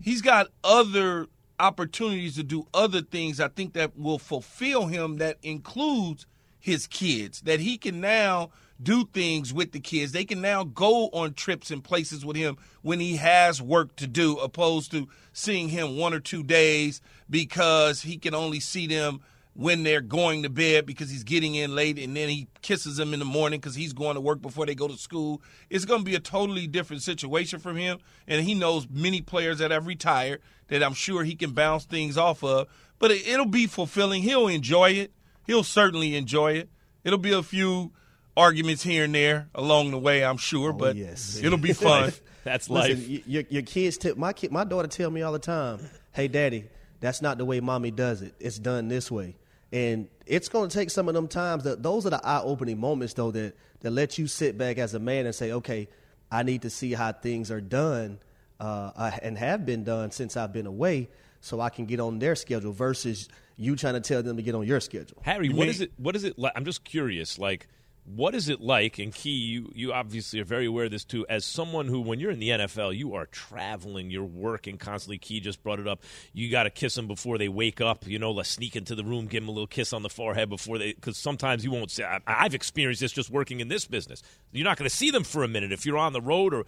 He's 0.00 0.22
got 0.22 0.46
other 0.62 1.26
opportunities 1.58 2.36
to 2.36 2.44
do 2.44 2.68
other 2.72 3.00
things 3.00 3.40
I 3.40 3.48
think 3.48 3.72
that 3.72 3.98
will 3.98 4.20
fulfill 4.20 4.86
him 4.86 5.16
that 5.16 5.38
includes 5.42 6.24
his 6.60 6.86
kids 6.86 7.40
that 7.40 7.58
he 7.58 7.78
can 7.78 8.00
now 8.00 8.50
do 8.82 9.04
things 9.04 9.52
with 9.52 9.72
the 9.72 9.80
kids. 9.80 10.12
They 10.12 10.24
can 10.24 10.40
now 10.40 10.64
go 10.64 11.08
on 11.08 11.34
trips 11.34 11.70
and 11.70 11.82
places 11.82 12.24
with 12.24 12.36
him 12.36 12.56
when 12.82 13.00
he 13.00 13.16
has 13.16 13.60
work 13.60 13.96
to 13.96 14.06
do, 14.06 14.36
opposed 14.38 14.90
to 14.92 15.08
seeing 15.32 15.68
him 15.68 15.96
one 15.96 16.14
or 16.14 16.20
two 16.20 16.42
days 16.42 17.00
because 17.28 18.02
he 18.02 18.16
can 18.16 18.34
only 18.34 18.60
see 18.60 18.86
them 18.86 19.20
when 19.54 19.82
they're 19.82 20.00
going 20.00 20.42
to 20.42 20.48
bed 20.48 20.86
because 20.86 21.10
he's 21.10 21.24
getting 21.24 21.54
in 21.54 21.74
late 21.74 21.98
and 21.98 22.16
then 22.16 22.28
he 22.28 22.46
kisses 22.62 22.96
them 22.96 23.12
in 23.12 23.18
the 23.18 23.24
morning 23.24 23.60
because 23.60 23.74
he's 23.74 23.92
going 23.92 24.14
to 24.14 24.20
work 24.20 24.40
before 24.40 24.64
they 24.64 24.74
go 24.74 24.88
to 24.88 24.96
school. 24.96 25.42
It's 25.68 25.84
going 25.84 26.00
to 26.00 26.04
be 26.04 26.14
a 26.14 26.20
totally 26.20 26.66
different 26.66 27.02
situation 27.02 27.58
from 27.58 27.76
him. 27.76 27.98
And 28.26 28.44
he 28.44 28.54
knows 28.54 28.88
many 28.88 29.20
players 29.20 29.58
that 29.58 29.70
have 29.70 29.86
retired 29.86 30.40
that 30.68 30.82
I'm 30.82 30.94
sure 30.94 31.24
he 31.24 31.34
can 31.34 31.50
bounce 31.50 31.84
things 31.84 32.16
off 32.16 32.44
of. 32.44 32.68
But 32.98 33.10
it'll 33.10 33.46
be 33.46 33.66
fulfilling. 33.66 34.22
He'll 34.22 34.48
enjoy 34.48 34.90
it. 34.90 35.12
He'll 35.46 35.64
certainly 35.64 36.14
enjoy 36.14 36.52
it. 36.52 36.70
It'll 37.02 37.18
be 37.18 37.32
a 37.32 37.42
few 37.42 37.92
arguments 38.36 38.82
here 38.82 39.04
and 39.04 39.14
there 39.14 39.48
along 39.54 39.90
the 39.90 39.98
way, 39.98 40.24
I'm 40.24 40.36
sure, 40.36 40.70
oh, 40.70 40.72
but 40.72 40.96
yes. 40.96 41.40
it'll 41.42 41.58
be 41.58 41.72
fun. 41.74 42.12
that's 42.44 42.70
life. 42.70 42.90
Listen, 42.90 43.22
your, 43.26 43.44
your 43.48 43.62
kids, 43.62 43.98
tell, 43.98 44.14
my 44.16 44.32
kid, 44.32 44.52
my 44.52 44.64
daughter 44.64 44.88
tell 44.88 45.10
me 45.10 45.22
all 45.22 45.32
the 45.32 45.38
time, 45.38 45.80
"Hey, 46.12 46.28
daddy, 46.28 46.64
that's 47.00 47.22
not 47.22 47.38
the 47.38 47.44
way 47.44 47.60
mommy 47.60 47.90
does 47.90 48.22
it. 48.22 48.34
It's 48.40 48.58
done 48.58 48.88
this 48.88 49.10
way." 49.10 49.36
And 49.72 50.08
it's 50.26 50.48
going 50.48 50.68
to 50.68 50.76
take 50.76 50.90
some 50.90 51.08
of 51.08 51.14
them 51.14 51.28
times. 51.28 51.64
That 51.64 51.82
those 51.82 52.06
are 52.06 52.10
the 52.10 52.24
eye-opening 52.26 52.78
moments, 52.78 53.14
though, 53.14 53.30
that 53.30 53.54
that 53.80 53.90
let 53.90 54.18
you 54.18 54.26
sit 54.26 54.58
back 54.58 54.78
as 54.78 54.94
a 54.94 54.98
man 54.98 55.26
and 55.26 55.34
say, 55.34 55.52
"Okay, 55.52 55.88
I 56.30 56.42
need 56.42 56.62
to 56.62 56.70
see 56.70 56.92
how 56.92 57.12
things 57.12 57.50
are 57.50 57.60
done 57.60 58.18
uh, 58.58 59.10
and 59.22 59.38
have 59.38 59.64
been 59.64 59.84
done 59.84 60.10
since 60.10 60.36
I've 60.36 60.52
been 60.52 60.66
away, 60.66 61.08
so 61.40 61.60
I 61.60 61.68
can 61.70 61.86
get 61.86 62.00
on 62.00 62.18
their 62.18 62.34
schedule." 62.34 62.72
Versus 62.72 63.28
you 63.56 63.76
trying 63.76 63.94
to 63.94 64.00
tell 64.00 64.22
them 64.22 64.36
to 64.38 64.42
get 64.42 64.54
on 64.54 64.66
your 64.66 64.80
schedule. 64.80 65.18
Harry, 65.22 65.48
you 65.48 65.52
what 65.52 65.64
mean? 65.64 65.70
is 65.70 65.80
it? 65.82 65.92
What 65.98 66.16
is 66.16 66.24
it? 66.24 66.38
Like? 66.38 66.52
I'm 66.56 66.64
just 66.64 66.82
curious. 66.82 67.38
Like, 67.38 67.68
what 68.16 68.34
is 68.34 68.48
it 68.48 68.60
like? 68.60 68.98
And 68.98 69.14
Key, 69.14 69.30
you, 69.30 69.70
you 69.74 69.92
obviously 69.92 70.40
are 70.40 70.44
very 70.44 70.66
aware 70.66 70.86
of 70.86 70.90
this 70.90 71.04
too. 71.04 71.24
As 71.28 71.44
someone 71.44 71.86
who, 71.86 72.00
when 72.00 72.18
you're 72.18 72.30
in 72.30 72.40
the 72.40 72.50
NFL, 72.50 72.96
you 72.96 73.14
are 73.14 73.26
traveling, 73.26 74.10
you're 74.10 74.24
working 74.24 74.78
constantly. 74.78 75.18
Key 75.18 75.40
just 75.40 75.62
brought 75.62 75.78
it 75.78 75.86
up. 75.86 76.02
You 76.32 76.50
got 76.50 76.64
to 76.64 76.70
kiss 76.70 76.94
them 76.94 77.06
before 77.06 77.38
they 77.38 77.48
wake 77.48 77.80
up. 77.80 78.06
You 78.06 78.18
know, 78.18 78.32
let's 78.32 78.50
sneak 78.50 78.76
into 78.76 78.94
the 78.94 79.04
room, 79.04 79.26
give 79.26 79.42
them 79.42 79.48
a 79.48 79.52
little 79.52 79.66
kiss 79.66 79.92
on 79.92 80.02
the 80.02 80.08
forehead 80.08 80.48
before 80.48 80.78
they. 80.78 80.92
Because 80.92 81.16
sometimes 81.16 81.64
you 81.64 81.70
won't 81.70 81.90
say. 81.90 82.04
I, 82.04 82.20
I've 82.26 82.54
experienced 82.54 83.00
this 83.00 83.12
just 83.12 83.30
working 83.30 83.60
in 83.60 83.68
this 83.68 83.86
business. 83.86 84.22
You're 84.52 84.64
not 84.64 84.76
going 84.76 84.88
to 84.88 84.94
see 84.94 85.10
them 85.10 85.24
for 85.24 85.44
a 85.44 85.48
minute 85.48 85.72
if 85.72 85.86
you're 85.86 85.98
on 85.98 86.12
the 86.12 86.20
road 86.20 86.54
or. 86.54 86.66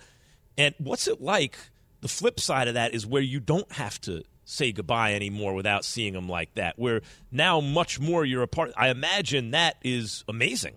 And 0.56 0.74
what's 0.78 1.08
it 1.08 1.20
like? 1.20 1.56
The 2.02 2.08
flip 2.08 2.38
side 2.38 2.68
of 2.68 2.74
that 2.74 2.94
is 2.94 3.06
where 3.06 3.22
you 3.22 3.40
don't 3.40 3.70
have 3.72 4.00
to 4.02 4.22
say 4.44 4.72
goodbye 4.72 5.14
anymore 5.14 5.54
without 5.54 5.84
seeing 5.84 6.12
them 6.12 6.28
like 6.28 6.52
that. 6.54 6.78
Where 6.78 7.00
now 7.30 7.60
much 7.60 7.98
more 7.98 8.24
you're 8.24 8.42
a 8.42 8.48
part. 8.48 8.72
I 8.76 8.90
imagine 8.90 9.52
that 9.52 9.76
is 9.82 10.24
amazing 10.28 10.76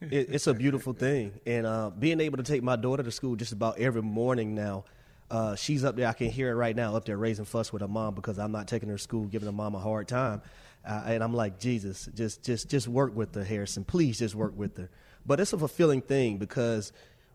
it, 0.00 0.28
it's 0.30 0.46
a 0.46 0.54
beautiful 0.54 0.92
thing, 0.92 1.32
and 1.46 1.66
uh, 1.66 1.90
being 1.90 2.20
able 2.20 2.36
to 2.38 2.42
take 2.42 2.62
my 2.62 2.76
daughter 2.76 3.02
to 3.02 3.10
school 3.10 3.36
just 3.36 3.52
about 3.52 3.78
every 3.78 4.02
morning 4.02 4.54
now. 4.54 4.84
Uh, 5.30 5.54
she's 5.54 5.84
up 5.84 5.94
there. 5.94 6.08
I 6.08 6.14
can 6.14 6.30
hear 6.30 6.50
it 6.50 6.54
right 6.54 6.74
now 6.74 6.96
up 6.96 7.04
there 7.04 7.18
raising 7.18 7.44
fuss 7.44 7.70
with 7.70 7.82
her 7.82 7.88
mom 7.88 8.14
because 8.14 8.38
I'm 8.38 8.50
not 8.50 8.66
taking 8.66 8.88
her 8.88 8.96
to 8.96 9.02
school, 9.02 9.26
giving 9.26 9.44
her 9.44 9.52
mom 9.52 9.74
a 9.74 9.78
hard 9.78 10.08
time. 10.08 10.40
Uh, 10.86 11.02
and 11.04 11.22
I'm 11.22 11.34
like, 11.34 11.58
Jesus, 11.58 12.08
just 12.14 12.42
just 12.42 12.70
just 12.70 12.88
work 12.88 13.14
with 13.14 13.34
her, 13.34 13.44
Harrison. 13.44 13.84
Please 13.84 14.18
just 14.18 14.34
work 14.34 14.56
with 14.56 14.78
her. 14.78 14.88
But 15.26 15.38
it's 15.40 15.52
a 15.52 15.58
fulfilling 15.58 16.00
thing 16.00 16.38
because 16.38 16.92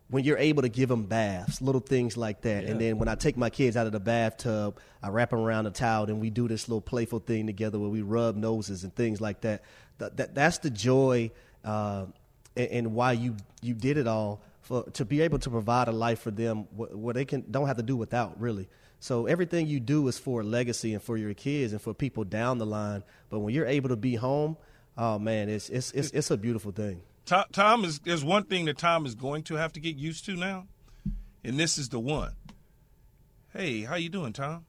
when 0.10 0.24
you're 0.24 0.38
able 0.38 0.64
to 0.64 0.70
give 0.70 0.90
them 0.90 1.04
baths, 1.04 1.62
little 1.62 1.82
things 1.82 2.18
like 2.18 2.42
that. 2.42 2.64
Yeah. 2.64 2.72
And 2.72 2.82
then 2.82 2.98
when 2.98 3.08
I 3.08 3.16
take 3.16 3.38
my 3.38 3.50
kids 3.50 3.78
out 3.78 3.86
of 3.86 3.92
the 3.92 4.00
bathtub, 4.00 4.80
I 5.02 5.10
wrap 5.10 5.30
them 5.30 5.40
around 5.40 5.68
a 5.68 5.72
towel 5.72 6.06
and 6.06 6.20
we 6.20 6.30
do 6.30 6.48
this 6.48 6.68
little 6.68 6.82
playful 6.82 7.20
thing 7.20 7.46
together 7.46 7.80
where 7.80 7.90
we 7.90 8.02
rub 8.02 8.36
noses 8.36 8.84
and 8.84 8.94
things 8.96 9.22
like 9.22 9.42
that. 9.42 9.64
that, 10.00 10.18
that 10.18 10.36
that's 10.36 10.58
the 10.60 10.70
joy 10.70 11.32
uh, 11.64 12.06
and, 12.56 12.68
and 12.70 12.94
why 12.94 13.14
you 13.14 13.36
you 13.62 13.74
did 13.74 13.98
it 13.98 14.08
all 14.08 14.42
for 14.62 14.84
to 14.92 15.06
be 15.06 15.22
able 15.22 15.40
to 15.40 15.50
provide 15.50 15.88
a 15.88 15.92
life 15.92 16.20
for 16.20 16.32
them 16.32 16.68
where 16.76 17.14
they 17.14 17.26
can 17.26 17.46
don't 17.50 17.68
have 17.68 17.78
to 17.78 17.84
do 17.84 17.96
without 17.96 18.40
really. 18.40 18.68
So 19.00 19.26
everything 19.26 19.68
you 19.68 19.82
do 19.82 20.08
is 20.08 20.18
for 20.18 20.42
a 20.42 20.44
legacy 20.44 20.94
and 20.94 21.04
for 21.04 21.18
your 21.18 21.34
kids 21.34 21.74
and 21.74 21.82
for 21.82 21.94
people 21.94 22.24
down 22.24 22.58
the 22.58 22.66
line. 22.66 23.04
But 23.30 23.40
when 23.40 23.54
you're 23.54 23.66
able 23.66 23.90
to 23.90 23.98
be 23.98 24.16
home, 24.16 24.56
oh 24.98 25.20
man, 25.20 25.50
it's 25.50 25.70
it's 25.70 25.92
it's, 25.92 26.12
it's 26.12 26.32
a 26.32 26.38
beautiful 26.38 26.72
thing. 26.72 27.02
Tom, 27.26 27.46
Tom 27.52 27.86
is 27.86 28.00
there's 28.00 28.24
one 28.24 28.44
thing 28.44 28.66
that 28.66 28.78
Tom 28.78 29.06
is 29.06 29.16
going 29.16 29.44
to 29.44 29.56
have 29.56 29.74
to 29.74 29.80
get 29.80 29.98
used 29.98 30.26
to 30.26 30.36
now, 30.36 30.68
and 31.44 31.60
this 31.60 31.78
is 31.78 31.90
the 31.90 32.00
one. 32.00 32.34
Hey, 33.52 33.82
how 33.82 33.96
you 33.96 34.10
doing, 34.10 34.34
Tom? 34.34 34.66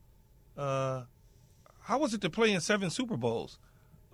Uh, 0.56 1.04
how 1.82 1.98
was 1.98 2.14
it 2.14 2.20
to 2.22 2.30
play 2.30 2.52
in 2.52 2.60
seven 2.60 2.90
Super 2.90 3.16
Bowls? 3.16 3.58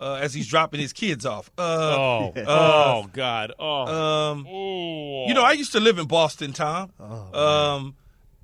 Uh, 0.00 0.14
as 0.14 0.32
he's 0.32 0.48
dropping 0.48 0.80
his 0.80 0.92
kids 0.92 1.26
off. 1.26 1.50
Uh, 1.58 1.62
oh, 1.62 2.32
uh, 2.36 2.44
oh, 2.48 3.10
God. 3.12 3.52
Oh. 3.58 3.86
Um, 3.86 4.46
you 4.46 5.34
know, 5.34 5.42
I 5.42 5.52
used 5.52 5.72
to 5.72 5.80
live 5.80 5.98
in 5.98 6.06
Boston, 6.06 6.52
Tom. 6.52 6.90
Oh, 6.98 7.40
um, 7.40 7.96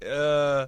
uh, 0.07 0.67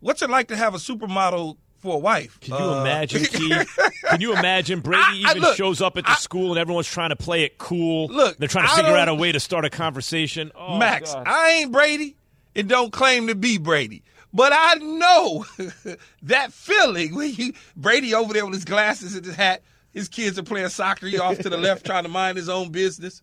what's 0.00 0.22
it 0.22 0.30
like 0.30 0.48
to 0.48 0.56
have 0.56 0.74
a 0.74 0.78
supermodel 0.78 1.56
for 1.78 1.96
a 1.96 1.98
wife? 1.98 2.38
Can 2.40 2.54
you 2.54 2.60
uh, 2.60 2.80
imagine, 2.82 3.24
Keith? 3.24 3.78
Can 4.08 4.20
you 4.20 4.36
imagine 4.36 4.80
Brady 4.80 5.02
I, 5.02 5.28
I, 5.28 5.30
even 5.32 5.42
look, 5.42 5.56
shows 5.56 5.82
up 5.82 5.96
at 5.96 6.04
the 6.04 6.12
I, 6.12 6.16
school 6.16 6.50
and 6.50 6.58
everyone's 6.58 6.88
trying 6.88 7.10
to 7.10 7.16
play 7.16 7.42
it 7.42 7.58
cool? 7.58 8.06
Look, 8.06 8.38
they're 8.38 8.48
trying 8.48 8.68
to 8.68 8.74
figure 8.76 8.96
out 8.96 9.08
a 9.08 9.14
way 9.14 9.32
to 9.32 9.40
start 9.40 9.64
a 9.64 9.70
conversation. 9.70 10.52
Oh, 10.54 10.78
Max, 10.78 11.12
God. 11.12 11.26
I 11.26 11.50
ain't 11.50 11.72
Brady. 11.72 12.16
It 12.54 12.68
don't 12.68 12.92
claim 12.92 13.26
to 13.26 13.34
be 13.34 13.58
Brady. 13.58 14.04
But 14.34 14.52
I 14.52 14.74
know 14.74 15.46
that 16.24 16.52
feeling 16.52 17.14
when 17.14 17.32
you 17.34 17.52
Brady 17.76 18.12
over 18.14 18.32
there 18.34 18.44
with 18.44 18.54
his 18.54 18.64
glasses 18.64 19.14
and 19.14 19.24
his 19.24 19.36
hat, 19.36 19.62
his 19.92 20.08
kids 20.08 20.38
are 20.38 20.42
playing 20.42 20.68
soccer, 20.70 21.06
he 21.06 21.18
off 21.18 21.38
to 21.38 21.48
the 21.48 21.56
left 21.56 21.86
trying 21.86 22.02
to 22.02 22.08
mind 22.08 22.36
his 22.36 22.48
own 22.48 22.70
business. 22.72 23.22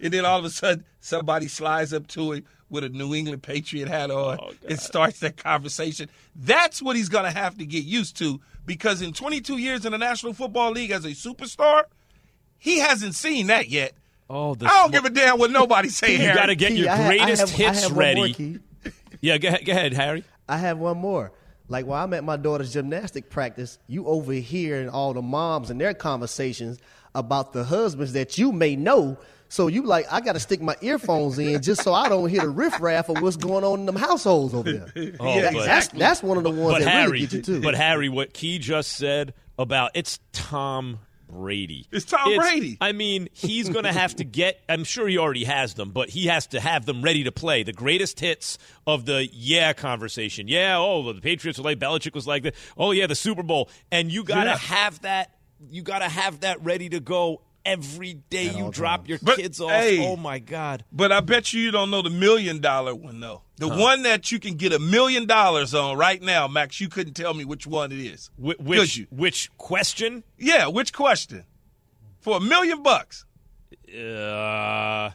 And 0.00 0.12
then 0.14 0.24
all 0.24 0.38
of 0.38 0.44
a 0.44 0.50
sudden 0.50 0.84
somebody 1.00 1.48
slides 1.48 1.92
up 1.92 2.06
to 2.08 2.32
him 2.32 2.44
with 2.70 2.84
a 2.84 2.88
New 2.88 3.12
England 3.14 3.42
Patriot 3.42 3.88
hat 3.88 4.10
on 4.10 4.38
oh, 4.40 4.52
and 4.68 4.78
starts 4.78 5.18
that 5.20 5.36
conversation. 5.36 6.08
That's 6.36 6.80
what 6.80 6.96
he's 6.96 7.08
gonna 7.08 7.30
have 7.32 7.58
to 7.58 7.66
get 7.66 7.84
used 7.84 8.16
to 8.18 8.40
because 8.64 9.02
in 9.02 9.12
22 9.12 9.58
years 9.58 9.84
in 9.84 9.92
the 9.92 9.98
National 9.98 10.32
Football 10.32 10.70
League 10.70 10.90
as 10.92 11.04
a 11.04 11.08
superstar, 11.10 11.84
he 12.58 12.78
hasn't 12.78 13.14
seen 13.16 13.48
that 13.48 13.68
yet. 13.68 13.92
Oh, 14.30 14.54
the 14.54 14.66
I 14.66 14.68
don't 14.78 14.92
give 14.92 15.04
a 15.04 15.10
damn 15.10 15.38
what 15.38 15.50
nobody 15.50 15.88
say. 15.90 16.12
You 16.12 16.18
Harry. 16.18 16.34
got 16.34 16.46
to 16.46 16.54
get 16.54 16.68
Key, 16.70 16.76
your 16.78 16.90
I 16.90 16.96
ha- 16.96 17.02
I 17.02 17.06
greatest 17.08 17.40
have- 17.40 17.50
I 17.50 17.52
hits 17.64 17.82
have 17.82 17.90
one 17.96 18.14
more, 18.14 18.24
ready. 18.24 18.34
Key. 18.34 18.58
yeah, 19.20 19.38
go 19.38 19.48
ahead, 19.48 19.64
go 19.66 19.72
ahead, 19.72 19.92
Harry. 19.92 20.24
I 20.48 20.58
have 20.58 20.78
one 20.78 20.98
more. 20.98 21.32
Like 21.68 21.86
while 21.86 22.04
I'm 22.04 22.12
at 22.14 22.24
my 22.24 22.36
daughter's 22.36 22.72
gymnastic 22.72 23.30
practice, 23.30 23.78
you 23.86 24.06
overhearing 24.06 24.88
all 24.88 25.14
the 25.14 25.22
moms 25.22 25.70
and 25.70 25.80
their 25.80 25.94
conversations 25.94 26.78
about 27.14 27.52
the 27.52 27.64
husbands 27.64 28.12
that 28.14 28.36
you 28.38 28.52
may 28.52 28.76
know. 28.76 29.16
So 29.48 29.66
you 29.66 29.82
like, 29.84 30.06
I 30.10 30.20
got 30.22 30.32
to 30.32 30.40
stick 30.40 30.62
my 30.62 30.76
earphones 30.80 31.38
in 31.38 31.60
just 31.62 31.82
so 31.82 31.92
I 31.92 32.08
don't 32.08 32.28
hear 32.30 32.40
the 32.40 32.48
riffraff 32.48 33.08
of 33.10 33.20
what's 33.20 33.36
going 33.36 33.64
on 33.64 33.80
in 33.80 33.86
them 33.86 33.96
households 33.96 34.54
over 34.54 34.72
there. 34.72 34.92
Oh, 35.20 35.40
That- 35.40 35.52
but- 35.52 35.66
that's 35.66 35.88
that's 35.88 36.22
one 36.22 36.36
of 36.38 36.42
the 36.42 36.50
ones 36.50 36.72
but 36.78 36.84
that 36.84 36.90
Harry, 36.90 37.10
really 37.12 37.20
get 37.26 37.32
you 37.34 37.42
too. 37.42 37.60
But 37.60 37.74
Harry, 37.74 38.08
what 38.08 38.32
Key 38.32 38.58
just 38.58 38.92
said 38.92 39.34
about 39.58 39.90
it's 39.94 40.18
Tom 40.32 40.98
Brady. 41.32 41.86
It's 41.90 42.04
Tom 42.04 42.36
Brady. 42.36 42.76
I 42.80 42.92
mean, 42.92 43.28
he's 43.32 43.68
going 43.70 43.84
to 43.84 43.92
have 43.92 44.14
to 44.16 44.24
get. 44.24 44.60
I'm 44.68 44.84
sure 44.84 45.08
he 45.08 45.16
already 45.18 45.44
has 45.44 45.74
them, 45.74 45.90
but 45.90 46.10
he 46.10 46.26
has 46.26 46.46
to 46.48 46.60
have 46.60 46.84
them 46.84 47.00
ready 47.02 47.24
to 47.24 47.32
play. 47.32 47.62
The 47.62 47.72
greatest 47.72 48.20
hits 48.20 48.58
of 48.86 49.06
the 49.06 49.26
yeah 49.32 49.72
conversation. 49.72 50.46
Yeah, 50.46 50.76
oh, 50.78 51.10
the 51.12 51.20
Patriots 51.20 51.58
were 51.58 51.64
like 51.64 51.78
Belichick 51.78 52.14
was 52.14 52.26
like 52.26 52.42
that. 52.42 52.54
Oh 52.76 52.90
yeah, 52.92 53.06
the 53.06 53.14
Super 53.14 53.42
Bowl, 53.42 53.70
and 53.90 54.12
you 54.12 54.24
got 54.24 54.44
to 54.44 54.50
Yeah. 54.50 54.56
have 54.58 55.00
that. 55.02 55.30
You 55.70 55.82
got 55.82 56.00
to 56.00 56.08
have 56.08 56.40
that 56.40 56.62
ready 56.62 56.88
to 56.90 57.00
go 57.00 57.40
every 57.64 58.14
day. 58.30 58.50
You 58.54 58.70
drop 58.70 59.00
times. 59.00 59.08
your 59.08 59.18
But, 59.22 59.36
kids 59.36 59.60
off. 59.60 59.70
hey, 59.70 60.06
oh 60.06 60.16
my 60.16 60.38
God. 60.38 60.84
But 60.92 61.12
I 61.12 61.20
bet 61.20 61.52
you 61.52 61.60
you 61.60 61.70
don't 61.70 61.90
know 61.90 62.02
the 62.02 62.10
million 62.10 62.60
dollar 62.60 62.94
one 62.94 63.20
though. 63.20 63.42
The 63.56 63.68
one 63.68 64.02
that 64.02 64.32
you 64.32 64.40
can 64.40 64.54
get 64.56 64.72
a 64.72 64.78
million 64.78 65.26
dollars 65.26 65.72
on 65.74 65.96
right 65.96 66.20
now, 66.20 66.48
Max. 66.48 66.80
You 66.80 66.88
couldn't 66.88 67.14
tell 67.14 67.32
me 67.34 67.44
which 67.44 67.66
one 67.66 67.92
it 67.92 67.98
is. 68.00 68.30
Wh- 68.36 68.58
which 68.60 68.96
you? 68.96 69.06
which 69.10 69.50
question? 69.56 70.24
Yeah, 70.36 70.66
which 70.66 70.92
question? 70.92 71.44
For 72.20 72.36
a 72.38 72.40
million 72.40 72.82
bucks. 72.82 73.24
uh, 73.88 75.10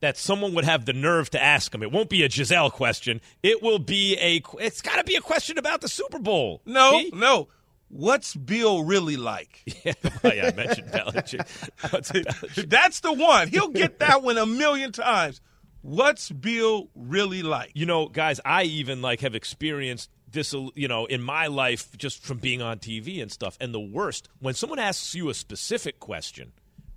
that 0.00 0.16
someone 0.18 0.54
would 0.54 0.64
have 0.64 0.84
the 0.84 0.92
nerve 0.92 1.30
to 1.30 1.42
ask 1.42 1.74
him. 1.74 1.82
It 1.82 1.90
won't 1.90 2.10
be 2.10 2.22
a 2.24 2.28
Gisele 2.28 2.70
question. 2.70 3.20
It 3.42 3.62
will 3.62 3.78
be 3.78 4.16
a. 4.18 4.42
It's 4.60 4.82
got 4.82 4.96
to 4.96 5.04
be 5.04 5.14
a 5.16 5.20
question 5.20 5.56
about 5.58 5.80
the 5.80 5.88
Super 5.88 6.18
Bowl. 6.18 6.60
No, 6.66 6.90
See? 7.00 7.10
no. 7.14 7.48
What's 7.88 8.34
Bill 8.34 8.84
really 8.84 9.16
like? 9.16 9.62
Yeah, 9.84 9.92
well, 10.22 10.34
yeah, 10.34 10.46
I 10.48 10.52
mentioned 10.54 10.88
Belichick. 10.88 11.46
Belichick? 11.78 12.70
That's 12.70 13.00
the 13.00 13.12
one. 13.12 13.48
He'll 13.48 13.68
get 13.68 13.98
that 13.98 14.22
one 14.22 14.38
a 14.38 14.46
million 14.46 14.92
times. 14.92 15.42
What's 15.82 16.30
Bill 16.30 16.88
really 16.94 17.42
like? 17.42 17.72
You 17.74 17.84
know, 17.84 18.08
guys, 18.08 18.40
I 18.46 18.62
even 18.62 19.02
like 19.02 19.20
have 19.20 19.34
experienced 19.34 20.10
this, 20.30 20.54
you 20.74 20.88
know, 20.88 21.04
in 21.04 21.20
my 21.20 21.48
life 21.48 21.96
just 21.98 22.24
from 22.24 22.38
being 22.38 22.62
on 22.62 22.78
TV 22.78 23.20
and 23.20 23.30
stuff. 23.30 23.58
And 23.60 23.74
the 23.74 23.80
worst 23.80 24.28
when 24.38 24.54
someone 24.54 24.78
asks 24.78 25.14
you 25.14 25.28
a 25.28 25.34
specific 25.34 26.00
question. 26.00 26.52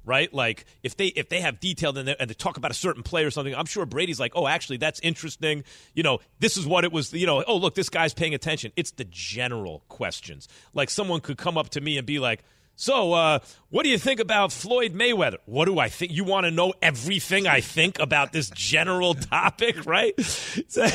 Right, 0.07 0.33
like 0.33 0.63
if 0.83 0.95
they 0.95 1.07
if 1.07 1.27
they 1.27 1.41
have 1.41 1.59
detailed 1.59 1.97
and 1.97 2.07
they, 2.07 2.15
and 2.17 2.29
they 2.29 2.33
talk 2.33 2.55
about 2.55 2.71
a 2.71 2.73
certain 2.73 3.03
play 3.03 3.25
or 3.25 3.29
something, 3.29 3.53
I'm 3.53 3.65
sure 3.65 3.85
Brady's 3.85 4.21
like, 4.21 4.31
oh, 4.37 4.47
actually, 4.47 4.77
that's 4.77 5.01
interesting. 5.01 5.65
You 5.95 6.03
know, 6.03 6.19
this 6.39 6.55
is 6.55 6.65
what 6.65 6.85
it 6.85 6.93
was. 6.93 7.11
You 7.11 7.25
know, 7.25 7.43
oh, 7.45 7.57
look, 7.57 7.75
this 7.75 7.89
guy's 7.89 8.13
paying 8.13 8.33
attention. 8.33 8.71
It's 8.77 8.91
the 8.91 9.03
general 9.03 9.83
questions. 9.89 10.47
Like 10.73 10.89
someone 10.89 11.19
could 11.19 11.37
come 11.37 11.57
up 11.57 11.71
to 11.71 11.81
me 11.81 11.97
and 11.97 12.07
be 12.07 12.19
like, 12.19 12.41
so, 12.79 13.13
uh, 13.13 13.39
what 13.69 13.83
do 13.83 13.89
you 13.89 13.97
think 13.97 14.19
about 14.19 14.51
Floyd 14.51 14.93
Mayweather? 14.93 15.37
What 15.45 15.65
do 15.65 15.79
I 15.79 15.89
think? 15.89 16.11
You 16.11 16.23
want 16.23 16.45
to 16.45 16.51
know 16.51 16.75
everything 16.79 17.47
I 17.47 17.59
think 17.59 17.97
about 17.97 18.33
this 18.33 18.51
general 18.51 19.13
topic, 19.15 19.87
right? 19.87 20.13
So, 20.21 20.85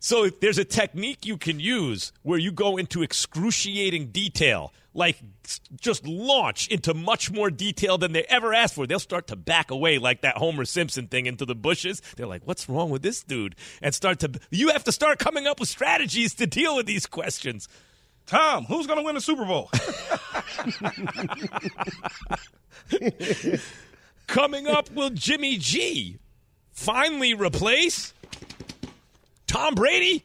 so 0.00 0.28
there's 0.28 0.58
a 0.58 0.66
technique 0.66 1.24
you 1.24 1.38
can 1.38 1.58
use 1.58 2.12
where 2.22 2.38
you 2.38 2.52
go 2.52 2.76
into 2.76 3.02
excruciating 3.02 4.08
detail, 4.08 4.74
like 4.92 5.16
just 5.80 6.06
launch 6.06 6.68
into 6.68 6.92
much 6.92 7.30
more 7.30 7.50
detail 7.50 7.96
than 7.96 8.12
they 8.12 8.24
ever 8.24 8.52
asked 8.52 8.74
for. 8.74 8.86
They'll 8.86 8.98
start 8.98 9.28
to 9.28 9.36
back 9.36 9.70
away 9.70 9.96
like 9.96 10.20
that 10.20 10.36
Homer 10.36 10.66
Simpson 10.66 11.06
thing 11.06 11.24
into 11.24 11.46
the 11.46 11.54
bushes. 11.54 12.02
They're 12.16 12.26
like, 12.26 12.42
what's 12.44 12.68
wrong 12.68 12.90
with 12.90 13.00
this 13.00 13.22
dude? 13.22 13.56
And 13.80 13.94
start 13.94 14.18
to, 14.20 14.30
you 14.50 14.68
have 14.68 14.84
to 14.84 14.92
start 14.92 15.18
coming 15.18 15.46
up 15.46 15.58
with 15.58 15.70
strategies 15.70 16.34
to 16.34 16.46
deal 16.46 16.76
with 16.76 16.84
these 16.84 17.06
questions. 17.06 17.66
Tom, 18.30 18.64
who's 18.64 18.86
going 18.86 19.00
to 19.00 19.04
win 19.04 19.16
the 19.16 19.20
Super 19.20 19.44
Bowl? 19.44 19.68
Coming 24.28 24.68
up, 24.68 24.88
will 24.92 25.10
Jimmy 25.10 25.56
G 25.56 26.16
finally 26.70 27.34
replace 27.34 28.14
Tom 29.48 29.74
Brady? 29.74 30.24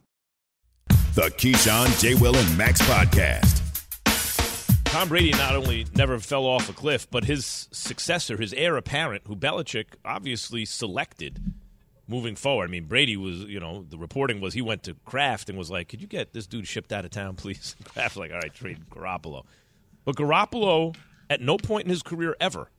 The 1.13 1.23
Keyshawn, 1.23 1.99
J. 1.99 2.15
Will, 2.15 2.35
and 2.37 2.57
Max 2.57 2.81
podcast. 2.83 3.57
Tom 4.85 5.09
Brady 5.09 5.31
not 5.31 5.57
only 5.57 5.85
never 5.93 6.19
fell 6.19 6.45
off 6.45 6.69
a 6.69 6.73
cliff, 6.73 7.09
but 7.11 7.25
his 7.25 7.67
successor, 7.71 8.37
his 8.37 8.53
heir 8.53 8.77
apparent, 8.77 9.23
who 9.27 9.35
Belichick 9.35 9.87
obviously 10.05 10.63
selected 10.63 11.41
moving 12.07 12.37
forward. 12.37 12.69
I 12.69 12.71
mean, 12.71 12.85
Brady 12.85 13.17
was, 13.17 13.39
you 13.41 13.59
know, 13.59 13.85
the 13.89 13.97
reporting 13.97 14.39
was 14.39 14.53
he 14.53 14.61
went 14.61 14.83
to 14.83 14.95
Kraft 15.03 15.49
and 15.49 15.57
was 15.57 15.69
like, 15.69 15.89
"Could 15.89 16.01
you 16.01 16.07
get 16.07 16.31
this 16.31 16.47
dude 16.47 16.65
shipped 16.65 16.93
out 16.93 17.03
of 17.03 17.11
town, 17.11 17.35
please?" 17.37 17.75
Kraft 17.83 18.15
was 18.15 18.21
like, 18.21 18.31
"All 18.31 18.39
right, 18.39 18.53
trade 18.53 18.89
Garoppolo." 18.89 19.43
But 20.05 20.15
Garoppolo, 20.15 20.95
at 21.29 21.41
no 21.41 21.57
point 21.57 21.83
in 21.85 21.89
his 21.89 22.03
career 22.03 22.37
ever, 22.39 22.69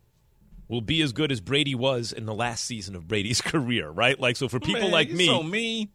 will 0.68 0.80
be 0.80 1.02
as 1.02 1.12
good 1.12 1.30
as 1.30 1.42
Brady 1.42 1.74
was 1.74 2.12
in 2.12 2.24
the 2.24 2.34
last 2.34 2.64
season 2.64 2.96
of 2.96 3.06
Brady's 3.06 3.40
career, 3.42 3.90
right? 3.90 4.18
Like, 4.18 4.36
so 4.36 4.48
for 4.48 4.58
people 4.58 4.82
Man, 4.82 4.90
like 4.90 5.10
me, 5.10 5.26
so 5.26 5.42
mean. 5.42 5.90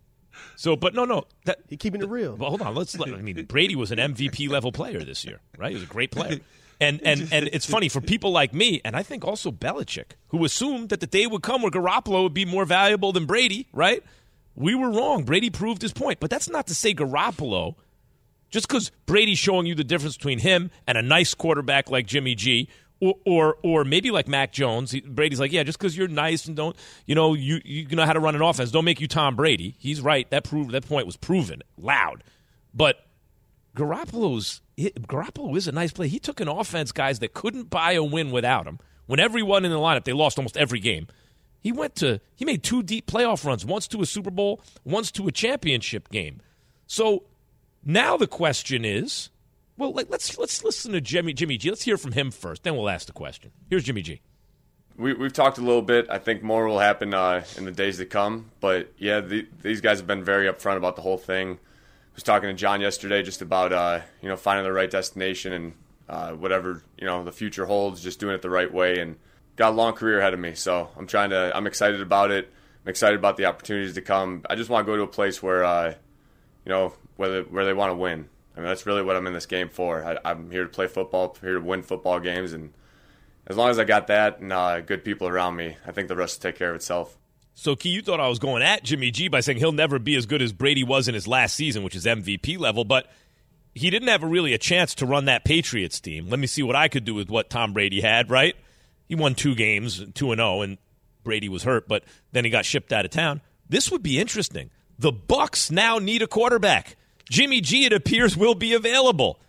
So, 0.56 0.76
but 0.76 0.94
no, 0.94 1.06
no, 1.06 1.26
that 1.46 1.60
he 1.68 1.78
keeping 1.78 2.02
it 2.02 2.10
real. 2.10 2.36
Well, 2.36 2.50
hold 2.50 2.62
on. 2.62 2.76
Let's. 2.76 2.98
Let, 2.98 3.14
I 3.14 3.22
mean, 3.22 3.46
Brady 3.46 3.76
was 3.76 3.92
an 3.92 4.00
MVP 4.00 4.50
level 4.50 4.72
player 4.72 5.04
this 5.04 5.26
year, 5.26 5.40
right? 5.58 5.70
He 5.70 5.76
was 5.76 5.84
a 5.84 5.88
great 5.88 6.12
player, 6.12 6.40
and 6.80 7.02
and 7.04 7.28
and 7.32 7.50
it's 7.54 7.66
funny 7.66 7.90
for 7.90 8.02
people 8.02 8.32
like 8.32 8.54
me, 8.54 8.82
and 8.84 8.96
I 8.96 9.04
think 9.04 9.26
also 9.26 9.52
Belichick, 9.52 10.12
who 10.30 10.44
assumed 10.46 10.90
that 10.90 11.00
the 11.00 11.08
day 11.08 11.28
would 11.28 11.42
come 11.44 11.62
where 11.62 11.72
Garoppolo 11.72 12.24
would 12.24 12.34
be 12.34 12.46
more 12.46 12.66
valuable 12.66 13.12
than 13.12 13.26
Brady, 13.26 13.68
right? 13.74 14.04
We 14.56 14.74
were 14.74 14.90
wrong. 14.90 15.24
Brady 15.24 15.50
proved 15.52 15.82
his 15.82 15.94
point, 15.94 16.20
but 16.20 16.30
that's 16.30 16.50
not 16.50 16.68
to 16.68 16.76
say 16.76 16.94
Garoppolo. 16.94 17.76
Just 18.50 18.68
because 18.68 18.92
Brady's 19.06 19.38
showing 19.38 19.66
you 19.66 19.76
the 19.76 19.84
difference 19.84 20.16
between 20.16 20.40
him 20.40 20.72
and 20.88 20.98
a 20.98 21.02
nice 21.02 21.34
quarterback 21.34 21.92
like 21.92 22.08
Jimmy 22.08 22.34
G, 22.34 22.70
or 23.00 23.16
or, 23.26 23.58
or 23.64 23.84
maybe 23.84 24.12
like 24.12 24.28
Mac 24.28 24.52
Jones, 24.52 25.00
Brady's 25.02 25.40
like, 25.40 25.52
yeah, 25.52 25.64
just 25.64 25.78
because 25.78 25.98
you're 25.98 26.08
nice 26.08 26.46
and 26.46 26.56
don't, 26.56 26.76
you 27.06 27.16
know, 27.16 27.34
you 27.34 27.62
you 27.64 27.88
know 27.96 28.06
how 28.06 28.14
to 28.14 28.20
run 28.20 28.36
an 28.36 28.42
offense, 28.42 28.72
don't 28.72 28.86
make 28.86 29.02
you 29.02 29.08
Tom 29.08 29.36
Brady. 29.36 29.76
He's 29.80 30.02
right. 30.02 30.30
That 30.30 30.44
proved 30.44 30.72
that 30.72 30.88
point 30.88 31.06
was 31.06 31.18
proven 31.18 31.62
loud, 31.78 32.24
but 32.74 33.06
Garoppolo's 33.76 34.62
Garoppolo 34.78 35.56
is 35.56 35.68
a 35.68 35.72
nice 35.72 35.92
play. 35.92 36.08
He 36.08 36.20
took 36.20 36.40
an 36.40 36.48
offense, 36.48 36.92
guys, 36.92 37.20
that 37.20 37.34
couldn't 37.34 37.70
buy 37.70 37.94
a 37.94 38.04
win 38.04 38.32
without 38.32 38.68
him. 38.68 38.80
When 39.06 39.20
everyone 39.20 39.66
in 39.66 39.72
the 39.72 39.78
lineup, 39.78 40.04
they 40.04 40.14
lost 40.14 40.38
almost 40.38 40.58
every 40.58 40.80
game. 40.80 41.08
He 41.60 41.72
went 41.72 41.96
to 41.98 42.20
he 42.36 42.46
made 42.46 42.64
two 42.64 42.84
deep 42.84 43.08
playoff 43.08 43.46
runs, 43.46 43.66
once 43.66 43.88
to 43.90 44.02
a 44.02 44.06
Super 44.06 44.32
Bowl, 44.32 44.62
once 44.84 45.12
to 45.12 45.28
a 45.28 45.32
championship 45.32 46.10
game. 46.10 46.42
So 46.88 47.24
now 47.84 48.18
the 48.18 48.28
question 48.28 48.86
is, 48.86 49.30
well, 49.78 49.94
like, 49.94 50.08
let's 50.10 50.38
let's 50.38 50.64
listen 50.64 50.92
to 50.94 51.02
Jimmy 51.02 51.34
Jimmy 51.34 51.58
G. 51.58 51.70
Let's 51.70 51.84
hear 51.84 51.98
from 51.98 52.14
him 52.14 52.32
first, 52.32 52.64
then 52.64 52.76
we'll 52.76 52.90
ask 52.90 53.08
the 53.08 53.14
question. 53.14 53.52
Here's 53.70 53.84
Jimmy 53.84 54.02
G. 54.02 54.22
We, 54.98 55.14
we've 55.14 55.34
talked 55.34 55.60
a 55.60 55.62
little 55.62 55.84
bit. 55.84 56.08
I 56.10 56.18
think 56.18 56.42
more 56.42 56.68
will 56.68 56.80
happen 56.80 57.14
uh, 57.14 57.44
in 57.56 57.66
the 57.66 57.72
days 57.72 57.98
to 57.98 58.06
come. 58.06 58.50
But 58.60 58.92
yeah, 58.98 59.20
the, 59.20 59.48
these 59.62 59.80
guys 59.80 60.00
have 60.00 60.08
been 60.08 60.24
very 60.24 60.48
upfront 60.48 60.78
about 60.78 60.96
the 60.96 61.04
whole 61.04 61.20
thing. 61.20 61.52
I 61.52 62.16
was 62.16 62.24
talking 62.24 62.50
to 62.50 62.56
John 62.56 62.82
yesterday 62.82 63.22
just 63.22 63.44
about 63.44 63.72
uh, 63.72 64.00
you 64.22 64.30
know 64.30 64.36
finding 64.36 64.66
the 64.66 64.74
right 64.74 64.90
destination 64.90 65.54
and 65.54 65.74
uh, 66.10 66.32
whatever 66.32 66.82
you 66.98 67.06
know 67.06 67.24
the 67.24 67.32
future 67.32 67.66
holds, 67.66 68.02
just 68.02 68.20
doing 68.20 68.34
it 68.34 68.42
the 68.42 68.50
right 68.50 68.74
way. 68.74 69.00
And 69.00 69.18
got 69.56 69.74
a 69.74 69.76
long 69.76 69.94
career 69.94 70.20
ahead 70.20 70.34
of 70.34 70.40
me, 70.40 70.56
so 70.56 70.90
I'm 70.98 71.08
trying 71.08 71.30
to. 71.30 71.56
I'm 71.56 71.68
excited 71.68 72.02
about 72.02 72.32
it. 72.32 72.52
I'm 72.84 72.90
excited 72.90 73.20
about 73.20 73.38
the 73.38 73.46
opportunities 73.46 73.94
to 73.94 74.02
come. 74.02 74.44
I 74.50 74.56
just 74.56 74.70
want 74.70 74.88
to 74.88 74.92
go 74.92 74.96
to 74.98 75.04
a 75.04 75.08
place 75.08 75.44
where 75.44 75.64
uh, 75.64 75.94
you 76.66 76.72
know, 76.72 76.94
whether 77.16 77.44
where 77.44 77.66
they 77.66 77.74
want 77.74 77.92
to 77.92 77.96
win. 77.96 78.30
I 78.58 78.62
mean, 78.62 78.70
that's 78.70 78.88
really 78.88 79.04
what 79.04 79.16
I'm 79.16 79.28
in 79.28 79.34
this 79.34 79.46
game 79.46 79.70
for. 79.70 80.04
I, 80.04 80.18
I'm 80.26 80.50
here 80.50 80.64
to 80.64 80.70
play 80.70 80.88
football, 80.88 81.38
here 81.40 81.54
to 81.54 81.62
win 81.62 81.84
football 81.84 82.20
games, 82.20 82.54
and 82.54 82.74
as 83.46 83.56
long 83.56 83.70
as 83.70 83.78
I 83.78 83.84
got 83.84 84.08
that 84.08 84.40
and 84.40 84.52
uh, 84.52 84.82
good 84.82 85.06
people 85.06 85.28
around 85.28 85.56
me, 85.56 85.78
I 85.86 85.92
think 85.92 86.08
the 86.08 86.16
rest 86.16 86.44
will 86.44 86.50
take 86.50 86.58
care 86.58 86.72
of 86.72 86.76
itself. 86.76 87.18
So, 87.54 87.76
Key, 87.76 87.90
you 87.90 88.02
thought 88.02 88.20
I 88.20 88.28
was 88.28 88.40
going 88.40 88.64
at 88.64 88.84
Jimmy 88.84 89.12
G 89.12 89.28
by 89.28 89.42
saying 89.42 89.60
he'll 89.60 89.72
never 89.72 90.00
be 90.00 90.16
as 90.16 90.26
good 90.26 90.42
as 90.42 90.54
Brady 90.54 90.84
was 90.84 91.08
in 91.08 91.14
his 91.14 91.28
last 91.28 91.56
season, 91.56 91.84
which 91.84 91.96
is 91.96 92.06
MVP 92.06 92.58
level, 92.60 92.84
but 92.84 93.12
he 93.76 93.92
didn't 93.92 94.08
have 94.08 94.24
a 94.24 94.28
really 94.28 94.54
a 94.54 94.58
chance 94.58 94.96
to 94.96 95.06
run 95.06 95.26
that 95.26 95.46
Patriots 95.46 96.00
team. 96.00 96.30
Let 96.30 96.40
me 96.40 96.48
see 96.48 96.64
what 96.64 96.76
I 96.76 96.88
could 96.88 97.06
do 97.06 97.14
with 97.14 97.30
what 97.30 97.50
Tom 97.50 97.74
Brady 97.74 98.02
had, 98.02 98.32
right? 98.32 98.56
He 99.08 99.16
won 99.16 99.36
two 99.36 99.56
games, 99.56 100.04
2 100.14 100.32
and 100.32 100.40
0 100.40 100.62
and 100.62 100.78
Brady 101.24 101.48
was 101.48 101.64
hurt, 101.64 101.88
but 101.88 102.04
then 102.32 102.44
he 102.44 102.50
got 102.50 102.66
shipped 102.66 102.92
out 102.92 103.06
of 103.06 103.12
town. 103.12 103.42
This 103.70 103.92
would 103.92 104.02
be 104.02 104.20
interesting. 104.20 104.72
The 104.98 105.14
Bucs 105.14 105.70
now 105.70 106.00
need 106.00 106.22
a 106.22 106.28
quarterback. 106.28 106.96
Jimmy 107.30 107.62
G 107.62 107.86
it 107.86 107.94
appears 107.94 108.36
will 108.38 108.56
be 108.56 108.74
available. 108.74 109.40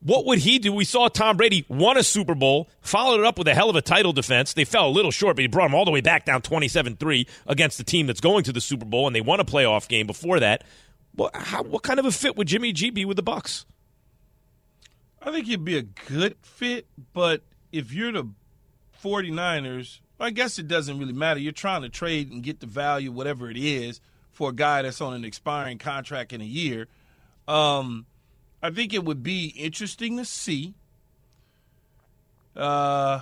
What 0.00 0.26
would 0.26 0.40
he 0.40 0.58
do? 0.58 0.70
We 0.70 0.84
saw 0.84 1.08
Tom 1.08 1.38
Brady 1.38 1.64
won 1.66 1.96
a 1.96 2.02
Super 2.02 2.34
Bowl, 2.34 2.68
followed 2.82 3.20
it 3.20 3.26
up 3.26 3.38
with 3.38 3.48
a 3.48 3.54
hell 3.54 3.70
of 3.70 3.76
a 3.76 3.80
title 3.80 4.12
defense. 4.12 4.52
They 4.52 4.66
fell 4.66 4.86
a 4.86 4.90
little 4.90 5.10
short, 5.10 5.36
but 5.36 5.42
he 5.42 5.48
brought 5.48 5.68
them 5.68 5.74
all 5.74 5.86
the 5.86 5.90
way 5.90 6.02
back 6.02 6.26
down 6.26 6.42
27 6.42 6.96
3 6.96 7.26
against 7.46 7.78
the 7.78 7.84
team 7.84 8.06
that's 8.06 8.20
going 8.20 8.44
to 8.44 8.52
the 8.52 8.60
Super 8.60 8.84
Bowl, 8.84 9.06
and 9.06 9.16
they 9.16 9.22
won 9.22 9.40
a 9.40 9.46
playoff 9.46 9.88
game 9.88 10.06
before 10.06 10.40
that. 10.40 10.62
What, 11.14 11.34
how, 11.34 11.62
what 11.62 11.82
kind 11.82 11.98
of 11.98 12.04
a 12.04 12.12
fit 12.12 12.36
would 12.36 12.48
Jimmy 12.48 12.72
G 12.72 12.90
be 12.90 13.06
with 13.06 13.16
the 13.16 13.22
Bucs? 13.22 13.64
I 15.22 15.32
think 15.32 15.46
he'd 15.46 15.64
be 15.64 15.78
a 15.78 15.82
good 15.82 16.36
fit, 16.42 16.86
but 17.14 17.40
if 17.72 17.94
you're 17.94 18.12
the 18.12 18.28
49ers, 19.02 20.00
I 20.20 20.30
guess 20.30 20.58
it 20.58 20.68
doesn't 20.68 20.98
really 20.98 21.14
matter. 21.14 21.40
You're 21.40 21.52
trying 21.52 21.80
to 21.80 21.88
trade 21.88 22.30
and 22.30 22.42
get 22.42 22.60
the 22.60 22.66
value, 22.66 23.10
whatever 23.10 23.50
it 23.50 23.56
is, 23.56 24.02
for 24.32 24.50
a 24.50 24.52
guy 24.52 24.82
that's 24.82 25.00
on 25.00 25.14
an 25.14 25.24
expiring 25.24 25.78
contract 25.78 26.34
in 26.34 26.42
a 26.42 26.44
year. 26.44 26.88
Um, 27.46 28.06
I 28.62 28.70
think 28.70 28.94
it 28.94 29.04
would 29.04 29.22
be 29.22 29.46
interesting 29.48 30.16
to 30.16 30.24
see. 30.24 30.74
Uh, 32.56 33.20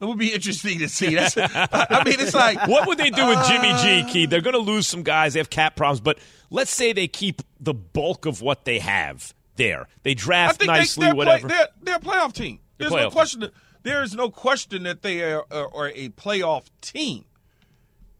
it 0.00 0.04
would 0.04 0.18
be 0.18 0.32
interesting 0.32 0.78
to 0.78 0.88
see. 0.88 1.14
That's, 1.14 1.36
I 1.36 2.02
mean, 2.04 2.20
it's 2.20 2.34
like 2.34 2.68
what 2.68 2.86
would 2.86 2.98
they 2.98 3.10
do 3.10 3.26
with 3.26 3.46
Jimmy 3.46 3.72
G? 3.82 4.00
uh, 4.00 4.08
Key, 4.08 4.26
they're 4.26 4.40
going 4.40 4.54
to 4.54 4.60
lose 4.60 4.86
some 4.86 5.02
guys. 5.02 5.34
They 5.34 5.40
have 5.40 5.50
cap 5.50 5.76
problems, 5.76 6.00
but 6.00 6.18
let's 6.50 6.70
say 6.70 6.92
they 6.92 7.08
keep 7.08 7.42
the 7.60 7.74
bulk 7.74 8.24
of 8.24 8.40
what 8.40 8.64
they 8.64 8.78
have 8.78 9.34
there. 9.56 9.88
They 10.04 10.14
draft 10.14 10.64
nicely, 10.64 11.02
they, 11.02 11.06
they're, 11.08 11.16
whatever. 11.16 11.48
Play, 11.48 11.56
they're, 11.56 11.68
they're 11.82 11.96
a 11.96 12.00
playoff 12.00 12.32
team. 12.32 12.60
There's 12.78 12.92
no 12.92 13.08
playoff. 13.08 13.12
question. 13.12 13.40
That, 13.40 13.52
there 13.82 14.02
is 14.02 14.14
no 14.14 14.30
question 14.30 14.84
that 14.84 15.02
they 15.02 15.22
are, 15.22 15.44
are, 15.50 15.74
are 15.74 15.88
a 15.88 16.10
playoff 16.10 16.66
team. 16.80 17.24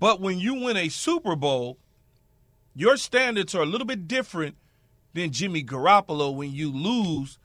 But 0.01 0.21
when 0.21 0.39
you 0.39 0.55
win 0.55 0.77
a 0.77 0.89
Super 0.89 1.37
Bowl, 1.37 1.79
your 2.75 2.97
standards 2.97 3.55
are 3.55 3.63
a 3.63 3.67
little 3.67 3.87
bit 3.87 4.09
different 4.09 4.57
than 5.19 5.31
Jimmy 5.33 5.63
Garoppolo 5.63 6.35
when 6.35 6.53
you 6.53 6.71
lose 6.73 7.39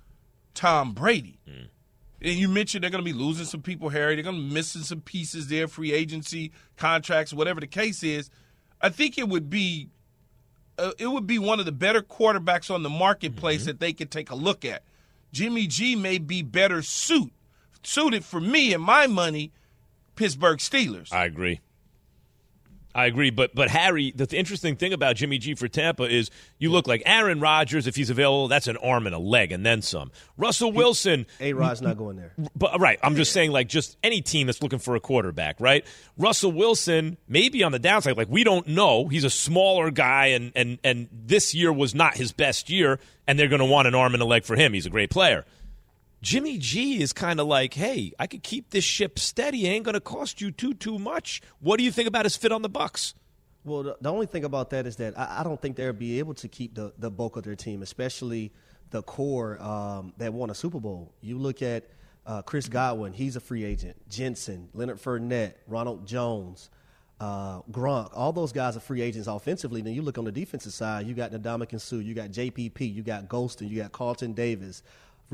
Tom 0.53 0.93
Brady. 0.93 1.39
Hmm. 1.47 1.65
And 2.21 2.35
you 2.35 2.47
mentioned 2.47 2.83
they're 2.83 2.91
going 2.91 3.03
to 3.03 3.11
be 3.11 3.17
losing 3.17 3.45
some 3.45 3.61
people, 3.61 3.89
Harry. 3.89 4.15
They're 4.15 4.23
going 4.23 4.37
to 4.37 4.41
be 4.47 4.53
missing 4.53 4.83
some 4.83 5.01
pieces 5.01 5.47
there, 5.49 5.67
free 5.67 5.91
agency, 5.91 6.53
contracts, 6.77 7.33
whatever 7.33 7.59
the 7.59 7.67
case 7.67 8.01
is. 8.01 8.29
I 8.81 8.89
think 8.89 9.17
it 9.17 9.27
would 9.27 9.49
be 9.49 9.89
uh, 10.77 10.91
it 10.97 11.07
would 11.07 11.27
be 11.27 11.37
one 11.37 11.59
of 11.59 11.65
the 11.65 11.71
better 11.71 12.01
quarterbacks 12.01 12.73
on 12.73 12.81
the 12.83 12.89
marketplace 12.89 13.61
Mm-hmm. 13.61 13.67
that 13.67 13.79
they 13.79 13.93
could 13.93 14.09
take 14.09 14.31
a 14.31 14.35
look 14.35 14.63
at. 14.65 14.83
Jimmy 15.31 15.67
G 15.67 15.95
may 15.95 16.17
be 16.17 16.41
better 16.43 16.81
suit 16.81 17.31
suited 17.83 18.23
for 18.23 18.39
me 18.39 18.73
and 18.73 18.81
my 18.81 19.07
money, 19.07 19.51
Pittsburgh 20.15 20.59
Steelers. 20.59 21.11
I 21.11 21.25
agree. 21.25 21.59
I 22.95 23.05
agree, 23.07 23.31
but 23.31 23.55
but 23.55 23.69
Harry, 23.69 24.11
the 24.15 24.27
th- 24.27 24.37
interesting 24.39 24.75
thing 24.75 24.93
about 24.93 25.15
Jimmy 25.15 25.37
G 25.39 25.55
for 25.55 25.67
Tampa 25.67 26.03
is 26.03 26.29
you 26.59 26.69
look 26.71 26.87
like 26.87 27.01
Aaron 27.05 27.39
Rodgers 27.39 27.87
if 27.87 27.95
he's 27.95 28.09
available. 28.09 28.47
That's 28.47 28.67
an 28.67 28.77
arm 28.77 29.07
and 29.07 29.15
a 29.15 29.19
leg, 29.19 29.51
and 29.51 29.65
then 29.65 29.81
some. 29.81 30.11
Russell 30.37 30.71
Wilson, 30.71 31.25
A 31.39 31.53
Rod's 31.53 31.81
not 31.81 31.97
going 31.97 32.17
there. 32.17 32.33
but 32.55 32.75
uh, 32.75 32.77
right, 32.77 32.99
I'm 33.01 33.15
just 33.15 33.31
saying 33.31 33.51
like 33.51 33.67
just 33.67 33.97
any 34.03 34.21
team 34.21 34.45
that's 34.47 34.61
looking 34.61 34.79
for 34.79 34.95
a 34.95 34.99
quarterback, 34.99 35.59
right? 35.59 35.85
Russell 36.17 36.51
Wilson 36.51 37.17
maybe 37.27 37.63
on 37.63 37.71
the 37.71 37.79
downside, 37.79 38.15
like 38.15 38.29
we 38.29 38.43
don't 38.43 38.67
know. 38.67 39.07
He's 39.07 39.23
a 39.23 39.29
smaller 39.29 39.89
guy, 39.89 40.27
and 40.27 40.51
and 40.55 40.77
and 40.83 41.07
this 41.11 41.55
year 41.55 41.73
was 41.73 41.95
not 41.95 42.15
his 42.15 42.31
best 42.31 42.69
year, 42.69 42.99
and 43.27 43.39
they're 43.39 43.47
going 43.47 43.59
to 43.59 43.65
want 43.65 43.87
an 43.87 43.95
arm 43.95 44.13
and 44.13 44.21
a 44.21 44.25
leg 44.25 44.43
for 44.43 44.55
him. 44.55 44.73
He's 44.73 44.85
a 44.85 44.91
great 44.91 45.09
player. 45.09 45.45
Jimmy 46.23 46.57
G 46.57 47.01
is 47.01 47.11
kind 47.11 47.41
of 47.41 47.47
like, 47.47 47.73
hey, 47.73 48.13
I 48.17 48.27
could 48.27 48.43
keep 48.43 48.69
this 48.69 48.85
ship 48.85 49.19
steady. 49.19 49.65
It 49.67 49.71
ain't 49.71 49.83
going 49.83 49.93
to 49.93 49.99
cost 49.99 50.39
you 50.39 50.51
too 50.51 50.73
too 50.73 50.97
much. 50.97 51.41
What 51.59 51.77
do 51.77 51.83
you 51.83 51.91
think 51.91 52.07
about 52.07 52.23
his 52.23 52.37
fit 52.37 52.53
on 52.53 52.61
the 52.61 52.69
Bucs? 52.69 53.13
Well, 53.65 53.95
the, 53.99 54.09
only 54.09 54.25
thing 54.25 54.45
about 54.45 54.69
that 54.69 54.85
is 54.87 54.95
that 54.97 55.19
I, 55.19 55.41
I 55.41 55.43
don't 55.43 55.61
think 55.61 55.75
they'll 55.75 55.91
be 55.91 56.19
able 56.19 56.33
to 56.35 56.47
keep 56.47 56.75
the, 56.75 56.93
the 56.97 57.11
bulk 57.11 57.35
of 57.35 57.43
their 57.43 57.55
team, 57.55 57.81
especially 57.81 58.53
the 58.91 59.01
core 59.01 59.61
um, 59.61 60.13
that 60.17 60.33
won 60.33 60.49
a 60.49 60.55
Super 60.55 60.79
Bowl. 60.79 61.13
You 61.19 61.37
look 61.37 61.61
at 61.61 61.89
uh, 62.25 62.41
Chris 62.41 62.69
Godwin, 62.69 63.11
he's 63.11 63.35
a 63.35 63.41
free 63.41 63.65
agent. 63.65 63.97
Jensen, 64.09 64.69
Leonard 64.73 65.01
Fournette, 65.01 65.55
Ronald 65.67 66.07
Jones, 66.07 66.69
uh, 67.19 67.61
Gronk, 67.63 68.11
all 68.13 68.31
those 68.31 68.53
guys 68.53 68.77
are 68.77 68.81
free 68.81 69.01
agents 69.01 69.27
offensively. 69.27 69.81
Then 69.81 69.93
you 69.93 70.01
look 70.01 70.17
on 70.17 70.23
the 70.23 70.31
defensive 70.31 70.73
side, 70.73 71.05
you 71.05 71.13
got 71.13 71.31
Ndamukong 71.31 71.81
Suh, 71.81 71.97
you 71.97 72.13
got 72.13 72.31
JPP, 72.31 72.93
you 72.93 73.03
got 73.03 73.27
Gholston, 73.27 73.69
you 73.69 73.81
got 73.81 73.91
Carlton 73.91 74.33
Davis, 74.33 74.83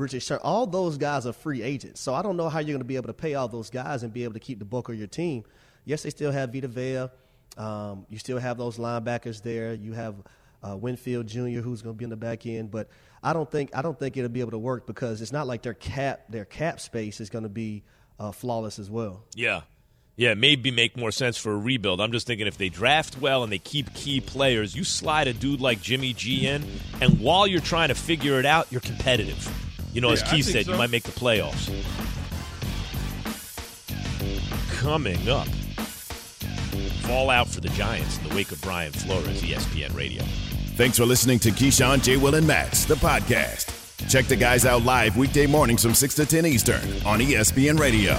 Richard 0.00 0.22
Sherman. 0.22 0.42
All 0.44 0.66
those 0.66 0.98
guys 0.98 1.26
are 1.26 1.32
free 1.32 1.62
agents. 1.62 2.00
So 2.00 2.14
I 2.14 2.22
don't 2.22 2.36
know 2.36 2.48
how 2.48 2.58
you're 2.58 2.74
going 2.74 2.78
to 2.78 2.84
be 2.84 2.96
able 2.96 3.08
to 3.08 3.14
pay 3.14 3.34
all 3.34 3.48
those 3.48 3.70
guys 3.70 4.02
and 4.02 4.12
be 4.12 4.24
able 4.24 4.34
to 4.34 4.40
keep 4.40 4.58
the 4.58 4.64
bulk 4.64 4.88
of 4.88 4.96
your 4.96 5.06
team. 5.06 5.44
Yes, 5.84 6.02
they 6.02 6.10
still 6.10 6.32
have 6.32 6.52
Vita 6.52 6.68
Vea. 6.68 7.08
Um, 7.56 8.06
you 8.08 8.18
still 8.18 8.38
have 8.38 8.58
those 8.58 8.78
linebackers 8.78 9.42
there. 9.42 9.74
You 9.74 9.92
have 9.92 10.14
uh, 10.62 10.76
Winfield 10.76 11.26
Jr., 11.26 11.60
who's 11.60 11.82
going 11.82 11.94
to 11.94 11.98
be 11.98 12.04
in 12.04 12.10
the 12.10 12.16
back 12.16 12.46
end, 12.46 12.70
but 12.70 12.88
I 13.22 13.32
don't 13.32 13.50
think 13.50 13.70
I 13.74 13.82
don't 13.82 13.98
think 13.98 14.16
it'll 14.16 14.30
be 14.30 14.40
able 14.40 14.52
to 14.52 14.58
work 14.58 14.86
because 14.86 15.20
it's 15.20 15.32
not 15.32 15.46
like 15.46 15.62
their 15.62 15.74
cap 15.74 16.24
their 16.28 16.44
cap 16.44 16.80
space 16.80 17.20
is 17.20 17.30
going 17.30 17.44
to 17.44 17.48
be 17.50 17.82
uh, 18.18 18.32
flawless 18.32 18.78
as 18.78 18.90
well. 18.90 19.24
Yeah. 19.34 19.62
Yeah, 20.16 20.34
maybe 20.34 20.70
make 20.70 20.98
more 20.98 21.12
sense 21.12 21.38
for 21.38 21.52
a 21.52 21.56
rebuild. 21.56 21.98
I'm 21.98 22.12
just 22.12 22.26
thinking 22.26 22.46
if 22.46 22.58
they 22.58 22.68
draft 22.68 23.18
well 23.18 23.42
and 23.42 23.50
they 23.50 23.58
keep 23.58 23.94
key 23.94 24.20
players, 24.20 24.76
you 24.76 24.84
slide 24.84 25.28
a 25.28 25.32
dude 25.32 25.62
like 25.62 25.80
Jimmy 25.80 26.12
G 26.12 26.46
in, 26.46 26.62
and 27.00 27.20
while 27.20 27.46
you're 27.46 27.62
trying 27.62 27.88
to 27.88 27.94
figure 27.94 28.38
it 28.38 28.44
out, 28.44 28.66
you're 28.70 28.82
competitive. 28.82 29.69
You 29.92 30.00
know, 30.00 30.10
as 30.10 30.20
Yeah, 30.22 30.28
I 30.28 30.30
Key 30.36 30.42
think 30.42 30.52
said, 30.56 30.66
so. 30.66 30.72
you 30.72 30.78
might 30.78 30.90
make 30.90 31.02
the 31.04 31.12
playoffs. 31.12 31.68
Coming 34.80 35.28
up, 35.28 35.46
fallout 37.06 37.48
for 37.48 37.60
the 37.60 37.68
Giants 37.70 38.18
in 38.18 38.28
the 38.28 38.34
wake 38.34 38.50
of 38.52 38.60
Brian 38.62 38.92
Flores, 38.92 39.42
ESPN 39.42 39.94
Radio. 39.94 40.22
Thanks 40.76 40.96
for 40.96 41.04
listening 41.04 41.38
to 41.40 41.50
Keyshawn, 41.50 42.02
J. 42.02 42.16
Will, 42.16 42.34
and 42.36 42.46
Max, 42.46 42.84
the 42.84 42.94
podcast. 42.94 43.76
Check 44.08 44.24
the 44.26 44.36
guys 44.36 44.64
out 44.64 44.82
live 44.84 45.16
weekday 45.18 45.46
mornings 45.46 45.82
from 45.82 45.92
6 45.94 46.14
to 46.14 46.24
10 46.26 46.46
Eastern 46.46 46.80
on 47.04 47.18
ESPN 47.20 47.78
Radio. 47.78 48.18